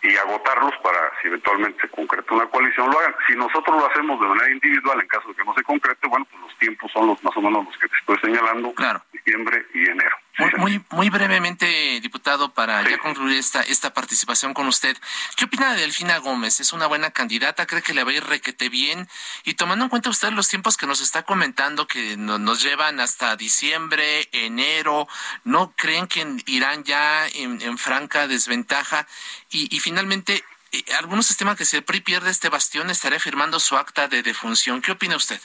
y 0.00 0.16
agotarlos 0.16 0.72
para 0.80 1.10
si 1.20 1.26
eventualmente 1.26 1.80
se 1.80 1.88
concreta 1.88 2.32
una 2.32 2.46
coalición 2.46 2.88
lo 2.88 3.00
hagan. 3.00 3.16
Si 3.26 3.34
nosotros 3.34 3.76
lo 3.76 3.90
hacemos 3.90 4.20
de 4.20 4.28
manera 4.28 4.52
individual, 4.52 5.00
en 5.00 5.08
caso 5.08 5.28
de 5.28 5.34
que 5.34 5.44
no 5.44 5.52
se 5.54 5.62
concrete, 5.64 6.06
bueno, 6.06 6.24
pues 6.30 6.40
los 6.40 6.56
tiempos 6.58 6.92
son 6.92 7.08
los 7.08 7.24
más 7.24 7.36
o 7.36 7.40
menos 7.40 7.64
los 7.64 7.76
que 7.78 7.88
te 7.88 7.96
estoy 7.96 8.16
señalando, 8.22 8.72
claro. 8.74 9.02
diciembre 9.12 9.66
y 9.74 9.88
enero. 9.90 10.16
Muy, 10.56 10.84
muy, 10.90 11.10
brevemente, 11.10 11.66
diputado, 12.00 12.54
para 12.54 12.88
ya 12.88 12.98
concluir 12.98 13.38
esta, 13.38 13.60
esta 13.62 13.92
participación 13.92 14.54
con 14.54 14.68
usted, 14.68 14.96
¿qué 15.36 15.46
opina 15.46 15.72
de 15.72 15.80
Delfina 15.80 16.18
Gómez? 16.18 16.60
¿Es 16.60 16.72
una 16.72 16.86
buena 16.86 17.10
candidata? 17.10 17.66
¿Cree 17.66 17.82
que 17.82 17.92
le 17.92 18.04
va 18.04 18.12
a 18.12 18.14
ir 18.14 18.24
requete 18.24 18.68
bien? 18.68 19.08
Y 19.42 19.54
tomando 19.54 19.84
en 19.84 19.88
cuenta 19.88 20.10
usted 20.10 20.30
los 20.30 20.46
tiempos 20.48 20.76
que 20.76 20.86
nos 20.86 21.00
está 21.00 21.24
comentando, 21.24 21.88
que 21.88 22.16
nos 22.16 22.62
llevan 22.62 23.00
hasta 23.00 23.34
diciembre, 23.34 24.28
enero, 24.30 25.08
¿no 25.42 25.72
creen 25.76 26.06
que 26.06 26.24
irán 26.46 26.84
ya 26.84 27.26
en, 27.26 27.76
franca 27.76 28.28
desventaja? 28.28 29.08
Y, 29.50 29.74
y 29.74 29.80
finalmente, 29.80 30.44
eh, 30.70 30.84
¿algunos 30.98 31.30
estiman 31.30 31.56
que 31.56 31.64
si 31.64 31.76
el 31.76 31.82
PRI 31.82 32.00
pierde 32.00 32.30
este 32.30 32.48
bastión 32.48 32.90
estaría 32.90 33.18
firmando 33.18 33.58
su 33.58 33.76
acta 33.76 34.06
de 34.06 34.22
defunción? 34.22 34.82
¿Qué 34.82 34.92
opina 34.92 35.16
usted? 35.16 35.40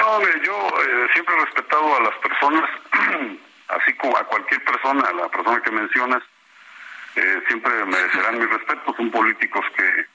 No, 0.00 0.20
yo 0.42 0.68
eh, 0.68 1.08
siempre 1.12 1.36
he 1.36 1.44
respetado 1.44 1.96
a 1.96 2.00
las 2.00 2.16
personas 2.18 2.70
así 3.76 3.94
como 3.94 4.16
a 4.16 4.24
cualquier 4.24 4.64
persona, 4.64 5.08
a 5.08 5.12
la 5.12 5.28
persona 5.28 5.60
que 5.62 5.70
mencionas, 5.70 6.22
eh, 7.16 7.42
siempre 7.48 7.84
merecerán 7.84 8.38
mi 8.38 8.46
respeto. 8.46 8.94
Son 8.96 9.10
políticos 9.10 9.64
que, 9.76 10.06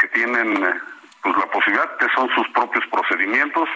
que 0.00 0.08
tienen 0.08 0.64
eh, 0.64 0.80
pues 1.22 1.36
la 1.36 1.46
posibilidad, 1.46 1.96
que 1.98 2.08
son 2.14 2.28
sus 2.34 2.48
propios 2.48 2.84
procedimientos, 2.90 3.68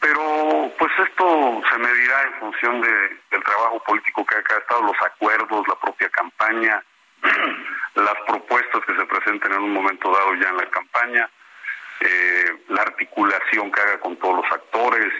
pero 0.00 0.72
pues 0.78 0.92
esto 0.98 1.62
se 1.70 1.78
medirá 1.78 2.22
en 2.22 2.34
función 2.34 2.80
de, 2.80 3.18
del 3.30 3.42
trabajo 3.42 3.82
político 3.84 4.24
que 4.24 4.36
ha 4.36 4.58
estado, 4.58 4.82
los 4.82 5.02
acuerdos, 5.02 5.66
la 5.66 5.74
propia 5.76 6.08
campaña, 6.10 6.82
las 7.94 8.14
propuestas 8.26 8.84
que 8.84 8.96
se 8.96 9.06
presenten 9.06 9.52
en 9.52 9.62
un 9.62 9.72
momento 9.72 10.10
dado 10.12 10.34
ya 10.34 10.50
en 10.50 10.56
la 10.56 10.70
campaña, 10.70 11.28
eh, 12.00 12.64
la 12.68 12.82
articulación 12.82 13.72
que 13.72 13.80
haga 13.80 14.00
con 14.00 14.16
todos 14.16 14.36
los 14.36 14.52
actores, 14.52 15.12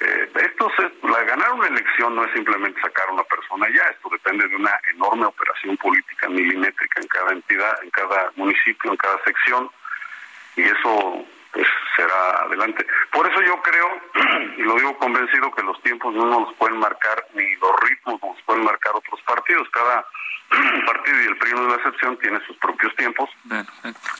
eh, 0.00 0.30
esto 0.34 0.70
la, 1.02 1.22
ganar 1.24 1.52
una 1.52 1.66
elección 1.66 2.14
no 2.14 2.24
es 2.24 2.32
simplemente 2.32 2.80
sacar 2.80 3.08
a 3.08 3.12
una 3.12 3.24
persona 3.24 3.66
ya, 3.68 3.82
esto 3.90 4.08
depende 4.10 4.46
de 4.46 4.54
una 4.54 4.78
enorme 4.94 5.26
operación 5.26 5.76
política 5.76 6.28
milimétrica 6.28 7.00
en 7.00 7.08
cada 7.08 7.32
entidad, 7.32 7.82
en 7.82 7.90
cada 7.90 8.30
municipio, 8.36 8.92
en 8.92 8.96
cada 8.96 9.18
sección, 9.24 9.68
y 10.56 10.62
eso 10.62 11.24
pues 11.52 11.66
será 11.96 12.42
adelante. 12.44 12.86
Por 13.10 13.28
eso 13.28 13.42
yo 13.42 13.60
creo, 13.62 14.00
y 14.58 14.62
lo 14.62 14.74
digo 14.76 14.96
convencido, 14.98 15.50
que 15.50 15.62
los 15.62 15.80
tiempos 15.82 16.14
no 16.14 16.26
nos 16.26 16.54
pueden 16.54 16.78
marcar, 16.78 17.26
ni 17.34 17.56
los 17.56 17.80
ritmos 17.80 18.22
nos 18.22 18.40
pueden 18.42 18.64
marcar 18.64 18.92
otros 18.94 19.20
partidos. 19.22 19.68
Cada 19.70 20.06
partido, 20.86 21.22
y 21.22 21.26
el 21.26 21.38
PRI 21.38 21.50
de 21.50 21.68
la 21.68 21.74
excepción, 21.74 22.16
tiene 22.18 22.38
sus 22.46 22.56
propios 22.58 22.94
tiempos, 22.94 23.30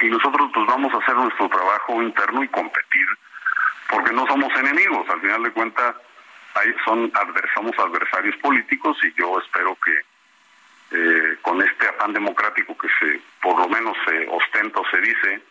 y 0.01 0.07
nosotros 0.07 0.51
pues 0.53 0.67
vamos 0.67 0.93
a 0.93 0.99
hacer 0.99 1.15
nuestro 1.15 1.49
trabajo 1.49 2.03
interno 2.03 2.43
y 2.43 2.49
competir 2.49 3.07
porque 3.89 4.13
no 4.13 4.27
somos 4.27 4.55
enemigos, 4.59 5.09
al 5.09 5.21
final 5.21 5.43
de 5.43 5.53
cuentas 5.53 5.97
son 6.85 7.13
somos 7.55 7.79
adversarios 7.79 8.37
políticos 8.37 8.97
y 9.03 9.13
yo 9.15 9.39
espero 9.39 9.77
que 9.85 10.01
eh, 10.91 11.37
con 11.43 11.63
este 11.63 11.87
afán 11.87 12.13
democrático 12.13 12.77
que 12.77 12.89
se 12.99 13.21
por 13.41 13.59
lo 13.59 13.69
menos 13.69 13.97
se 14.07 14.27
ostenta 14.29 14.81
o 14.81 14.91
se 14.91 15.01
dice 15.01 15.43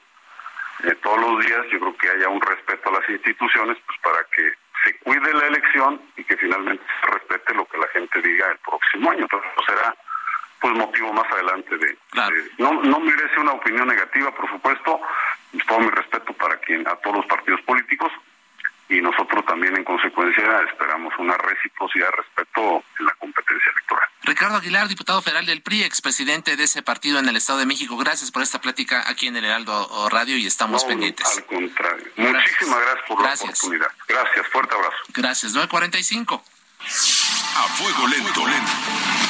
eh, 0.83 0.95
todos 1.01 1.19
los 1.19 1.45
días, 1.45 1.65
yo 1.71 1.79
creo 1.79 1.97
que 1.97 2.09
haya 2.09 2.29
un 2.29 2.41
respeto 2.41 2.89
a 2.89 2.99
las 2.99 3.09
instituciones 3.09 3.77
pues 3.85 3.99
para 4.01 4.23
que 4.35 4.53
se 4.83 4.97
cuide 4.99 5.33
la 5.33 5.47
elección 5.47 6.01
y 6.15 6.23
que 6.23 6.37
finalmente 6.37 6.83
se 7.01 7.11
respete 7.11 7.53
lo 7.55 7.65
que 7.65 7.77
la 7.77 7.87
gente 7.87 8.21
diga 8.21 8.51
el 8.51 8.57
próximo 8.59 9.11
año. 9.11 9.21
Entonces 9.21 9.49
será 9.65 9.95
pues 10.59 10.73
motivo 10.73 11.13
más 11.13 11.31
adelante 11.31 11.77
de, 11.77 11.97
no 12.57 12.73
no 12.81 12.99
merece 12.99 13.39
una 13.39 13.51
opinión 13.51 13.87
negativa 13.87 14.31
por 14.31 14.49
supuesto 14.49 14.99
todo 15.67 15.79
mi 15.79 15.89
respeto 15.89 16.33
para 16.33 16.57
quien 16.57 16.87
a 16.87 16.95
todos 16.95 17.17
los 17.17 17.25
partidos 17.27 17.61
políticos 17.61 18.11
y 18.89 19.01
nosotros 19.01 19.45
también 19.45 19.75
en 19.77 19.83
consecuencia 20.17 20.71
esperamos 20.71 21.13
una 21.19 21.37
reciprocidad 21.37 22.09
respecto 22.17 22.83
en 22.99 23.05
la 23.05 23.13
competencia 23.13 23.71
electoral. 23.71 24.09
Ricardo 24.23 24.57
Aguilar, 24.57 24.87
diputado 24.87 25.21
federal 25.21 25.45
del 25.45 25.61
PRI, 25.61 25.83
expresidente 25.83 26.55
de 26.55 26.63
ese 26.63 26.81
partido 26.81 27.19
en 27.19 27.29
el 27.29 27.35
Estado 27.35 27.59
de 27.59 27.65
México, 27.65 27.95
gracias 27.97 28.31
por 28.31 28.41
esta 28.41 28.59
plática 28.59 29.03
aquí 29.07 29.27
en 29.27 29.37
el 29.37 29.45
Heraldo 29.45 30.09
Radio 30.09 30.37
y 30.37 30.47
estamos 30.47 30.83
pendientes. 30.85 31.37
Al 31.37 31.45
contrario. 31.45 32.05
Muchísimas 32.15 32.79
gracias 32.81 33.05
por 33.07 33.21
la 33.21 33.33
oportunidad. 33.33 33.87
Gracias, 34.07 34.47
fuerte 34.47 34.75
abrazo. 34.75 34.97
Gracias, 35.09 35.53
945. 35.53 36.43
A 37.55 37.67
fuego 37.69 38.07
lento, 38.07 38.47
lento. 38.47 39.26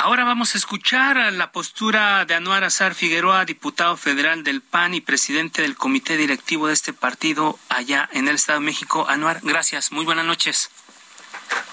Ahora 0.00 0.22
vamos 0.22 0.54
a 0.54 0.58
escuchar 0.58 1.16
la 1.32 1.50
postura 1.50 2.24
de 2.24 2.36
Anuar 2.36 2.62
Azar 2.62 2.94
Figueroa, 2.94 3.44
diputado 3.44 3.96
federal 3.96 4.44
del 4.44 4.60
PAN 4.60 4.94
y 4.94 5.00
presidente 5.00 5.62
del 5.62 5.74
comité 5.74 6.16
directivo 6.16 6.68
de 6.68 6.74
este 6.74 6.92
partido 6.92 7.58
allá 7.68 8.08
en 8.12 8.28
el 8.28 8.36
Estado 8.36 8.60
de 8.60 8.66
México. 8.66 9.06
Anuar, 9.08 9.40
gracias. 9.42 9.90
Muy 9.90 10.04
buenas 10.04 10.24
noches. 10.24 10.70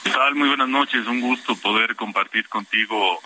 ¿Qué 0.04 0.10
tal? 0.10 0.34
Muy 0.34 0.48
buenas 0.48 0.68
noches. 0.68 1.06
Un 1.06 1.22
gusto 1.22 1.56
poder 1.56 1.96
compartir 1.96 2.50
contigo 2.50 3.22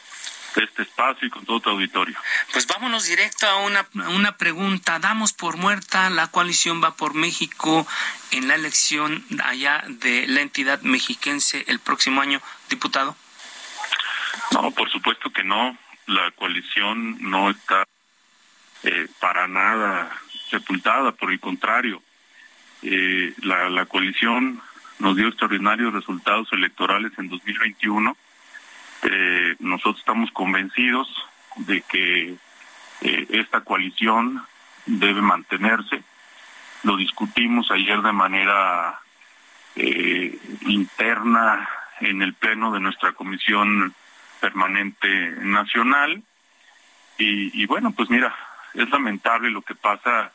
este 0.58 0.82
espacio 0.82 1.30
y 1.30 1.32
con 1.32 1.46
todo 1.46 1.62
tu 1.62 1.70
auditorio. 1.70 2.18
Pues 2.52 2.68
vámonos 2.68 3.06
directo 3.06 3.48
a 3.48 3.56
una, 3.60 3.88
una 4.10 4.36
pregunta. 4.36 5.00
Damos 5.00 5.32
por 5.32 5.56
muerta 5.56 6.10
la 6.10 6.28
coalición 6.28 6.84
Va 6.84 6.98
por 6.98 7.14
México 7.14 7.88
en 8.32 8.50
la 8.50 8.56
elección 8.56 9.26
allá 9.46 9.82
de 9.88 10.28
la 10.28 10.42
entidad 10.42 10.82
mexiquense 10.82 11.64
el 11.70 11.80
próximo 11.80 12.20
año, 12.20 12.42
diputado. 12.70 13.16
No, 14.52 14.72
por 14.72 14.90
supuesto 14.90 15.30
que 15.32 15.44
no. 15.44 15.78
La 16.08 16.32
coalición 16.32 17.18
no 17.30 17.50
está 17.50 17.86
eh, 18.84 19.08
para 19.20 19.48
nada 19.48 20.10
sepultada, 20.50 21.12
por 21.12 21.32
el 21.32 21.40
contrario. 21.40 22.02
Eh, 22.82 23.34
la, 23.42 23.86
coalición 23.86 24.62
nos 25.00 25.16
dio 25.18 25.28
extraordinarios 25.28 25.94
resultados 25.94 26.52
electorales 26.54 27.12
en 27.18 27.30
2021. 27.30 28.16
Eh, 29.04 29.56
nosotros 29.60 30.00
estamos 30.00 30.32
convencidos 30.32 31.08
de 31.58 31.82
que 31.82 32.36
esta 33.02 33.62
coalición 33.62 34.46
debe 34.86 35.22
mantenerse. 35.22 36.04
Lo 36.84 36.98
discutimos 36.98 37.72
ayer 37.72 38.02
de 38.02 38.12
manera 38.12 39.00
interna 39.76 41.70
en 42.02 42.22
el 42.22 42.34
pleno 42.34 42.72
de 42.72 42.80
nuestra 42.80 43.14
comisión 43.14 43.94
permanente 44.40 45.08
nacional. 45.42 46.24
Y, 47.18 47.66
bueno, 47.66 47.92
pues 47.92 48.10
mira, 48.10 48.34
es 48.74 48.90
lamentable 48.90 49.50
lo 49.50 49.62
que 49.62 49.76
pasa 49.76 50.32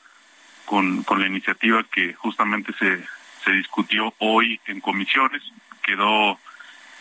con, 0.66 1.02
con 1.02 1.18
la 1.18 1.26
iniciativa 1.26 1.82
que 1.84 2.12
justamente 2.12 2.74
se, 2.78 3.02
se 3.42 3.52
discutió 3.52 4.12
hoy 4.18 4.60
en 4.66 4.80
comisiones, 4.80 5.42
quedó 5.82 6.38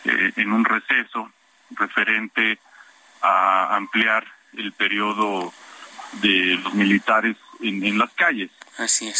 eh, 0.04 0.32
en 0.36 0.52
un 0.52 0.64
receso 0.64 1.30
referente 1.70 2.58
a 3.20 3.76
ampliar 3.76 4.24
el 4.56 4.72
periodo 4.72 5.52
de 6.22 6.58
los 6.62 6.72
militares 6.72 7.36
en, 7.60 7.84
en 7.84 7.98
las 7.98 8.12
calles. 8.14 8.50
Así 8.78 9.08
es. 9.08 9.18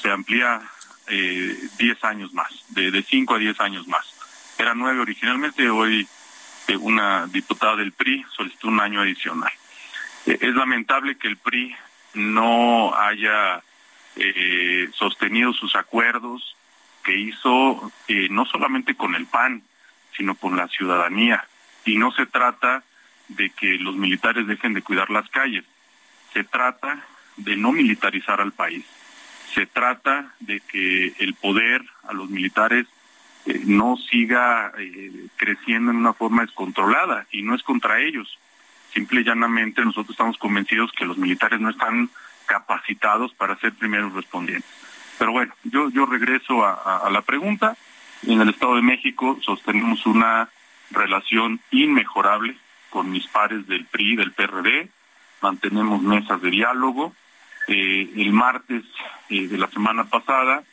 Se 0.00 0.10
amplía 0.10 0.62
eh, 1.08 1.58
10 1.78 2.04
años 2.04 2.32
más, 2.32 2.50
de, 2.68 2.90
de 2.90 3.02
5 3.02 3.34
a 3.34 3.38
10 3.38 3.60
años 3.60 3.86
más. 3.86 4.06
Era 4.58 4.74
9 4.74 5.00
originalmente, 5.00 5.68
hoy 5.68 6.08
una 6.76 7.26
diputada 7.26 7.76
del 7.76 7.92
PRI 7.92 8.24
solicitó 8.34 8.68
un 8.68 8.80
año 8.80 9.00
adicional. 9.00 9.52
Eh, 10.26 10.38
es 10.40 10.54
lamentable 10.54 11.16
que 11.16 11.28
el 11.28 11.36
PRI 11.36 11.74
no 12.14 12.94
haya 12.94 13.62
eh, 14.16 14.88
sostenido 14.92 15.52
sus 15.52 15.74
acuerdos 15.76 16.56
que 17.02 17.16
hizo 17.16 17.92
eh, 18.08 18.28
no 18.30 18.44
solamente 18.44 18.94
con 18.94 19.14
el 19.14 19.26
PAN, 19.26 19.62
sino 20.16 20.34
con 20.34 20.56
la 20.56 20.68
ciudadanía. 20.68 21.46
Y 21.84 21.96
no 21.96 22.12
se 22.12 22.26
trata 22.26 22.82
de 23.28 23.50
que 23.50 23.78
los 23.78 23.96
militares 23.96 24.46
dejen 24.46 24.74
de 24.74 24.82
cuidar 24.82 25.10
las 25.10 25.28
calles, 25.30 25.64
se 26.32 26.44
trata 26.44 27.04
de 27.36 27.56
no 27.56 27.72
militarizar 27.72 28.40
al 28.40 28.52
país, 28.52 28.84
se 29.54 29.66
trata 29.66 30.34
de 30.40 30.60
que 30.60 31.14
el 31.18 31.34
poder 31.34 31.82
a 32.06 32.12
los 32.12 32.28
militares 32.28 32.86
eh, 33.46 33.62
no 33.64 33.96
siga 33.96 34.72
eh, 34.78 35.26
creciendo 35.36 35.90
en 35.90 35.96
una 35.96 36.12
forma 36.12 36.42
descontrolada 36.42 37.26
y 37.30 37.42
no 37.42 37.54
es 37.54 37.62
contra 37.62 38.00
ellos. 38.00 38.38
Simple 38.92 39.20
y 39.20 39.24
llanamente 39.24 39.84
nosotros 39.84 40.10
estamos 40.10 40.36
convencidos 40.36 40.92
que 40.92 41.06
los 41.06 41.16
militares 41.16 41.60
no 41.60 41.70
están 41.70 42.10
capacitados 42.46 43.32
para 43.34 43.56
ser 43.56 43.72
primeros 43.72 44.12
respondientes. 44.12 44.70
Pero 45.18 45.32
bueno, 45.32 45.54
yo, 45.64 45.90
yo 45.90 46.06
regreso 46.06 46.64
a, 46.64 47.08
la 47.10 47.22
pregunta. 47.22 47.76
En 48.26 48.40
el 48.40 48.48
Estado 48.48 48.76
de 48.76 48.82
México 48.82 49.38
sostenemos 49.42 50.04
una 50.06 50.48
relación 50.90 51.60
inmejorable 51.70 52.56
con 52.90 53.10
mis 53.10 53.26
pares 53.28 53.66
del 53.66 53.84
PRI, 53.84 54.16
del 54.16 54.32
PRD, 54.32 54.88
mantenemos 55.40 56.02
mesas 56.02 56.42
de 56.42 56.50
diálogo. 56.50 57.14
Eh, 57.68 58.10
el 58.16 58.32
martes 58.32 58.82
de 59.28 59.56
la 59.56 59.68
semana 59.68 60.04
pasada 60.04 60.64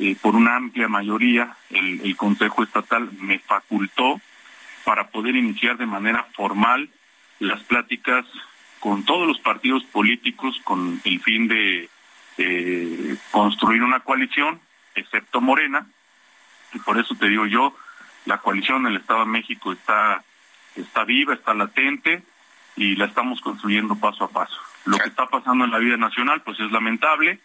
eh, 0.00 0.16
por 0.20 0.34
una 0.34 0.56
amplia 0.56 0.88
mayoría, 0.88 1.56
el, 1.70 2.16
Consejo 2.16 2.62
Estatal 2.62 3.10
me 3.20 3.38
facultó 3.38 4.20
para 4.84 5.08
poder 5.08 5.36
iniciar 5.36 5.76
de 5.76 5.86
manera 5.86 6.24
formal 6.34 6.88
las 7.38 7.62
pláticas 7.62 8.24
con 8.80 9.04
todos 9.04 9.26
los 9.26 9.38
partidos 9.40 9.84
políticos 9.84 10.60
con 10.64 11.00
el 11.04 11.20
fin 11.20 11.48
de 11.48 11.88
eh, 12.38 13.16
construir 13.30 13.82
una 13.82 14.00
coalición, 14.00 14.60
excepto 14.94 15.40
Morena, 15.40 15.86
y 16.72 16.78
por 16.80 16.98
eso 16.98 17.14
te 17.14 17.28
digo 17.28 17.46
yo, 17.46 17.74
la 18.26 18.38
coalición 18.38 18.82
en 18.82 18.92
el 18.92 19.00
Estado 19.00 19.20
de 19.20 19.26
México 19.26 19.72
está, 19.72 20.24
está 20.74 21.04
viva, 21.04 21.34
está 21.34 21.54
latente 21.54 22.22
y 22.76 22.96
la 22.96 23.06
estamos 23.06 23.40
construyendo 23.40 23.94
paso 23.96 24.24
a 24.24 24.28
paso. 24.28 24.56
Lo 24.86 24.98
que 24.98 25.08
está 25.08 25.26
pasando 25.26 25.64
en 25.64 25.70
la 25.70 25.78
vida 25.78 25.96
nacional 25.96 26.42
pues 26.42 26.58
es 26.58 26.70
lamentable 26.72 27.38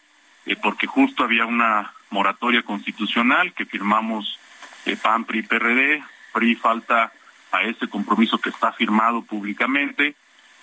eh, 0.50 0.58
porque 0.62 0.88
justo 0.88 1.24
había 1.24 1.46
una 1.46 1.94
moratoria 2.10 2.64
constitucional 2.64 3.54
que 3.54 3.66
firmamos 3.66 4.40
eh, 4.86 4.98
PAN, 4.98 5.24
PRI, 5.24 5.44
PRD, 5.44 6.04
PRI 6.34 6.56
falta 6.56 7.14
a 7.52 7.62
ese 7.62 7.88
compromiso 7.88 8.40
que 8.40 8.50
está 8.50 8.72
firmado 8.74 9.22
públicamente 9.22 10.16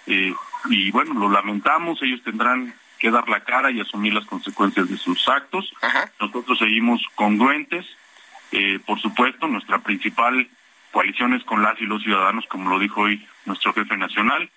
eh, 0.07 0.35
y 0.69 0.91
bueno, 0.91 1.15
lo 1.15 1.31
lamentamos, 1.31 2.03
ellos 2.03 2.23
tendrán 2.23 2.75
que 2.99 3.11
dar 3.11 3.29
la 3.29 3.41
cara 3.41 3.71
y 3.71 3.81
asumir 3.81 4.15
las 4.15 4.25
consecuencias 4.27 4.89
de 4.89 4.97
sus 4.97 5.29
actos. 5.29 5.73
Nosotros 6.21 6.59
seguimos 6.59 7.03
congruentes, 7.15 7.87
eh, 8.53 8.79
por 8.85 9.01
supuesto, 9.01 9.47
nuestra 9.49 9.79
principal 9.81 10.49
coalición 10.93 11.35
es 11.35 11.45
con 11.45 11.63
las 11.63 11.81
y 11.81 11.85
los 11.85 12.03
ciudadanos, 12.03 12.47
como 12.47 12.71
lo 12.71 12.79
dijo 12.79 13.03
hoy 13.03 13.25
nuestro 13.45 13.73
jefe 13.75 13.97
nacional, 13.97 14.49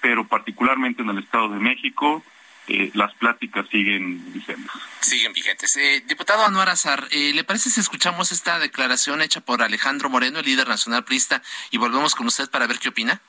pero 0.00 0.24
particularmente 0.24 1.02
en 1.02 1.10
el 1.10 1.18
Estado 1.18 1.48
de 1.48 1.58
México, 1.58 2.22
eh, 2.68 2.90
las 2.92 3.14
pláticas 3.14 3.66
siguen 3.70 4.32
vigentes. 4.32 4.70
Siguen 5.00 5.32
vigentes. 5.32 5.74
Eh, 5.76 6.04
diputado 6.06 6.44
Anuar 6.44 6.68
Azar, 6.68 7.08
eh, 7.10 7.32
¿le 7.32 7.42
parece 7.42 7.70
si 7.70 7.80
escuchamos 7.80 8.30
esta 8.30 8.58
declaración 8.58 9.22
hecha 9.22 9.40
por 9.40 9.62
Alejandro 9.62 10.10
Moreno, 10.10 10.40
el 10.40 10.44
líder 10.44 10.68
nacional 10.68 11.02
prista, 11.02 11.42
y 11.70 11.78
volvemos 11.78 12.14
con 12.14 12.26
usted 12.26 12.50
para 12.50 12.66
ver 12.66 12.78
qué 12.78 12.90
opina? 12.90 13.22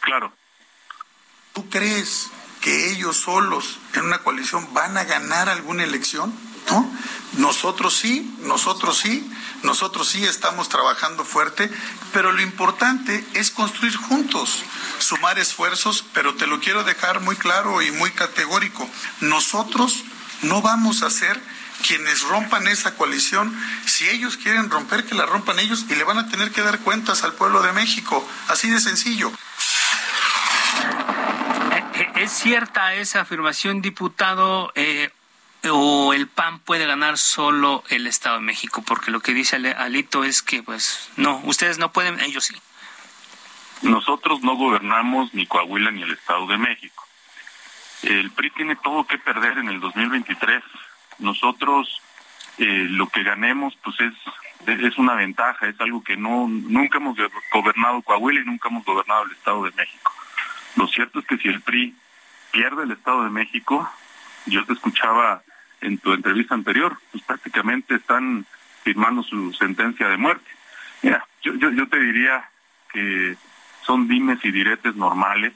Claro. 0.00 0.32
¿Tú 1.52 1.68
crees 1.70 2.30
que 2.60 2.90
ellos 2.90 3.16
solos 3.16 3.78
en 3.94 4.06
una 4.06 4.18
coalición 4.18 4.74
van 4.74 4.96
a 4.96 5.04
ganar 5.04 5.48
alguna 5.48 5.84
elección? 5.84 6.34
¿No? 6.70 6.92
Nosotros 7.38 7.96
sí, 7.96 8.36
nosotros 8.40 8.98
sí, 8.98 9.28
nosotros 9.62 10.08
sí 10.08 10.24
estamos 10.24 10.68
trabajando 10.68 11.24
fuerte, 11.24 11.70
pero 12.12 12.32
lo 12.32 12.40
importante 12.42 13.24
es 13.34 13.50
construir 13.50 13.96
juntos, 13.96 14.64
sumar 15.00 15.38
esfuerzos, 15.38 16.04
pero 16.12 16.34
te 16.34 16.46
lo 16.46 16.60
quiero 16.60 16.84
dejar 16.84 17.20
muy 17.20 17.36
claro 17.36 17.82
y 17.82 17.90
muy 17.92 18.10
categórico. 18.10 18.88
Nosotros 19.20 20.04
no 20.42 20.62
vamos 20.62 21.02
a 21.02 21.10
ser 21.10 21.40
quienes 21.86 22.22
rompan 22.22 22.68
esa 22.68 22.94
coalición. 22.94 23.54
Si 23.86 24.08
ellos 24.08 24.36
quieren 24.36 24.70
romper, 24.70 25.04
que 25.04 25.14
la 25.14 25.26
rompan 25.26 25.58
ellos 25.58 25.86
y 25.88 25.94
le 25.94 26.04
van 26.04 26.18
a 26.18 26.28
tener 26.28 26.52
que 26.52 26.62
dar 26.62 26.78
cuentas 26.80 27.24
al 27.24 27.34
pueblo 27.34 27.62
de 27.62 27.72
México. 27.72 28.26
Así 28.48 28.70
de 28.70 28.80
sencillo. 28.80 29.32
¿Es 32.16 32.32
cierta 32.32 32.94
esa 32.94 33.22
afirmación, 33.22 33.82
diputado? 33.82 34.72
Eh, 34.74 35.10
¿O 35.68 36.14
el 36.14 36.26
PAN 36.26 36.58
puede 36.60 36.86
ganar 36.86 37.18
solo 37.18 37.84
el 37.88 38.06
Estado 38.06 38.36
de 38.36 38.42
México? 38.42 38.82
Porque 38.86 39.10
lo 39.10 39.20
que 39.20 39.34
dice 39.34 39.56
Alito 39.56 40.24
es 40.24 40.40
que, 40.42 40.62
pues, 40.62 41.10
no, 41.16 41.40
ustedes 41.44 41.78
no 41.78 41.92
pueden, 41.92 42.18
ellos 42.20 42.44
sí. 42.44 42.54
Nosotros 43.82 44.42
no 44.42 44.56
gobernamos 44.56 45.32
ni 45.34 45.46
Coahuila 45.46 45.90
ni 45.90 46.02
el 46.02 46.12
Estado 46.12 46.46
de 46.46 46.58
México. 46.58 47.04
El 48.02 48.30
PRI 48.30 48.50
tiene 48.50 48.76
todo 48.76 49.06
que 49.06 49.18
perder 49.18 49.58
en 49.58 49.68
el 49.68 49.80
2023. 49.80 50.62
Nosotros 51.18 52.00
eh, 52.58 52.86
lo 52.90 53.08
que 53.08 53.22
ganemos, 53.22 53.76
pues 53.82 54.00
es 54.00 54.14
es 54.66 54.98
una 54.98 55.14
ventaja, 55.14 55.68
es 55.68 55.80
algo 55.80 56.02
que 56.02 56.16
no 56.16 56.46
nunca 56.48 56.98
hemos 56.98 57.16
gobernado 57.52 58.02
Coahuila 58.02 58.40
y 58.40 58.44
nunca 58.44 58.68
hemos 58.68 58.84
gobernado 58.84 59.24
el 59.24 59.32
Estado 59.32 59.64
de 59.64 59.70
México. 59.72 60.12
Lo 60.76 60.86
cierto 60.86 61.18
es 61.18 61.26
que 61.26 61.38
si 61.38 61.48
el 61.48 61.60
PRI 61.62 61.94
pierde 62.52 62.84
el 62.84 62.92
Estado 62.92 63.24
de 63.24 63.30
México, 63.30 63.90
yo 64.46 64.64
te 64.64 64.72
escuchaba 64.72 65.42
en 65.80 65.98
tu 65.98 66.12
entrevista 66.12 66.54
anterior, 66.54 66.98
pues 67.10 67.24
prácticamente 67.24 67.94
están 67.94 68.44
firmando 68.82 69.22
su 69.22 69.52
sentencia 69.54 70.08
de 70.08 70.16
muerte. 70.16 70.50
Mira, 71.02 71.26
yo, 71.42 71.54
yo, 71.54 71.70
yo 71.70 71.88
te 71.88 71.98
diría 71.98 72.48
que 72.92 73.36
son 73.90 74.06
dimes 74.06 74.38
y 74.44 74.52
diretes 74.52 74.94
normales. 74.94 75.52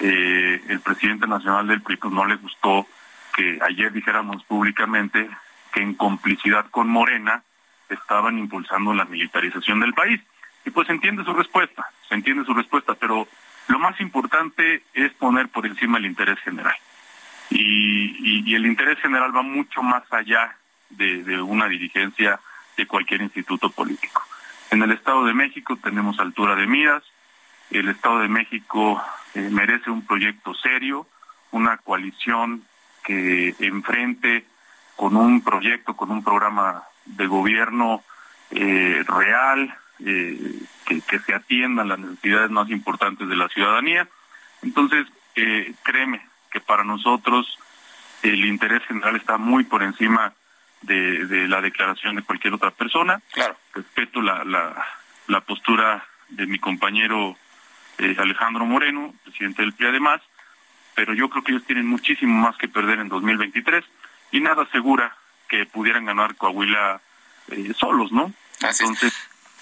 Eh, 0.00 0.60
el 0.66 0.80
presidente 0.80 1.28
nacional 1.28 1.68
del 1.68 1.82
PRI 1.82 1.98
pues, 1.98 2.12
no 2.12 2.24
le 2.24 2.34
gustó 2.34 2.84
que 3.32 3.60
ayer 3.62 3.92
dijéramos 3.92 4.42
públicamente 4.42 5.30
que 5.72 5.80
en 5.80 5.94
complicidad 5.94 6.66
con 6.70 6.88
Morena 6.88 7.44
estaban 7.88 8.40
impulsando 8.40 8.92
la 8.92 9.04
militarización 9.04 9.78
del 9.78 9.94
país. 9.94 10.20
Y 10.64 10.70
pues 10.70 10.88
se 10.88 10.94
entiende 10.94 11.22
su 11.22 11.32
respuesta, 11.32 11.86
se 12.08 12.16
entiende 12.16 12.44
su 12.44 12.54
respuesta, 12.54 12.94
pero 12.94 13.28
lo 13.68 13.78
más 13.78 14.00
importante 14.00 14.82
es 14.92 15.12
poner 15.12 15.48
por 15.48 15.64
encima 15.64 15.98
el 15.98 16.06
interés 16.06 16.40
general. 16.40 16.74
Y, 17.50 18.52
el 18.52 18.66
interés 18.66 18.98
general 18.98 19.36
va 19.36 19.42
mucho 19.42 19.80
más 19.80 20.02
allá 20.12 20.56
de, 20.90 21.40
una 21.40 21.68
dirigencia 21.68 22.40
de 22.76 22.86
cualquier 22.86 23.22
instituto 23.22 23.70
político. 23.70 24.22
En 24.70 24.82
el 24.82 24.90
Estado 24.90 25.24
de 25.24 25.34
México 25.34 25.76
tenemos 25.76 26.18
altura 26.18 26.56
de 26.56 26.66
miras, 26.66 27.04
el 27.70 27.88
Estado 27.88 28.20
de 28.20 28.28
México 28.28 29.02
eh, 29.34 29.48
merece 29.50 29.90
un 29.90 30.06
proyecto 30.06 30.54
serio, 30.54 31.06
una 31.50 31.76
coalición 31.78 32.62
que 33.04 33.54
enfrente 33.58 34.46
con 34.96 35.16
un 35.16 35.42
proyecto, 35.42 35.96
con 35.96 36.10
un 36.10 36.22
programa 36.22 36.84
de 37.04 37.26
gobierno 37.26 38.02
eh, 38.50 39.04
real, 39.06 39.74
eh, 40.04 40.38
que, 40.86 41.00
que, 41.02 41.18
se 41.20 41.34
atiendan 41.34 41.88
las 41.88 41.98
necesidades 41.98 42.50
más 42.50 42.70
importantes 42.70 43.28
de 43.28 43.36
la 43.36 43.48
ciudadanía. 43.48 44.08
Entonces, 44.62 45.06
créeme 45.82 46.24
que 46.50 46.60
para 46.60 46.84
nosotros 46.84 47.58
el 48.22 48.44
interés 48.44 48.84
general 48.86 49.16
está 49.16 49.36
muy 49.36 49.64
por 49.64 49.82
encima 49.82 50.32
de, 50.82 51.26
de 51.26 51.48
la 51.48 51.60
declaración 51.60 52.16
de 52.16 52.22
cualquier 52.22 52.54
otra 52.54 52.70
persona. 52.70 53.20
Claro. 53.32 53.56
Respeto 53.74 54.22
la, 54.22 54.44
la, 54.44 54.86
la 55.26 55.40
postura 55.40 56.04
de 56.28 56.46
mi 56.46 56.58
compañero 56.58 57.36
eh, 57.98 58.16
Alejandro 58.18 58.64
Moreno, 58.64 59.14
presidente 59.24 59.62
del 59.62 59.72
PRI 59.72 59.88
además, 59.88 60.20
pero 60.94 61.14
yo 61.14 61.28
creo 61.28 61.42
que 61.42 61.52
ellos 61.52 61.66
tienen 61.66 61.86
muchísimo 61.86 62.34
más 62.40 62.56
que 62.56 62.68
perder 62.68 63.00
en 63.00 63.08
2023 63.08 63.84
y 64.32 64.40
nada 64.40 64.62
asegura 64.62 65.16
que 65.48 65.66
pudieran 65.66 66.04
ganar 66.04 66.36
Coahuila 66.36 67.00
eh, 67.48 67.72
solos, 67.78 68.12
¿no? 68.12 68.32
Entonces, 68.60 69.12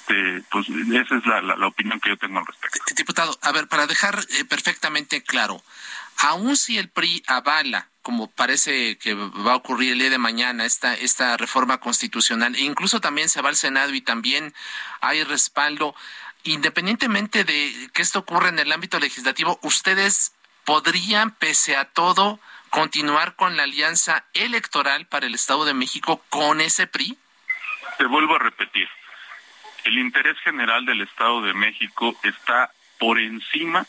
este, 0.03 0.43
pues 0.51 0.67
esa 0.69 1.17
es 1.17 1.27
la, 1.27 1.67
opinión 1.67 2.01
que 2.01 2.11
yo 2.11 2.17
tengo 2.17 2.39
al 2.39 2.47
respecto. 2.47 2.79
Diputado, 2.95 3.39
a 3.43 3.53
ver, 3.53 3.69
para 3.69 3.87
dejar 3.87 4.19
eh, 4.31 4.45
perfectamente 4.45 5.23
claro, 5.23 5.63
aun 6.19 6.57
si 6.57 6.79
el 6.79 6.89
PRI 6.89 7.23
avala 7.27 7.89
como 8.03 8.29
parece 8.29 8.99
que 8.99 9.15
va 9.15 9.53
a 9.53 9.57
ocurrir 9.57 9.93
el 9.93 10.01
día 10.01 10.11
de 10.11 10.19
mañana, 10.19 10.65
esta, 10.65 10.95
esta 10.95 11.37
reforma 11.37 11.79
constitucional, 11.79 12.57
e 12.57 12.63
incluso 12.63 13.01
también 13.01 13.29
se 13.29 13.41
va 13.43 13.49
al 13.49 13.55
Senado 13.55 13.95
y 13.95 14.01
también 14.01 14.53
hay 15.01 15.23
respaldo, 15.23 15.95
independientemente 16.45 17.45
de 17.45 17.91
que 17.93 18.03
esto 18.03 18.21
ocurra 18.21 18.49
en 18.49 18.59
el 18.59 18.73
ámbito 18.73 18.99
legislativo, 18.99 19.59
ustedes 19.63 20.35
podrían, 20.65 21.33
pese 21.33 21.77
a 21.77 21.87
todo, 21.87 22.41
continuar 22.71 23.37
con 23.37 23.57
la 23.57 23.65
alianza 23.65 24.25
electoral 24.33 25.07
para 25.07 25.27
el 25.27 25.35
Estado 25.35 25.65
de 25.65 25.75
México 25.75 26.23
con 26.31 26.61
ese 26.61 26.87
PRI? 26.87 27.19
Te 27.99 28.07
vuelvo 28.07 28.37
a 28.37 28.39
repetir, 28.39 28.89
el 29.85 29.99
interés 29.99 30.39
general 30.41 30.87
del 30.87 31.03
Estado 31.03 31.43
de 31.43 31.55
México 31.55 32.17
está 32.23 32.71
por 32.99 33.19
encima 33.19 33.87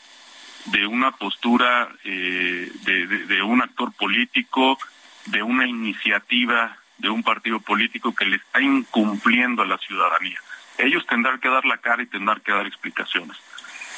de 0.66 0.86
una 0.86 1.12
postura 1.12 1.88
eh, 2.04 2.70
de, 2.82 3.42
un 3.42 3.62
actor 3.62 3.92
político, 3.92 4.78
de 5.26 5.42
una 5.42 5.66
iniciativa 5.66 6.78
de 6.98 7.10
un 7.10 7.22
partido 7.22 7.60
político 7.60 8.14
que 8.14 8.24
le 8.24 8.36
está 8.36 8.60
incumpliendo 8.60 9.62
a 9.62 9.66
la 9.66 9.78
ciudadanía. 9.78 10.40
Ellos 10.78 11.06
tendrán 11.06 11.40
que 11.40 11.48
dar 11.48 11.64
la 11.64 11.78
cara 11.78 12.02
y 12.02 12.06
tendrán 12.06 12.40
que 12.40 12.52
dar 12.52 12.66
explicaciones. 12.66 13.36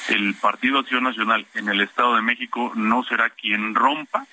El 0.09 0.35
Partido 0.35 0.79
Acción 0.79 1.03
Nacional 1.03 1.45
en 1.53 1.67
el 1.69 1.81
Estado 1.81 2.15
de 2.15 2.21
México 2.21 2.71
no 2.75 3.03
será 3.03 3.29
quien 3.29 3.75
rompa 3.75 4.25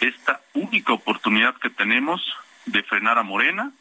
esta 0.00 0.40
única 0.54 0.92
oportunidad 0.92 1.54
que 1.56 1.70
tenemos 1.70 2.22
de 2.66 2.82
frenar 2.82 3.18
a 3.18 3.22
Morena, 3.22 3.72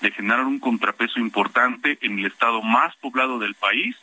de 0.00 0.10
generar 0.10 0.44
un 0.44 0.58
contrapeso 0.58 1.20
importante 1.20 1.98
en 2.02 2.18
el 2.18 2.26
estado 2.26 2.62
más 2.62 2.94
poblado 2.96 3.38
del 3.38 3.54
país, 3.54 3.96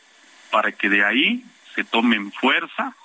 para 0.51 0.71
que 0.71 0.89
de 0.89 1.03
ahí 1.03 1.43
se 1.75 1.83
tomen 1.83 2.31
fuerza, 2.31 2.95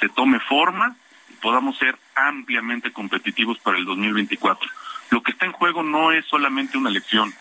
se 0.00 0.08
tome 0.08 0.40
forma 0.40 0.96
y 1.30 1.34
podamos 1.34 1.76
ser 1.78 1.98
ampliamente 2.14 2.92
competitivos 2.92 3.58
para 3.58 3.78
el 3.78 3.84
2024. 3.84 4.68
Lo 5.10 5.22
que 5.22 5.32
está 5.32 5.46
en 5.46 5.52
juego 5.52 5.82
no 5.82 6.12
es 6.12 6.24
solamente 6.26 6.78
una 6.78 6.90
elección. 6.90 7.32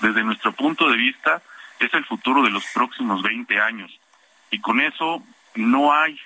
Desde 0.00 0.24
nuestro 0.24 0.52
punto 0.52 0.88
de 0.88 0.96
vista, 0.96 1.42
es 1.86 1.94
el 1.94 2.04
futuro 2.04 2.42
de 2.42 2.50
los 2.50 2.64
próximos 2.74 3.22
20 3.22 3.60
años. 3.60 3.90
Y 4.50 4.60
con 4.60 4.80
eso 4.80 5.22
no 5.54 5.92
hay 5.92 6.18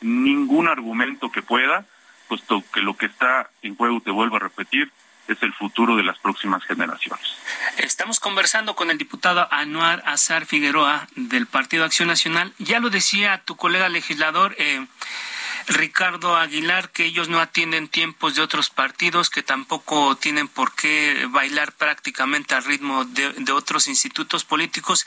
ningún 0.00 0.68
argumento 0.68 1.30
que 1.30 1.42
pueda 1.42 1.84
puesto 2.26 2.62
que 2.72 2.80
lo 2.80 2.96
que 2.96 3.06
está 3.06 3.50
en 3.62 3.76
juego, 3.76 4.00
te 4.00 4.10
vuelvo 4.10 4.36
a 4.36 4.40
repetir, 4.40 4.90
es 5.28 5.42
el 5.42 5.52
futuro 5.52 5.96
de 5.96 6.04
las 6.04 6.18
próximas 6.18 6.64
generaciones. 6.64 7.26
Estamos 7.78 8.20
conversando 8.20 8.76
con 8.76 8.90
el 8.90 8.98
diputado 8.98 9.48
Anuar 9.50 10.02
Azar 10.06 10.46
Figueroa 10.46 11.08
del 11.16 11.46
Partido 11.46 11.84
Acción 11.84 12.08
Nacional. 12.08 12.52
Ya 12.58 12.78
lo 12.78 12.90
decía 12.90 13.42
tu 13.44 13.56
colega 13.56 13.88
legislador, 13.88 14.54
eh, 14.58 14.86
Ricardo 15.68 16.36
Aguilar 16.36 16.90
que 16.90 17.04
ellos 17.04 17.28
no 17.28 17.40
atienden 17.40 17.88
tiempos 17.88 18.36
de 18.36 18.42
otros 18.42 18.70
partidos, 18.70 19.30
que 19.30 19.42
tampoco 19.42 20.16
tienen 20.16 20.46
por 20.46 20.74
qué 20.74 21.26
bailar 21.30 21.72
prácticamente 21.72 22.54
al 22.54 22.62
ritmo 22.62 23.04
de, 23.04 23.32
de 23.32 23.52
otros 23.52 23.88
institutos 23.88 24.44
políticos. 24.44 25.06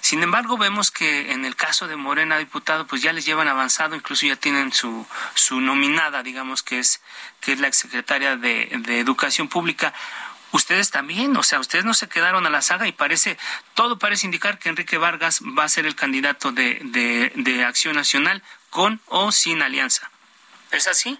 Sin 0.00 0.22
embargo, 0.22 0.56
vemos 0.56 0.90
que 0.90 1.32
en 1.32 1.44
el 1.44 1.56
caso 1.56 1.88
de 1.88 1.96
Morena, 1.96 2.38
diputado, 2.38 2.86
pues 2.86 3.02
ya 3.02 3.12
les 3.12 3.26
llevan 3.26 3.48
avanzado, 3.48 3.96
incluso 3.96 4.26
ya 4.26 4.36
tienen 4.36 4.72
su, 4.72 5.06
su 5.34 5.60
nominada, 5.60 6.22
digamos 6.22 6.62
que 6.62 6.78
es, 6.78 7.02
que 7.40 7.52
es 7.52 7.60
la 7.60 7.68
exsecretaria 7.68 8.36
de, 8.36 8.70
de 8.78 9.00
Educación 9.00 9.48
Pública. 9.48 9.92
Ustedes 10.50 10.90
también, 10.90 11.36
o 11.36 11.42
sea, 11.42 11.60
ustedes 11.60 11.84
no 11.84 11.92
se 11.92 12.08
quedaron 12.08 12.46
a 12.46 12.50
la 12.50 12.62
saga 12.62 12.88
y 12.88 12.92
parece, 12.92 13.36
todo 13.74 13.98
parece 13.98 14.24
indicar 14.24 14.58
que 14.58 14.70
Enrique 14.70 14.96
Vargas 14.96 15.42
va 15.42 15.64
a 15.64 15.68
ser 15.68 15.84
el 15.84 15.94
candidato 15.94 16.52
de, 16.52 16.80
de, 16.84 17.32
de 17.34 17.64
Acción 17.64 17.96
Nacional 17.96 18.42
con 18.70 19.00
o 19.06 19.32
sin 19.32 19.62
alianza. 19.62 20.10
¿Es 20.70 20.86
así? 20.86 21.18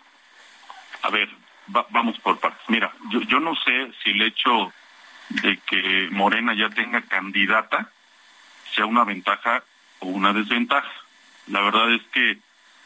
A 1.02 1.10
ver, 1.10 1.28
vamos 1.66 2.18
por 2.20 2.38
partes. 2.38 2.62
Mira, 2.68 2.92
yo, 3.10 3.20
yo 3.22 3.40
no 3.40 3.54
sé 3.56 3.92
si 4.02 4.10
el 4.10 4.22
hecho 4.22 4.72
de 5.30 5.58
que 5.58 6.08
Morena 6.10 6.54
ya 6.54 6.70
tenga 6.70 7.02
candidata 7.02 7.90
sea 8.74 8.86
una 8.86 9.04
ventaja 9.04 9.62
o 10.00 10.06
una 10.06 10.32
desventaja. 10.32 10.90
La 11.46 11.60
verdad 11.60 11.92
es 11.92 12.02
que 12.12 12.38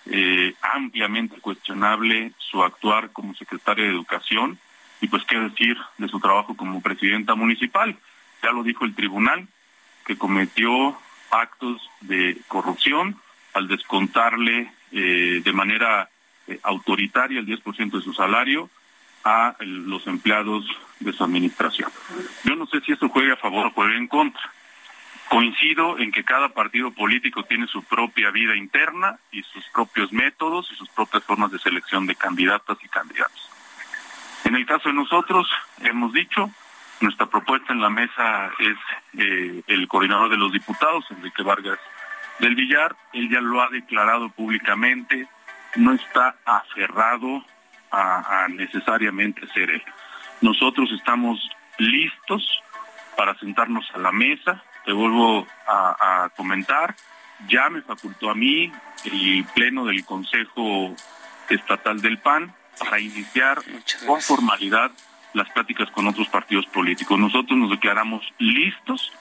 eh, 0.07 0.55
ampliamente 0.63 1.41
cuestionable 1.41 2.33
su 2.39 2.63
actuar 2.63 3.11
como 3.13 3.35
secretaria 3.35 3.85
de 3.85 3.91
Educación 3.91 4.59
y 5.01 5.09
pues 5.09 5.25
qué 5.25 5.39
decir 5.39 5.77
de 5.99 6.09
su 6.09 6.21
trabajo 6.21 6.57
como 6.57 6.81
presidenta 6.81 7.35
municipal. 7.35 7.97
Ya 8.43 8.51
lo 8.51 8.63
dijo 8.63 8.85
el 8.85 8.95
tribunal, 8.95 9.47
que 10.05 10.19
cometió 10.19 10.99
actos 11.31 11.81
de 12.01 12.37
corrupción 12.49 13.21
al 13.55 13.69
descontarle 13.69 14.73
eh, 14.93 15.41
de 15.45 15.53
manera 15.53 16.09
eh, 16.47 16.59
autoritaria 16.63 17.41
el 17.41 17.47
10% 17.47 17.91
de 17.91 18.03
su 18.03 18.13
salario 18.13 18.71
a 19.25 19.55
los 19.61 20.07
empleados 20.07 20.65
de 21.01 21.13
su 21.13 21.23
administración. 21.23 21.91
Yo 22.45 22.57
no 22.57 22.67
sé 22.67 22.81
si 22.81 22.93
eso 22.93 23.09
juega 23.09 23.35
a 23.35 23.37
favor 23.37 23.67
o 23.67 23.71
juega 23.71 23.97
en 23.97 24.09
contra. 24.09 24.43
Coincido 25.29 25.99
en 25.99 26.13
que 26.13 26.25
cada 26.25 26.49
partido 26.51 26.91
político 26.91 27.43
tiene 27.45 27.67
su 27.67 27.83
propia 27.85 28.31
vida 28.31 28.57
interna 28.57 29.19
y 29.31 29.43
sus 29.45 29.65
propios 29.73 30.13
métodos 30.13 30.71
y 30.73 30.75
sus 30.75 30.89
propias 30.91 31.25
formas 31.25 31.51
de 31.53 31.59
selección 31.59 32.07
de 32.07 32.17
candidatas 32.17 32.77
y 32.83 32.89
candidatos. 32.89 33.49
En 34.45 34.57
el 34.57 34.67
caso 34.67 34.89
de 34.89 34.95
nosotros, 34.95 35.49
hemos 35.81 36.13
dicho, 36.13 36.51
nuestra 37.01 37.27
propuesta 37.27 37.73
en 37.73 37.81
la 37.81 37.89
mesa 37.89 38.51
es 38.59 38.77
eh, 39.17 39.63
el 39.69 39.89
coordinador 39.89 40.29
de 40.29 40.37
los 40.37 40.53
diputados, 40.53 41.05
Enrique 41.11 41.43
Vargas 41.43 41.79
del 42.43 42.57
Villar, 42.57 42.95
él 43.13 43.31
ya 43.31 43.41
lo 43.41 43.63
ha 43.63 43.69
declarado 43.69 44.29
públicamente, 44.29 45.29
no 45.77 45.95
está 45.95 46.35
aferrado 46.45 47.43
a, 47.91 48.47
necesariamente 48.49 49.47
ser 49.55 49.71
él. 49.71 49.83
Nosotros 50.41 50.91
estamos 50.93 51.39
listos 51.79 52.61
para 53.17 53.39
sentarnos 53.39 53.89
a 53.95 53.99
la 53.99 54.11
mesa, 54.11 54.63
te 54.85 54.93
vuelvo 54.93 55.47
a, 55.69 56.25
a 56.25 56.29
comentar, 56.31 56.97
ya 57.49 57.69
me 57.71 57.81
facultó 57.83 58.31
a 58.31 58.35
mí 58.35 58.73
el 59.05 59.45
pleno 59.55 59.85
del 59.85 60.05
Consejo 60.05 60.95
Estatal 61.49 62.01
del 62.01 62.19
PAN 62.19 62.53
para 62.79 62.99
iniciar 62.99 63.63
con 64.07 64.21
formalidad 64.21 64.91
las 65.35 65.49
pláticas 65.51 65.91
con 65.91 66.09
otros 66.09 66.29
partidos 66.29 66.67
políticos. 66.67 67.19
Nosotros 67.19 67.57
nos 67.59 67.71
declaramos 67.71 68.25
listos 68.39 69.13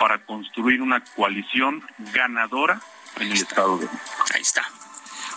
para 0.00 0.24
construir 0.24 0.80
una 0.80 1.04
coalición 1.04 1.86
ganadora 1.98 2.80
en 3.16 3.26
el 3.26 3.34
Estado 3.34 3.76
de 3.76 3.84
México. 3.84 4.02
Ahí 4.34 4.40
está. 4.40 4.66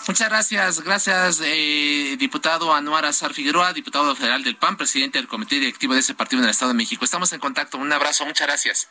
Muchas 0.08 0.30
gracias, 0.30 0.82
gracias, 0.82 1.42
eh, 1.44 2.16
diputado 2.18 2.74
Anuar 2.74 3.06
Azar 3.06 3.34
Figueroa, 3.34 3.74
diputado 3.74 4.16
federal 4.16 4.42
del 4.42 4.56
PAN, 4.56 4.78
presidente 4.78 5.18
del 5.18 5.28
comité 5.28 5.56
directivo 5.56 5.94
de 5.94 6.00
ese 6.00 6.16
partido 6.16 6.40
en 6.40 6.46
el 6.46 6.52
Estado 6.52 6.72
de 6.72 6.78
México. 6.78 7.04
Estamos 7.04 7.34
en 7.34 7.42
contacto. 7.42 7.78
Un 7.78 7.92
abrazo, 7.92 8.26
muchas 8.26 8.48
gracias. 8.48 8.90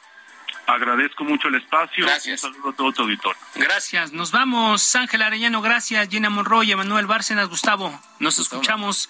Agradezco 0.67 1.25
mucho 1.25 1.49
el 1.49 1.55
espacio. 1.55 2.05
Gracias. 2.05 2.45
Un 2.45 2.53
saludo 2.53 2.71
a 2.71 2.73
todo 2.75 2.93
tu 2.93 3.03
auditor. 3.03 3.35
Gracias. 3.55 4.13
Nos 4.13 4.31
vamos. 4.31 4.95
Ángel 4.95 5.23
Arellano, 5.23 5.63
gracias. 5.63 6.07
Gina 6.09 6.29
Monroy, 6.29 6.71
Emanuel 6.71 7.07
Bárcenas, 7.07 7.49
Gustavo. 7.49 7.99
Nos 8.19 8.39
escuchamos 8.39 9.09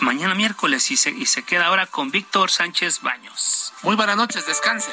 mañana 0.00 0.34
miércoles 0.34 0.90
y 0.90 0.96
se, 0.96 1.10
y 1.10 1.26
se 1.26 1.44
queda 1.44 1.66
ahora 1.66 1.86
con 1.86 2.10
Víctor 2.10 2.50
Sánchez 2.50 3.00
Baños. 3.00 3.72
Muy 3.82 3.96
buenas 3.96 4.16
noches, 4.16 4.46
descanse. 4.46 4.92